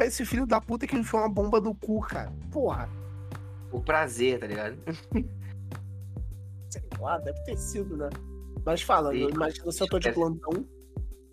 pra 0.00 0.06
esse 0.06 0.24
filho 0.24 0.46
da 0.46 0.58
puta 0.58 0.86
que 0.86 0.96
enfiou 0.96 1.20
uma 1.20 1.28
bomba 1.28 1.60
no 1.60 1.74
cu, 1.74 2.00
cara. 2.00 2.32
Porra. 2.50 2.88
O 3.70 3.82
prazer, 3.82 4.40
tá 4.40 4.46
ligado? 4.46 4.78
Sei 6.70 6.82
lá, 6.98 7.18
deve 7.18 7.38
ter 7.44 7.58
sido, 7.58 7.98
né? 7.98 8.08
Mas 8.64 8.80
fala, 8.80 9.12
Sim. 9.12 9.28
imagino 9.28 9.70
se 9.70 9.82
eu 9.82 9.86
tô 9.86 9.98
de 9.98 10.10
plantão. 10.10 10.66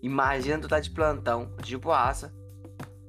Imagina 0.02 0.60
tu 0.60 0.68
tá 0.68 0.78
de 0.80 0.90
plantão, 0.90 1.50
de 1.62 1.78
boaça. 1.78 2.30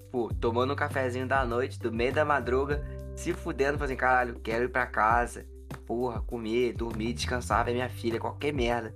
Pô, 0.10 0.34
tomando 0.34 0.72
um 0.72 0.78
cafezinho 0.78 1.28
da 1.28 1.46
noite, 1.46 1.78
do 1.78 1.92
meio 1.92 2.14
da 2.14 2.24
madruga, 2.24 2.82
se 3.14 3.34
fudendo, 3.34 3.78
fazendo, 3.78 3.98
caralho, 3.98 4.40
quero 4.40 4.64
ir 4.64 4.70
pra 4.70 4.88
casa. 4.88 5.46
Porra, 5.86 6.22
comer, 6.22 6.72
dormir, 6.72 7.12
descansar, 7.12 7.66
ver 7.66 7.74
minha 7.74 7.90
filha, 7.90 8.18
qualquer 8.18 8.54
merda. 8.54 8.96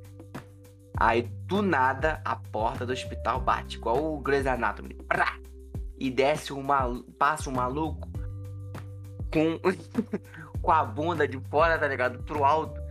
Aí, 0.98 1.24
do 1.46 1.62
nada, 1.62 2.22
a 2.24 2.38
porta 2.38 2.86
do 2.86 2.94
hospital 2.94 3.42
bate, 3.42 3.76
igual 3.76 4.14
o 4.14 4.22
Grey's 4.22 4.48
Anatomy. 4.48 4.94
Prá! 5.10 5.38
E 5.98 6.10
desce 6.10 6.52
um 6.52 6.62
maluco, 6.62 7.12
passa 7.14 7.50
um 7.50 7.54
maluco 7.54 8.08
com, 9.32 9.60
com 10.62 10.72
a 10.72 10.84
bunda 10.84 11.28
de 11.28 11.40
fora, 11.50 11.78
tá 11.78 11.88
ligado? 11.88 12.24
Pro 12.24 12.44
alto. 12.44 12.82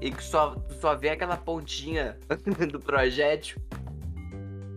E 0.00 0.10
que 0.10 0.22
só, 0.22 0.56
só 0.80 0.96
vê 0.96 1.10
aquela 1.10 1.36
pontinha 1.36 2.18
do 2.70 2.80
projétil. 2.80 3.60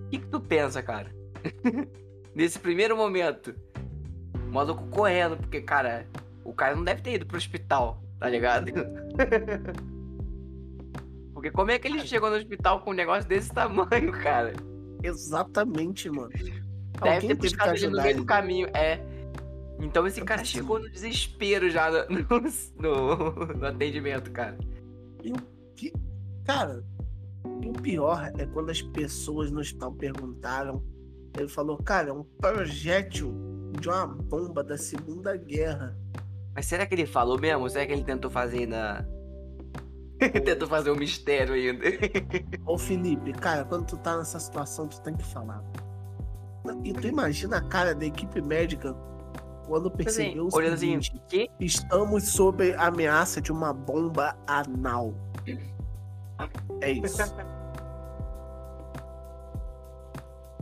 O 0.05 0.09
que, 0.09 0.19
que 0.19 0.27
tu 0.27 0.39
pensa, 0.39 0.83
cara? 0.83 1.09
Nesse 2.35 2.59
primeiro 2.59 2.95
momento. 2.97 3.55
O 4.35 4.51
maluco 4.51 4.85
correndo, 4.87 5.37
porque, 5.37 5.61
cara, 5.61 6.05
o 6.43 6.53
cara 6.53 6.75
não 6.75 6.83
deve 6.83 7.01
ter 7.01 7.13
ido 7.15 7.25
pro 7.25 7.37
hospital, 7.37 8.03
tá 8.19 8.29
ligado? 8.29 8.71
Porque 11.33 11.51
como 11.51 11.71
é 11.71 11.79
que 11.79 11.87
ele 11.87 11.99
chegou 12.07 12.29
no 12.29 12.37
hospital 12.37 12.79
com 12.81 12.91
um 12.91 12.93
negócio 12.93 13.27
desse 13.27 13.51
tamanho, 13.51 14.11
cara? 14.23 14.53
Exatamente, 15.03 16.09
mano. 16.09 16.31
Deve 17.03 17.15
Alguém 17.15 17.29
ter 17.29 17.35
que 17.35 17.49
puxado 17.49 17.75
ele 17.75 17.87
no 17.87 17.97
meio 17.97 18.07
ele. 18.07 18.19
do 18.19 18.25
caminho, 18.25 18.67
é. 18.73 18.99
Então 19.79 20.07
esse 20.07 20.21
cara 20.21 20.43
chegou 20.45 20.79
no 20.79 20.89
desespero 20.89 21.69
já 21.69 21.89
no, 22.07 22.19
no, 22.79 23.45
no 23.55 23.65
atendimento, 23.65 24.31
cara. 24.31 24.57
Cara, 26.45 26.83
e 27.61 27.69
o 27.69 27.73
pior 27.73 28.31
é 28.37 28.45
quando 28.45 28.69
as 28.69 28.81
pessoas 28.81 29.51
no 29.51 29.59
hospital 29.59 29.93
perguntaram. 29.93 30.83
Ele 31.37 31.47
falou, 31.47 31.77
cara, 31.77 32.09
é 32.09 32.13
um 32.13 32.23
projétil 32.23 33.33
de 33.79 33.89
uma 33.89 34.05
bomba 34.05 34.63
da 34.63 34.77
Segunda 34.77 35.35
Guerra. 35.35 35.97
Mas 36.55 36.67
será 36.67 36.85
que 36.85 36.93
ele 36.93 37.07
falou 37.07 37.39
mesmo? 37.39 37.67
Será 37.69 37.85
que 37.87 37.93
ele 37.93 38.03
tentou 38.03 38.29
fazer 38.29 38.59
ainda. 38.59 39.07
tentou 40.45 40.67
fazer 40.67 40.91
um 40.91 40.95
mistério 40.95 41.55
ainda? 41.55 41.83
Ô 42.65 42.77
Felipe, 42.77 43.33
cara, 43.33 43.65
quando 43.65 43.87
tu 43.87 43.97
tá 43.97 44.17
nessa 44.17 44.39
situação, 44.39 44.87
tu 44.87 45.01
tem 45.01 45.15
que 45.15 45.25
falar. 45.25 45.63
E 46.83 46.93
tu 46.93 47.07
imagina 47.07 47.57
a 47.57 47.61
cara 47.61 47.93
da 47.93 48.05
equipe 48.05 48.41
médica 48.41 48.95
quando 49.67 49.89
percebeu 49.89 50.47
o 50.47 50.55
olhando 50.55 50.73
assim, 50.73 51.01
seguinte, 51.01 51.21
que? 51.27 51.49
estamos 51.59 52.29
sob 52.29 52.73
a 52.73 52.87
ameaça 52.87 53.41
de 53.41 53.51
uma 53.51 53.73
bomba 53.73 54.35
anal. 54.47 55.13
É 56.81 56.91
isso. 56.91 57.17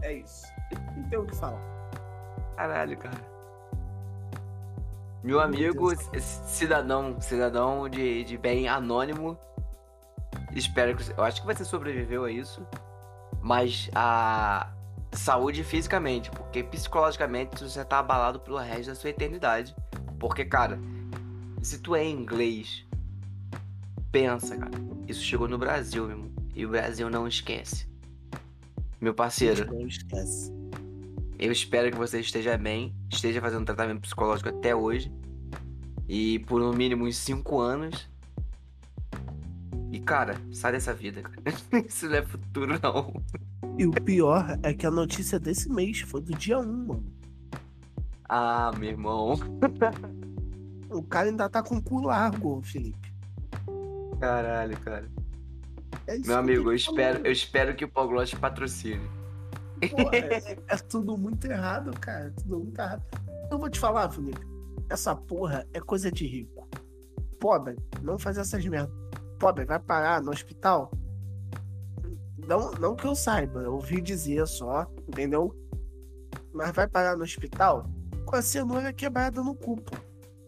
É 0.04 0.14
isso. 0.14 0.48
Não 0.98 1.10
tem 1.10 1.20
o 1.20 1.26
que 1.28 1.36
falar. 1.36 1.62
Caralho, 2.56 2.98
cara. 2.98 3.22
Meu 5.24 5.40
amigo, 5.40 5.92
cidadão, 6.20 7.22
cidadão 7.22 7.88
de, 7.88 8.24
de 8.24 8.36
bem 8.36 8.68
anônimo. 8.68 9.38
Espero 10.56 10.98
que. 10.98 11.08
Eu 11.16 11.24
acho 11.24 11.42
que 11.42 11.46
você 11.46 11.64
sobreviveu 11.64 12.26
a 12.26 12.32
isso. 12.32 12.66
Mas 13.44 13.92
a 13.94 14.72
saúde 15.14 15.64
fisicamente, 15.64 16.32
porque 16.32 16.64
psicologicamente 16.64 17.64
você 17.64 17.84
tá 17.84 18.00
abalado 18.00 18.40
pelo 18.40 18.58
resto 18.58 18.88
da 18.88 18.96
sua 18.96 19.10
eternidade. 19.10 19.76
Porque, 20.20 20.46
cara, 20.46 20.80
se 21.62 21.80
tu 21.80 21.96
é 21.96 22.08
inglês, 22.08 22.86
pensa, 24.12 24.58
cara. 24.58 24.72
Isso 25.08 25.22
chegou 25.24 25.48
no 25.48 25.58
Brasil, 25.58 26.04
meu 26.08 26.18
irmão. 26.18 26.32
E 26.56 26.66
o 26.66 26.70
Brasil 26.70 27.10
não 27.10 27.28
esquece. 27.28 27.88
Meu 29.00 29.14
parceiro, 29.14 29.66
Não 29.74 29.88
esquece. 29.88 30.54
eu 31.40 31.52
espero 31.52 31.90
que 31.92 31.98
você 31.98 32.20
esteja 32.20 32.56
bem, 32.58 32.94
esteja 33.12 33.42
fazendo 33.42 33.66
tratamento 33.66 34.02
psicológico 34.02 34.50
até 34.50 34.76
hoje. 34.76 35.12
E 36.08 36.40
por 36.40 36.60
no 36.60 36.72
mínimo 36.74 37.06
uns 37.06 37.18
5 37.18 37.60
anos. 37.60 38.10
E 39.92 40.00
cara, 40.00 40.36
sai 40.52 40.72
dessa 40.72 40.94
vida, 40.94 41.22
cara. 41.22 41.42
Isso 41.86 42.08
não 42.08 42.16
é 42.16 42.22
futuro, 42.22 42.80
não. 42.82 43.14
E 43.78 43.86
o 43.86 43.92
pior 43.92 44.58
é 44.64 44.74
que 44.74 44.86
a 44.86 44.92
notícia 44.92 45.38
desse 45.40 45.70
mês 45.70 46.00
foi 46.02 46.22
do 46.22 46.34
dia 46.34 46.60
1, 46.60 46.64
mano. 46.66 47.14
Ah, 48.30 48.72
meu 48.78 48.90
irmão. 48.90 49.34
O 50.90 51.04
cara 51.04 51.28
ainda 51.30 51.50
tá 51.50 51.62
com 51.62 51.78
o 51.78 51.82
cu 51.82 52.02
largo, 52.02 52.62
Felipe. 52.62 53.14
Caralho, 54.20 54.80
cara. 54.80 55.10
É 56.08 56.18
Meu 56.20 56.38
amigo, 56.38 56.70
eu 56.70 56.76
espero, 56.76 57.14
falando. 57.14 57.26
eu 57.26 57.32
espero 57.32 57.76
que 57.76 57.84
o 57.84 57.90
Pogloss 57.90 58.34
patrocine. 58.34 59.02
Pô, 59.90 60.10
é, 60.14 60.58
é 60.68 60.78
tudo 60.78 61.18
muito 61.18 61.46
errado, 61.46 61.92
cara. 62.00 62.32
Tudo 62.38 62.60
muito 62.60 62.80
errado. 62.80 63.04
Eu 63.50 63.58
vou 63.58 63.70
te 63.70 63.80
falar, 63.80 64.10
Felipe. 64.10 64.46
Essa 64.90 65.16
porra 65.16 65.66
é 65.74 65.80
coisa 65.80 66.12
de 66.12 66.26
rico. 66.26 66.68
Pobre, 67.40 67.76
não 68.02 68.18
faz 68.20 68.38
essas 68.38 68.66
merdas. 68.66 68.94
Pobre, 69.42 69.66
vai 69.66 69.80
parar 69.80 70.22
no 70.22 70.30
hospital. 70.32 70.92
Não, 72.48 72.72
não 72.74 72.96
que 72.96 73.08
eu 73.08 73.16
saiba, 73.16 73.62
eu 73.62 73.74
ouvi 73.74 74.00
dizer 74.00 74.46
só, 74.48 74.86
entendeu? 75.08 75.52
Mas 76.54 76.72
vai 76.72 76.88
parar 76.88 77.18
no 77.18 77.24
hospital 77.24 77.90
com 78.24 78.36
a 78.36 78.42
cenoura 78.44 78.94
quebrada 78.94 79.42
no 79.42 79.56
cu, 79.56 79.82
pô. 79.82 79.98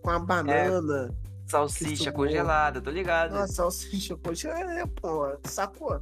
Com 0.03 0.09
a 0.11 0.19
banana, 0.19 1.09
Salsicha 1.47 1.89
Que 1.91 1.97
suor. 1.97 2.13
congelada, 2.13 2.79
tô 2.81 2.91
ligado. 2.91 3.31
uma 3.33 3.47
salsicha, 3.47 4.15
poxa, 4.15 4.49
é, 4.49 4.85
pô, 4.85 5.25
sacou? 5.45 5.99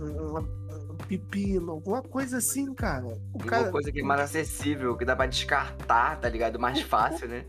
um, 0.00 0.38
um 0.92 0.96
pepino, 1.08 1.72
alguma 1.72 2.00
coisa 2.02 2.38
assim, 2.38 2.72
cara. 2.74 3.06
O 3.06 3.38
Uma 3.38 3.44
cara, 3.46 3.70
coisa 3.70 3.92
que 3.92 4.00
é 4.00 4.02
mais 4.02 4.20
acessível, 4.22 4.96
que 4.96 5.04
dá 5.04 5.14
pra 5.14 5.26
descartar, 5.26 6.18
tá 6.20 6.28
ligado? 6.28 6.58
Mais 6.58 6.80
fácil, 6.80 7.28
né? 7.28 7.44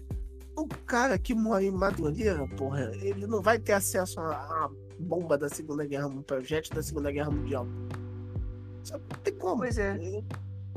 O 0.64 0.68
cara 0.86 1.18
que 1.18 1.34
mora 1.34 1.64
em 1.64 1.72
Madureira, 1.72 2.48
porra, 2.56 2.92
ele 3.02 3.26
não 3.28 3.42
vai 3.42 3.60
ter 3.60 3.74
acesso 3.74 4.20
a, 4.20 4.32
a 4.34 4.70
bomba 5.00 5.38
da 5.38 5.50
Segunda 5.50 5.86
Guerra, 5.86 6.08
um 6.08 6.22
projeto 6.22 6.70
da 6.74 6.84
Segunda 6.84 7.12
Guerra 7.12 7.32
Mundial. 7.32 7.66
Não 7.66 9.00
tem 9.24 9.34
como. 9.36 9.58
Pois 9.58 9.78
é. 9.78 9.98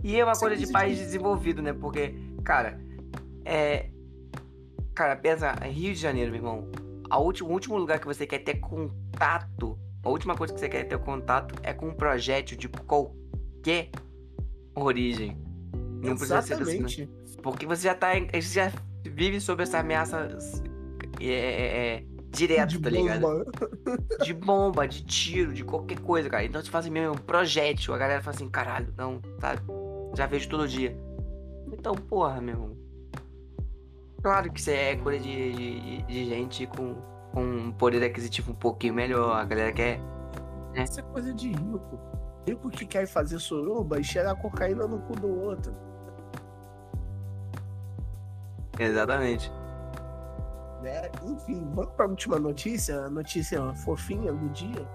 E 0.03 0.19
é 0.19 0.25
uma 0.25 0.35
coisa 0.35 0.57
de 0.57 0.71
país 0.71 0.99
desenvolvido, 0.99 1.63
né? 1.63 1.73
Porque, 1.73 2.15
cara, 2.45 2.81
é. 3.45 3.91
Cara, 4.95 5.17
pensa, 5.17 5.53
Rio 5.53 5.95
de 5.95 6.01
Janeiro, 6.01 6.31
meu 6.31 6.41
irmão. 6.41 6.71
A 7.09 7.19
último, 7.19 7.51
o 7.51 7.53
último 7.53 7.77
lugar 7.77 7.99
que 7.99 8.07
você 8.07 8.27
quer 8.27 8.41
ter 8.41 8.61
contato, 8.61 9.79
a 10.03 10.09
última 10.09 10.37
coisa 10.37 10.53
que 10.53 10.61
você 10.61 10.69
quer 10.69 10.85
ter 10.85 10.99
contato 10.99 11.55
é 11.63 11.73
com 11.73 11.89
um 11.89 11.95
projétil 11.95 12.57
de 12.59 12.69
qualquer 12.69 13.91
origem. 14.75 15.39
Não 16.03 16.17
precisa 16.17 16.43
ser 16.43 16.57
do 16.57 16.63
Exatamente. 16.63 17.09
Porque 17.43 17.67
você 17.67 17.85
já 17.85 17.95
tá. 17.95 18.09
Você 18.33 18.41
já 18.41 18.73
vive 19.05 19.41
sob 19.41 19.63
essa 19.63 19.79
ameaça 19.79 20.29
é, 21.21 21.27
é, 21.27 21.95
é, 21.97 22.05
direto, 22.31 22.71
de 22.71 22.81
tá 22.81 22.91
ligado? 22.91 23.45
De 24.25 24.33
bomba, 24.33 24.87
de 24.87 25.05
tiro, 25.05 25.53
de 25.53 25.65
qualquer 25.65 25.99
coisa, 26.01 26.29
cara. 26.31 26.45
Então 26.45 26.63
você 26.63 26.71
faz 26.71 26.85
assim 26.85 26.93
mesmo, 26.93 27.15
um 27.15 27.19
projétil. 27.19 27.95
A 27.95 27.99
galera 27.99 28.23
fala 28.23 28.37
assim, 28.37 28.49
caralho, 28.49 28.93
não, 28.97 29.21
tá. 29.39 29.57
Já 30.15 30.27
vejo 30.27 30.49
todo 30.49 30.69
dia. 30.69 30.97
Então, 31.73 31.95
porra, 31.95 32.41
meu 32.41 32.55
irmão. 32.55 32.77
Claro 34.23 34.53
que 34.53 34.61
isso 34.61 34.71
é 34.71 34.97
coisa 34.97 35.19
de, 35.19 35.53
de, 35.53 36.03
de 36.03 36.25
gente 36.27 36.67
com, 36.67 36.95
com 37.33 37.43
um 37.43 37.73
poder 37.73 38.05
aquisitivo 38.05 38.53
um 38.53 38.55
pouquinho 38.55 38.95
melhor. 38.95 39.35
A 39.35 39.45
galera 39.45 39.73
quer. 39.73 40.01
Isso 40.75 41.01
é 41.01 41.03
coisa 41.03 41.35
de 41.35 41.49
rico. 41.49 41.99
Rico 42.47 42.71
que 42.71 42.87
quer 42.87 43.07
fazer 43.07 43.39
suruba 43.39 44.01
e 44.01 44.05
cheirar 44.05 44.37
cocaína 44.37 44.87
no 44.87 45.01
cu 45.01 45.15
do 45.15 45.29
outro. 45.29 45.75
Exatamente. 48.79 49.51
Né? 50.83 51.11
Enfim, 51.23 51.71
vamos 51.75 51.93
pra 51.95 52.07
última 52.07 52.39
notícia, 52.39 53.05
a 53.05 53.11
notícia 53.11 53.73
fofinha 53.75 54.33
do 54.33 54.49
dia. 54.51 54.87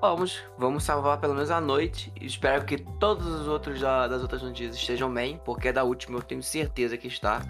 Vamos, 0.00 0.42
vamos 0.58 0.84
salvar 0.84 1.18
pelo 1.20 1.34
menos 1.34 1.50
a 1.50 1.60
noite. 1.60 2.12
Espero 2.20 2.64
que 2.64 2.76
todos 2.98 3.26
os 3.26 3.48
outros 3.48 3.80
da- 3.80 4.06
das 4.08 4.20
outras 4.22 4.42
notícias 4.42 4.76
estejam 4.76 5.12
bem, 5.12 5.40
porque 5.44 5.72
da 5.72 5.84
última 5.84 6.18
eu 6.18 6.22
tenho 6.22 6.42
certeza 6.42 6.96
que 6.96 7.08
está. 7.08 7.42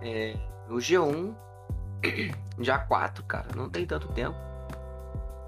É, 0.00 0.36
o 0.70 0.76
G1, 0.76 1.34
já 2.60 2.78
4, 2.78 3.24
cara, 3.24 3.48
não 3.56 3.68
tem 3.68 3.84
tanto 3.84 4.08
tempo. 4.12 4.36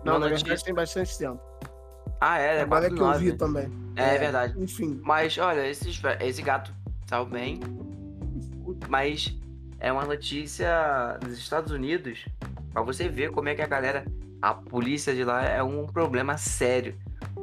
Não, 0.04 0.14
Uma 0.14 0.18
na 0.20 0.26
notícia- 0.26 0.44
verdade 0.46 0.64
tem 0.64 0.74
bastante 0.74 1.18
tempo. 1.18 1.40
Ah, 2.20 2.38
é, 2.38 2.56
é 2.58 2.60
Agora 2.62 2.88
4 2.90 2.96
que 2.96 3.02
eu 3.02 3.18
vi 3.32 3.32
também. 3.38 3.72
É, 3.96 4.18
verdade. 4.18 4.54
Enfim, 4.60 5.00
Mas 5.04 5.38
olha, 5.38 5.66
esse, 5.66 5.88
esse 6.20 6.42
gato 6.42 6.74
saiu 7.06 7.24
bem. 7.26 7.60
Mas 8.90 9.38
é 9.78 9.92
uma 9.92 10.04
notícia 10.04 11.16
dos 11.22 11.38
Estados 11.38 11.70
Unidos. 11.70 12.26
Pra 12.72 12.82
você 12.82 13.08
ver 13.08 13.30
como 13.30 13.48
é 13.48 13.54
que 13.54 13.62
a 13.62 13.66
galera. 13.66 14.04
A 14.42 14.52
polícia 14.52 15.14
de 15.14 15.22
lá 15.22 15.44
é 15.44 15.62
um 15.62 15.86
problema 15.86 16.36
sério. 16.36 16.98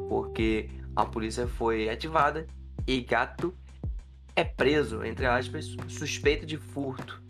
Porque 0.09 0.69
a 0.93 1.05
polícia 1.05 1.47
foi 1.47 1.89
ativada 1.89 2.45
e 2.85 2.99
gato 3.01 3.53
é 4.35 4.43
preso, 4.43 5.03
entre 5.03 5.25
aspas, 5.25 5.75
suspeito 5.87 6.45
de 6.45 6.57
furto. 6.57 7.23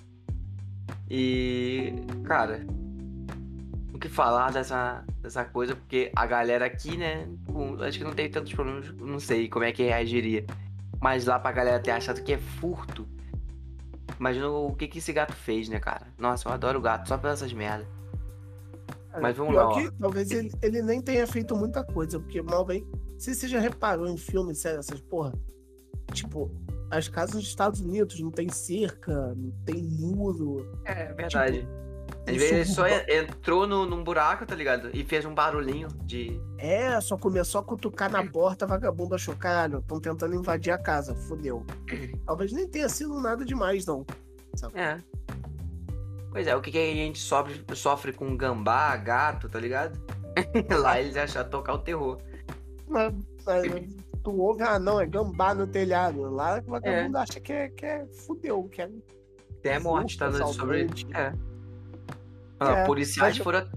E. 1.09 1.93
Cara. 2.23 2.65
O 3.93 3.99
que 3.99 4.09
falar 4.09 4.51
dessa, 4.51 5.03
dessa 5.21 5.45
coisa? 5.45 5.75
Porque 5.75 6.11
a 6.15 6.25
galera 6.25 6.65
aqui, 6.65 6.97
né? 6.97 7.27
acho 7.87 7.97
que 7.97 8.03
não 8.03 8.13
tem 8.13 8.29
tantos 8.29 8.53
problemas. 8.53 8.91
Não 8.95 9.19
sei 9.19 9.47
como 9.47 9.63
é 9.65 9.71
que 9.71 9.83
reagiria. 9.83 10.45
Mas 10.99 11.25
lá 11.25 11.39
pra 11.39 11.51
galera 11.51 11.79
ter 11.79 11.91
achado 11.91 12.23
que 12.23 12.33
é 12.33 12.37
furto. 12.37 13.07
Imagina 14.19 14.49
o 14.49 14.75
que, 14.75 14.87
que 14.87 14.97
esse 14.97 15.13
gato 15.13 15.33
fez, 15.33 15.69
né, 15.69 15.79
cara? 15.79 16.07
Nossa, 16.17 16.47
eu 16.47 16.53
adoro 16.53 16.81
gato, 16.81 17.07
só 17.07 17.17
pelas 17.17 17.41
essas 17.41 17.53
merdas. 17.53 17.87
Mas 19.21 19.35
vamos 19.35 19.53
pior 19.53 19.63
lá, 19.63 19.69
ó. 19.69 19.73
que 19.73 19.91
talvez 19.99 20.31
ele, 20.31 20.51
ele 20.61 20.81
nem 20.81 21.01
tenha 21.01 21.25
feito 21.25 21.55
muita 21.55 21.83
coisa, 21.83 22.19
porque 22.19 22.41
mal 22.41 22.65
bem. 22.65 22.85
Se 23.17 23.33
você 23.33 23.47
já 23.47 23.59
reparou 23.59 24.07
em 24.07 24.17
filmes, 24.17 24.59
sério, 24.59 24.79
essas 24.79 25.01
porra. 25.01 25.33
Tipo, 26.13 26.51
as 26.89 27.07
casas 27.07 27.35
dos 27.35 27.47
Estados 27.47 27.81
Unidos 27.81 28.19
não 28.19 28.31
tem 28.31 28.49
cerca, 28.49 29.33
não 29.35 29.51
tem 29.65 29.83
muro. 29.83 30.71
É 30.85 31.13
verdade. 31.13 31.67
Às 32.31 32.35
vezes 32.37 32.51
ele 32.51 32.65
só 32.65 32.87
suburbano. 32.87 33.03
en- 33.09 33.17
entrou 33.23 33.67
no, 33.67 33.85
num 33.85 34.03
buraco, 34.03 34.45
tá 34.45 34.55
ligado? 34.55 34.89
E 34.93 35.03
fez 35.03 35.25
um 35.25 35.33
barulhinho 35.33 35.87
de. 36.03 36.39
É, 36.57 36.99
só 37.01 37.17
começou 37.17 37.61
a 37.61 37.63
cutucar 37.63 38.11
na 38.11 38.25
porta, 38.25 38.65
vagabundo 38.67 39.15
achou, 39.15 39.35
caralho, 39.35 39.79
estão 39.79 39.99
tentando 39.99 40.35
invadir 40.35 40.71
a 40.71 40.77
casa, 40.77 41.15
fodeu. 41.15 41.65
Talvez 42.25 42.51
nem 42.51 42.67
tenha 42.67 42.89
sido 42.89 43.19
nada 43.19 43.45
demais, 43.45 43.85
não. 43.85 44.05
É. 44.73 44.97
Pois 46.31 46.45
é, 46.47 46.55
o 46.55 46.61
que, 46.61 46.71
que 46.71 46.77
a 46.77 46.93
gente 46.93 47.19
sofre, 47.19 47.63
sofre 47.73 48.11
com 48.13 48.35
gambá, 48.35 48.95
gato, 48.97 49.47
tá 49.49 49.59
ligado? 49.59 49.99
Lá 50.81 50.99
eles 50.99 51.15
acharam 51.17 51.49
tocar 51.49 51.73
o 51.73 51.79
terror. 51.79 52.17
Mas, 52.87 53.13
mas 53.45 53.63
tu 54.23 54.37
ouve, 54.39 54.61
ah, 54.63 54.77
não, 54.77 54.99
é 54.99 55.05
gambá 55.05 55.53
no 55.55 55.65
telhado. 55.65 56.21
Lá 56.29 56.61
o 56.65 56.71
vagabundo 56.71 57.17
acha 57.17 57.39
que 57.39 57.53
é, 57.53 57.69
que 57.69 57.85
é 57.85 58.05
fudeu, 58.07 58.63
que 58.65 58.81
é. 58.81 58.89
Até 59.59 59.79
morte, 59.79 60.17
tá 60.17 60.31
sobre. 60.31 60.87
É. 61.13 61.33
Ah, 62.59 62.71
É, 62.79 62.85
policiais 62.85 63.35
mas- 63.37 63.43
foram. 63.43 63.67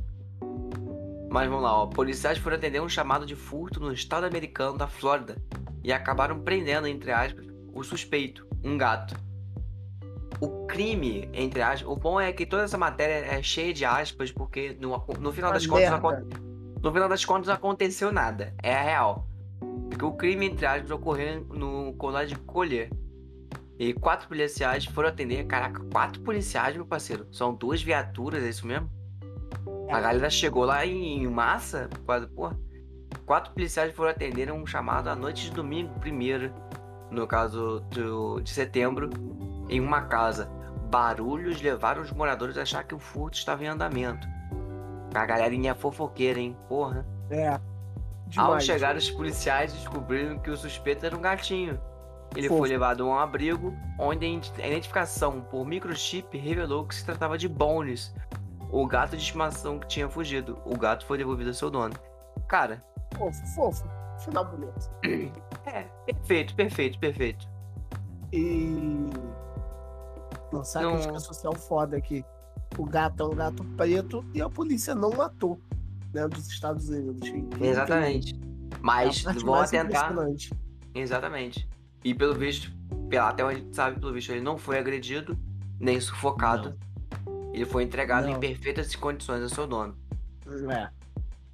Mas 1.31 1.49
vamos 1.49 1.63
lá, 1.63 1.83
ó. 1.83 1.87
Policiais 1.87 2.39
foram 2.39 2.57
atender 2.57 2.81
um 2.83 2.89
chamado 2.89 3.25
de 3.25 3.37
furto 3.37 3.79
no 3.79 3.93
estado 3.93 4.25
americano 4.27 4.77
da 4.77 4.87
Flórida 4.89 5.37
e 5.85 5.93
acabaram 5.93 6.41
prendendo, 6.41 6.87
entre 6.89 7.13
aspas, 7.13 7.47
o 7.73 7.83
suspeito, 7.85 8.47
um 8.65 8.77
gato. 8.77 9.15
O 10.41 10.67
crime, 10.67 11.29
entre 11.33 11.61
aspas, 11.63 11.89
o 11.89 11.95
bom 11.95 12.21
é 12.21 12.33
que 12.33 12.47
toda 12.47 12.63
essa 12.65 12.79
matéria 12.79 13.27
é 13.27 13.43
cheia 13.43 13.73
de 13.73 13.85
aspas, 13.85 14.33
porque 14.33 14.77
no, 14.81 14.91
no 15.21 15.33
final 15.33 15.51
Uma 15.51 15.55
das 15.55 15.67
contas, 15.67 15.91
não 15.91 16.01
merda. 16.01 16.09
acon- 16.09 16.29
no 16.83 16.93
final 16.93 17.09
das 17.09 17.25
contas 17.25 17.47
não 17.47 17.55
aconteceu 17.55 18.11
nada. 18.11 18.55
É 18.63 18.75
a 18.75 18.83
real. 18.83 19.27
Porque 19.91 20.05
o 20.05 20.13
crime, 20.13 20.47
entre 20.47 20.65
aspas, 20.67 20.91
ocorreu 20.91 21.45
no 21.45 21.93
colégio 21.95 22.37
de 22.39 22.43
Collier. 22.45 22.91
E 23.81 23.95
quatro 23.95 24.29
policiais 24.29 24.85
foram 24.85 25.09
atender. 25.09 25.47
Caraca, 25.47 25.83
quatro 25.91 26.21
policiais, 26.21 26.77
meu 26.77 26.85
parceiro. 26.85 27.27
São 27.33 27.55
duas 27.55 27.83
viaturas, 27.83 28.45
é 28.45 28.49
isso 28.51 28.67
mesmo? 28.67 28.91
A 29.91 29.99
galera 29.99 30.29
chegou 30.29 30.67
lá 30.67 30.85
em 30.85 31.27
massa, 31.27 31.89
quase, 32.05 32.27
porra. 32.27 32.61
Quatro 33.25 33.55
policiais 33.55 33.95
foram 33.95 34.11
atender 34.11 34.53
um 34.53 34.67
chamado 34.67 35.09
à 35.09 35.17
noite 35.17 35.45
de 35.45 35.53
domingo, 35.53 35.99
primeiro, 35.99 36.53
no 37.11 37.27
caso 37.27 37.81
do, 37.91 38.41
de 38.41 38.51
setembro, 38.51 39.09
em 39.71 39.81
uma 39.81 40.03
casa. 40.03 40.45
Barulhos 40.91 41.63
levaram 41.63 42.03
os 42.03 42.13
moradores 42.13 42.59
a 42.59 42.63
achar 42.63 42.85
que 42.85 42.95
o 42.95 42.99
furto 42.99 43.39
estava 43.39 43.65
em 43.65 43.69
andamento. 43.69 44.29
A 45.15 45.25
galerinha 45.25 45.75
fofoqueira, 45.75 46.39
hein? 46.39 46.55
Porra. 46.69 47.07
É. 47.31 47.49
Ao 47.49 47.59
Demais. 48.29 48.65
chegar, 48.65 48.95
os 48.95 49.11
policiais 49.11 49.73
descobriram 49.73 50.39
que 50.39 50.51
o 50.51 50.57
suspeito 50.57 51.07
era 51.07 51.17
um 51.17 51.23
gatinho. 51.23 51.81
Ele 52.37 52.49
Fofo. 52.49 52.61
foi 52.61 52.69
levado 52.69 53.03
a 53.03 53.07
um 53.07 53.19
abrigo, 53.19 53.75
onde 53.99 54.25
a 54.25 54.29
ident- 54.29 54.59
a 54.61 54.67
identificação 54.67 55.41
por 55.41 55.67
microchip 55.67 56.37
revelou 56.39 56.87
que 56.87 56.95
se 56.95 57.05
tratava 57.05 57.37
de 57.37 57.49
Bones, 57.49 58.15
o 58.71 58.87
gato 58.87 59.17
de 59.17 59.23
estimação 59.23 59.79
que 59.81 59.89
tinha 59.89 60.09
fugido. 60.09 60.59
O 60.65 60.77
gato 60.79 61.05
foi 61.07 61.19
devolvido 61.19 61.51
ao 61.51 61.55
seu 61.55 61.71
dono. 61.71 61.95
Cara, 62.49 62.85
Fofo, 63.17 63.47
fofo. 63.55 63.85
Final 64.21 64.45
bonito. 64.45 64.91
é, 65.67 65.83
perfeito, 66.07 66.55
perfeito, 66.55 66.99
perfeito. 67.01 67.49
E. 68.33 69.09
Nossa, 70.53 70.79
a 70.79 70.83
Não. 70.83 70.93
crítica 70.93 71.19
social 71.21 71.55
foda 71.55 71.97
aqui. 71.97 72.25
O 72.79 72.85
gato 72.85 73.23
é 73.23 73.27
um 73.27 73.35
gato 73.35 73.65
preto 73.77 74.25
e 74.35 74.41
a 74.41 74.49
polícia 74.49 74.95
não 74.95 75.11
matou, 75.11 75.61
né? 76.15 76.29
Dos 76.29 76.47
Estados 76.49 76.89
Unidos. 76.89 77.29
Exatamente. 77.61 78.39
Mas 78.81 79.25
é 79.27 79.31
a 79.31 79.45
mais 79.45 79.71
tentar. 79.71 80.15
Exatamente. 80.95 81.69
E 82.05 82.15
pelo 82.15 82.35
visto, 82.35 82.73
pela- 83.09 83.29
até 83.29 83.45
onde 83.45 83.57
a 83.57 83.59
gente 83.59 83.75
sabe, 83.77 84.01
pelo 84.01 84.13
visto, 84.13 84.31
ele 84.31 84.41
não 84.41 84.57
foi 84.57 84.79
agredido, 84.79 85.37
nem 85.79 86.01
sufocado. 86.01 86.79
Ele 87.53 87.65
foi 87.67 87.83
entregado 87.83 88.29
em 88.29 88.33
Não. 88.33 88.41
perfeitas 88.41 88.95
condições 88.97 89.43
ao 89.43 89.49
seu 89.49 89.67
dono. 89.67 89.97
É, 90.71 90.89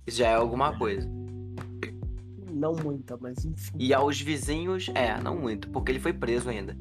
Isso 0.06 0.18
já 0.18 0.28
é 0.28 0.34
alguma 0.34 0.76
coisa. 0.78 1.08
não 2.50 2.72
muita, 2.74 3.16
mas 3.18 3.44
enfim. 3.44 3.72
E 3.78 3.92
aos 3.92 4.20
vizinhos, 4.20 4.88
é, 4.94 5.20
não 5.20 5.36
muito, 5.36 5.68
porque 5.70 5.92
ele 5.92 6.00
foi 6.00 6.12
preso 6.12 6.48
ainda. 6.48 6.76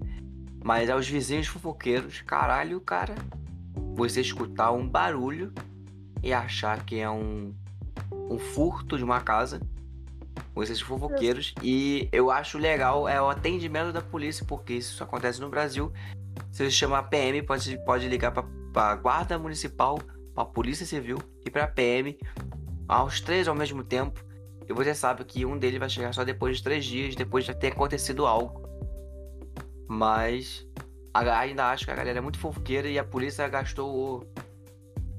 Mas 0.63 0.89
aos 0.89 1.07
vizinhos 1.07 1.47
fofoqueiros, 1.47 2.21
caralho, 2.21 2.79
cara, 2.79 3.13
você 3.93 4.21
escutar 4.21 4.71
um 4.71 4.87
barulho 4.87 5.53
e 6.23 6.33
achar 6.33 6.83
que 6.85 6.97
é 6.99 7.09
um, 7.09 7.53
um 8.29 8.37
furto 8.39 8.97
de 8.97 9.03
uma 9.03 9.19
casa. 9.21 9.59
Vocês 10.53 10.79
fofoqueiros. 10.81 11.53
E 11.61 12.07
eu 12.11 12.31
acho 12.31 12.57
legal 12.57 13.07
é 13.07 13.21
o 13.21 13.29
atendimento 13.29 13.91
da 13.91 14.01
polícia, 14.01 14.45
porque 14.45 14.73
isso 14.73 15.03
acontece 15.03 15.41
no 15.41 15.49
Brasil. 15.49 15.91
Você 16.51 16.69
chama 16.71 16.99
a 16.99 17.03
PM, 17.03 17.41
pode, 17.41 17.77
pode 17.85 18.07
ligar 18.07 18.31
pra, 18.31 18.43
pra 18.73 18.95
guarda 18.95 19.37
municipal, 19.37 19.99
pra 20.33 20.45
polícia 20.45 20.85
civil 20.85 21.17
e 21.45 21.49
pra 21.49 21.67
PM, 21.67 22.17
aos 22.87 23.19
três 23.19 23.47
ao 23.47 23.55
mesmo 23.55 23.83
tempo 23.83 24.23
E 24.67 24.73
você 24.73 24.93
sabe 24.93 25.23
que 25.23 25.45
um 25.45 25.57
dele 25.57 25.79
vai 25.79 25.89
chegar 25.89 26.13
só 26.13 26.23
depois 26.23 26.57
de 26.57 26.63
três 26.63 26.85
dias, 26.85 27.15
depois 27.15 27.45
de 27.45 27.53
ter 27.53 27.73
acontecido 27.73 28.25
algo. 28.25 28.63
Mas 29.87 30.67
ainda 31.13 31.69
acho 31.69 31.85
que 31.85 31.91
a 31.91 31.95
galera 31.95 32.17
é 32.17 32.21
muito 32.21 32.39
fofoqueira 32.39 32.87
e 32.87 32.97
a 32.97 33.03
polícia 33.03 33.47
gastou 33.47 34.27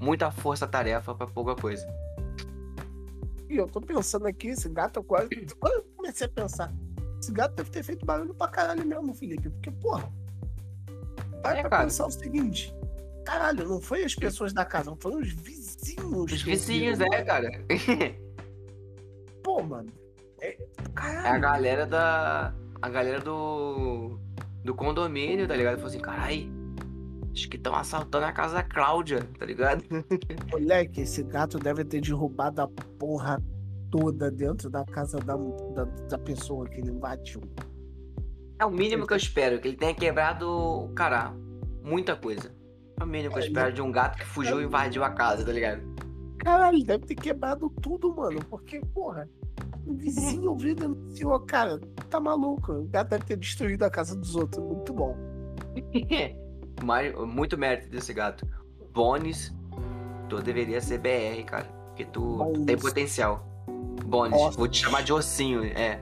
muita 0.00 0.30
força-tarefa 0.30 1.14
para 1.14 1.26
pouca 1.26 1.54
coisa. 1.54 1.86
E 3.48 3.56
eu 3.56 3.66
tô 3.66 3.80
pensando 3.80 4.26
aqui, 4.26 4.48
esse 4.48 4.68
gato 4.68 5.02
quase. 5.02 5.28
Quando 5.58 5.74
eu 5.74 5.82
comecei 5.96 6.26
a 6.26 6.30
pensar, 6.30 6.72
esse 7.20 7.32
gato 7.32 7.54
deve 7.54 7.70
ter 7.70 7.82
feito 7.82 8.04
barulho 8.04 8.34
pra 8.34 8.48
caralho 8.48 8.84
mesmo, 8.84 9.14
Felipe. 9.14 9.50
Porque, 9.50 9.70
porra. 9.70 10.12
Para 11.42 11.58
é, 11.58 11.60
pra 11.60 11.70
cara. 11.70 11.84
pensar 11.84 12.06
o 12.06 12.10
seguinte. 12.10 12.74
Caralho, 13.24 13.68
não 13.68 13.80
foi 13.80 14.04
as 14.04 14.14
pessoas 14.14 14.52
da 14.52 14.64
casa, 14.64 14.90
não 14.90 14.96
foram 14.96 15.18
os 15.18 15.32
vizinhos. 15.32 16.32
Os 16.32 16.42
vizinhos, 16.42 17.00
é, 17.00 17.24
cara. 17.24 17.50
Pô, 19.42 19.62
mano. 19.62 19.92
É, 20.40 20.56
é 20.56 21.28
a 21.28 21.38
galera 21.38 21.86
da. 21.86 22.54
A 22.80 22.88
galera 22.88 23.20
do. 23.20 24.18
Do 24.64 24.74
condomínio, 24.74 25.46
tá 25.46 25.54
ligado? 25.54 25.76
Falou 25.76 25.88
assim, 25.88 26.00
carai. 26.00 26.50
Acho 27.36 27.50
que 27.50 27.58
estão 27.58 27.74
assaltando 27.74 28.24
a 28.24 28.32
casa 28.32 28.54
da 28.54 28.62
Cláudia, 28.62 29.22
tá 29.38 29.44
ligado? 29.44 29.84
Moleque, 30.50 31.02
esse 31.02 31.22
gato 31.22 31.58
deve 31.58 31.84
ter 31.84 32.00
derrubado 32.00 32.62
a 32.62 32.68
porra 32.98 33.42
toda 33.90 34.30
dentro 34.30 34.70
da 34.70 34.86
casa 34.86 35.18
da, 35.18 35.36
da, 35.36 35.84
da 35.84 36.18
pessoa 36.18 36.66
que 36.66 36.80
ele 36.80 36.92
invadiu. 36.92 37.42
É 38.58 38.64
o 38.64 38.70
mínimo 38.70 39.06
que 39.06 39.12
eu 39.12 39.18
espero, 39.18 39.60
que 39.60 39.68
ele 39.68 39.76
tenha 39.76 39.94
quebrado, 39.94 40.90
cara, 40.96 41.34
muita 41.84 42.16
coisa. 42.16 42.50
É 42.98 43.04
o 43.04 43.06
mínimo 43.06 43.34
que 43.34 43.40
eu 43.40 43.44
espero 43.44 43.70
de 43.70 43.82
um 43.82 43.92
gato 43.92 44.16
que 44.16 44.24
fugiu 44.24 44.62
e 44.62 44.64
invadiu 44.64 45.04
a 45.04 45.10
casa, 45.10 45.44
tá 45.44 45.52
ligado? 45.52 45.82
Caralho, 46.38 46.82
deve 46.86 47.04
ter 47.04 47.16
quebrado 47.16 47.68
tudo, 47.82 48.16
mano. 48.16 48.42
Porque, 48.48 48.80
porra, 48.94 49.28
o 49.84 49.92
vizinho 49.92 50.48
ouviu 50.52 50.74
denunciou, 50.74 51.38
cara, 51.40 51.78
tá 52.08 52.18
maluco. 52.18 52.72
O 52.72 52.88
gato 52.88 53.10
deve 53.10 53.26
ter 53.26 53.36
destruído 53.36 53.82
a 53.82 53.90
casa 53.90 54.16
dos 54.16 54.34
outros. 54.34 54.64
Muito 54.64 54.94
bom. 54.94 55.14
muito 57.26 57.56
mérito 57.56 57.88
desse 57.88 58.12
gato. 58.12 58.46
Bones, 58.92 59.54
tu 60.28 60.40
deveria 60.40 60.80
ser 60.80 60.98
BR, 60.98 61.44
cara. 61.44 61.66
Porque 61.88 62.04
tu, 62.04 62.52
tu 62.54 62.64
tem 62.64 62.76
potencial. 62.76 63.46
Bones, 64.04 64.56
vou 64.56 64.68
te 64.68 64.84
chamar 64.84 65.02
de 65.02 65.12
ossinho, 65.12 65.64
é. 65.64 66.00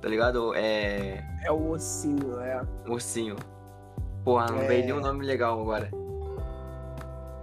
Tá 0.00 0.08
ligado? 0.08 0.54
É. 0.54 1.24
É 1.44 1.50
o 1.50 1.70
ossinho, 1.70 2.40
é. 2.40 2.62
Ossinho. 2.88 3.36
Porra, 4.24 4.46
não 4.46 4.62
é... 4.62 4.66
veio 4.66 4.84
nenhum 4.84 5.00
nome 5.00 5.24
legal 5.24 5.60
agora. 5.60 5.90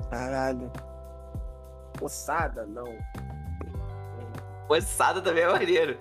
Caralho. 0.09 0.71
Ossada, 2.01 2.65
não. 2.65 2.85
Ossada 4.69 5.21
também 5.21 5.43
é 5.43 5.51
maneiro. 5.51 5.97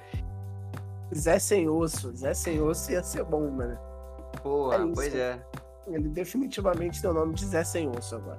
Zé 1.14 1.38
Sem 1.38 1.68
Osso. 1.68 2.14
Zé 2.16 2.34
Sem 2.34 2.60
Osso 2.60 2.90
ia 2.90 3.02
ser 3.02 3.24
bom, 3.24 3.50
mano. 3.50 3.78
Porra, 4.42 4.76
é 4.76 4.94
pois 4.94 5.14
é. 5.14 5.40
Ele 5.86 6.08
definitivamente 6.08 7.00
tem 7.00 7.10
o 7.10 7.14
nome 7.14 7.34
de 7.34 7.46
Zé 7.46 7.64
Sem 7.64 7.88
Osso 7.88 8.16
agora. 8.16 8.38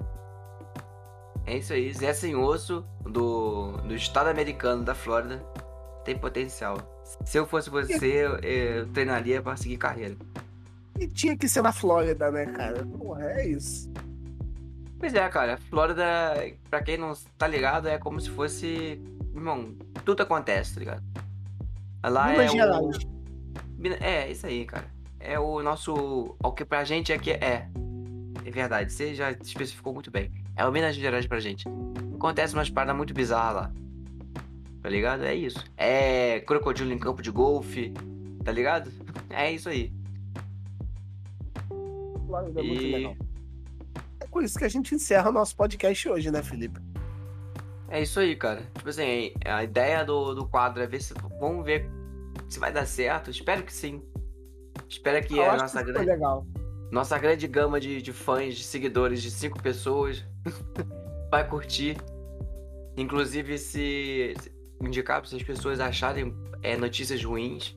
É 1.46 1.58
isso 1.58 1.72
aí, 1.72 1.92
Zé 1.92 2.12
Sem 2.12 2.34
Osso, 2.34 2.84
do, 3.02 3.72
do 3.78 3.94
estado 3.94 4.28
americano 4.28 4.82
da 4.82 4.94
Flórida, 4.94 5.44
tem 6.04 6.16
potencial. 6.16 6.78
Se 7.24 7.38
eu 7.38 7.46
fosse 7.46 7.68
você, 7.68 8.06
eu, 8.06 8.38
eu 8.38 8.88
treinaria 8.88 9.42
para 9.42 9.56
seguir 9.56 9.76
carreira. 9.76 10.16
E 10.98 11.06
tinha 11.06 11.36
que 11.36 11.48
ser 11.48 11.62
na 11.62 11.72
Flórida, 11.72 12.30
né, 12.30 12.46
cara? 12.46 12.84
Porra, 12.86 13.24
é 13.32 13.48
isso. 13.48 13.92
Pois 14.98 15.12
é, 15.12 15.28
cara. 15.28 15.58
Flórida, 15.68 16.04
pra 16.70 16.82
quem 16.82 16.96
não 16.96 17.12
tá 17.36 17.46
ligado, 17.46 17.88
é 17.88 17.98
como 17.98 18.20
se 18.20 18.30
fosse. 18.30 19.02
Irmão, 19.34 19.76
tudo 20.04 20.22
acontece, 20.22 20.74
tá 20.74 20.80
ligado? 20.80 21.02
Lá 22.02 22.28
Minas 22.28 22.46
é 22.46 22.48
Gerais. 22.48 22.96
o. 22.96 24.02
É, 24.02 24.30
isso 24.30 24.46
aí, 24.46 24.64
cara. 24.64 24.93
É 25.24 25.40
o 25.40 25.62
nosso. 25.62 26.36
O 26.42 26.52
que 26.52 26.64
pra 26.66 26.84
gente 26.84 27.12
aqui 27.12 27.30
é. 27.30 27.66
É 28.44 28.50
verdade, 28.50 28.92
você 28.92 29.14
já 29.14 29.30
especificou 29.30 29.94
muito 29.94 30.10
bem. 30.10 30.30
É 30.54 30.66
o 30.66 30.70
Minas 30.70 30.94
Gerais 30.94 31.26
pra 31.26 31.40
gente. 31.40 31.66
Acontece 32.14 32.52
umas 32.52 32.68
paradas 32.68 32.94
muito 32.94 33.14
bizarras 33.14 33.54
lá. 33.54 33.72
Tá 34.82 34.90
ligado? 34.90 35.24
É 35.24 35.34
isso. 35.34 35.64
É 35.78 36.40
crocodilo 36.40 36.92
em 36.92 36.98
campo 36.98 37.22
de 37.22 37.30
golfe. 37.30 37.94
Tá 38.44 38.52
ligado? 38.52 38.92
É 39.30 39.50
isso 39.50 39.70
aí. 39.70 39.90
Flórida 42.26 42.60
é 42.60 42.64
e... 42.64 42.68
muito 42.68 42.82
legal. 42.82 43.16
É 44.20 44.26
com 44.26 44.42
isso 44.42 44.58
que 44.58 44.64
a 44.64 44.68
gente 44.68 44.94
encerra 44.94 45.30
o 45.30 45.32
nosso 45.32 45.56
podcast 45.56 46.06
hoje, 46.06 46.30
né, 46.30 46.42
Felipe? 46.42 46.80
É 47.88 48.02
isso 48.02 48.20
aí, 48.20 48.36
cara. 48.36 48.60
Tipo 48.74 48.90
assim, 48.90 49.32
a 49.42 49.64
ideia 49.64 50.04
do, 50.04 50.34
do 50.34 50.46
quadro 50.46 50.82
é 50.82 50.86
ver 50.86 51.00
se. 51.00 51.14
Vamos 51.40 51.64
ver 51.64 51.88
se 52.46 52.58
vai 52.58 52.70
dar 52.70 52.84
certo. 52.84 53.30
Espero 53.30 53.62
que 53.62 53.72
sim. 53.72 54.02
Espero 54.94 55.26
que 55.26 55.36
Eu 55.36 55.50
a 55.50 55.56
nossa 55.56 55.84
que 55.84 55.92
grande. 55.92 56.06
Legal. 56.06 56.46
Nossa 56.90 57.18
grande 57.18 57.48
gama 57.48 57.80
de, 57.80 58.00
de 58.00 58.12
fãs, 58.12 58.54
de 58.54 58.62
seguidores 58.62 59.20
de 59.20 59.30
cinco 59.30 59.60
pessoas 59.60 60.24
vai 61.30 61.46
curtir. 61.46 61.96
Inclusive, 62.96 63.58
se, 63.58 64.34
indicar 64.80 65.20
para 65.20 65.36
as 65.36 65.42
pessoas 65.42 65.80
acharem 65.80 66.32
é, 66.62 66.76
notícias 66.76 67.24
ruins, 67.24 67.76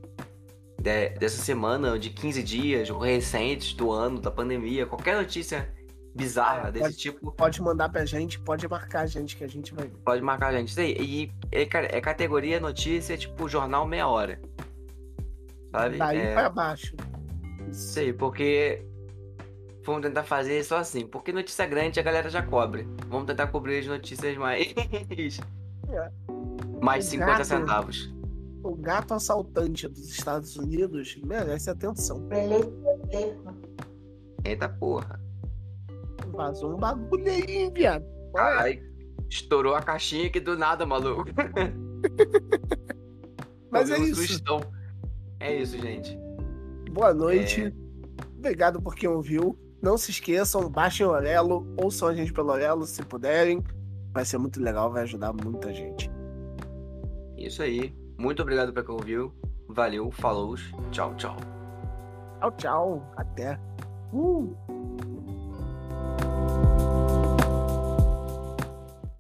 de, 0.80 1.10
dessa 1.10 1.42
semana, 1.42 1.98
de 1.98 2.12
15 2.12 2.44
dias, 2.44 2.90
ou 2.92 3.00
recentes 3.00 3.74
do 3.74 3.92
ano, 3.92 4.22
da 4.22 4.30
pandemia, 4.30 4.86
qualquer 4.86 5.16
notícia 5.16 5.74
bizarra 6.16 6.68
é, 6.68 6.72
desse 6.72 6.86
pode, 6.86 6.98
tipo. 6.98 7.32
Pode 7.32 7.62
mandar 7.64 7.90
pra 7.90 8.06
gente, 8.06 8.40
pode 8.40 8.68
marcar 8.68 9.02
a 9.02 9.06
gente 9.08 9.36
que 9.36 9.44
a 9.44 9.48
gente 9.48 9.74
vai 9.74 9.88
ver. 9.88 9.98
Pode 10.06 10.22
marcar 10.22 10.50
a 10.50 10.52
gente. 10.52 10.70
Isso 10.70 10.80
aí. 10.80 10.96
E 11.00 11.32
é, 11.52 11.64
é 11.64 12.02
categoria 12.02 12.60
notícia, 12.60 13.18
tipo 13.18 13.50
jornal 13.50 13.88
meia 13.88 14.08
hora. 14.08 14.40
Sabe? 15.72 15.98
Daí 15.98 16.20
é... 16.20 16.34
pra 16.34 16.50
baixo. 16.50 16.96
Aí, 17.98 18.14
porque. 18.14 18.86
Vamos 19.84 20.02
tentar 20.02 20.24
fazer 20.24 20.64
só 20.64 20.78
assim. 20.78 21.08
Porque 21.08 21.32
notícia 21.32 21.66
grande 21.66 22.00
a 22.00 22.04
galera 22.04 22.30
já 22.30 22.42
cobre. 22.42 22.86
Vamos 23.08 23.26
tentar 23.26 23.48
cobrir 23.48 23.80
as 23.80 23.88
notícias 23.88 24.38
mais. 24.38 24.74
É. 25.90 26.12
mais 26.82 27.06
50 27.06 27.32
gato, 27.32 27.46
centavos 27.46 28.14
o 28.68 28.76
gato 28.76 29.14
assaltante 29.14 29.88
dos 29.88 30.10
Estados 30.10 30.58
Unidos 30.58 31.18
merece 31.26 31.70
atenção. 31.70 32.28
Eita 34.44 34.68
porra. 34.68 35.22
Vazou 36.34 36.74
um 36.76 36.78
bagulho 36.78 37.32
aí, 37.32 37.72
viado. 37.72 38.06
Ai, 38.36 38.84
estourou 39.30 39.74
a 39.74 39.82
caixinha 39.82 40.28
aqui 40.28 40.40
do 40.40 40.58
nada, 40.58 40.86
maluco. 40.86 41.30
Mas 43.72 43.90
é 43.90 43.98
isso. 44.00 44.28
Sustão. 44.28 44.60
É 45.40 45.56
isso, 45.56 45.78
gente. 45.80 46.18
Boa 46.98 47.14
noite. 47.14 47.64
É... 47.64 47.72
Obrigado 48.40 48.82
por 48.82 48.96
quem 48.96 49.08
ouviu. 49.08 49.56
Não 49.80 50.00
se 50.00 50.10
esqueçam, 50.10 50.68
baixem 50.68 51.06
o 51.06 51.10
Orelo, 51.12 51.72
ouçam 51.78 52.08
a 52.08 52.16
gente 52.16 52.34
pelo 52.34 52.52
Orelo 52.52 52.88
se 52.88 53.04
puderem. 53.04 53.64
Vai 54.12 54.26
ser 54.26 54.40
muito 54.40 54.60
legal, 54.60 54.92
vai 54.92 55.04
ajudar 55.04 55.32
muita 55.32 55.72
gente. 55.72 56.10
Isso 57.38 57.62
aí. 57.62 57.96
Muito 58.18 58.42
obrigado 58.42 58.74
pra 58.74 58.84
quem 58.84 58.96
ouviu. 58.96 59.32
Valeu, 59.70 60.10
falou, 60.10 60.56
tchau, 60.90 61.14
tchau. 61.16 61.36
Tchau, 62.40 62.52
tchau. 62.54 63.14
Até. 63.16 63.60
Uh! 64.12 64.56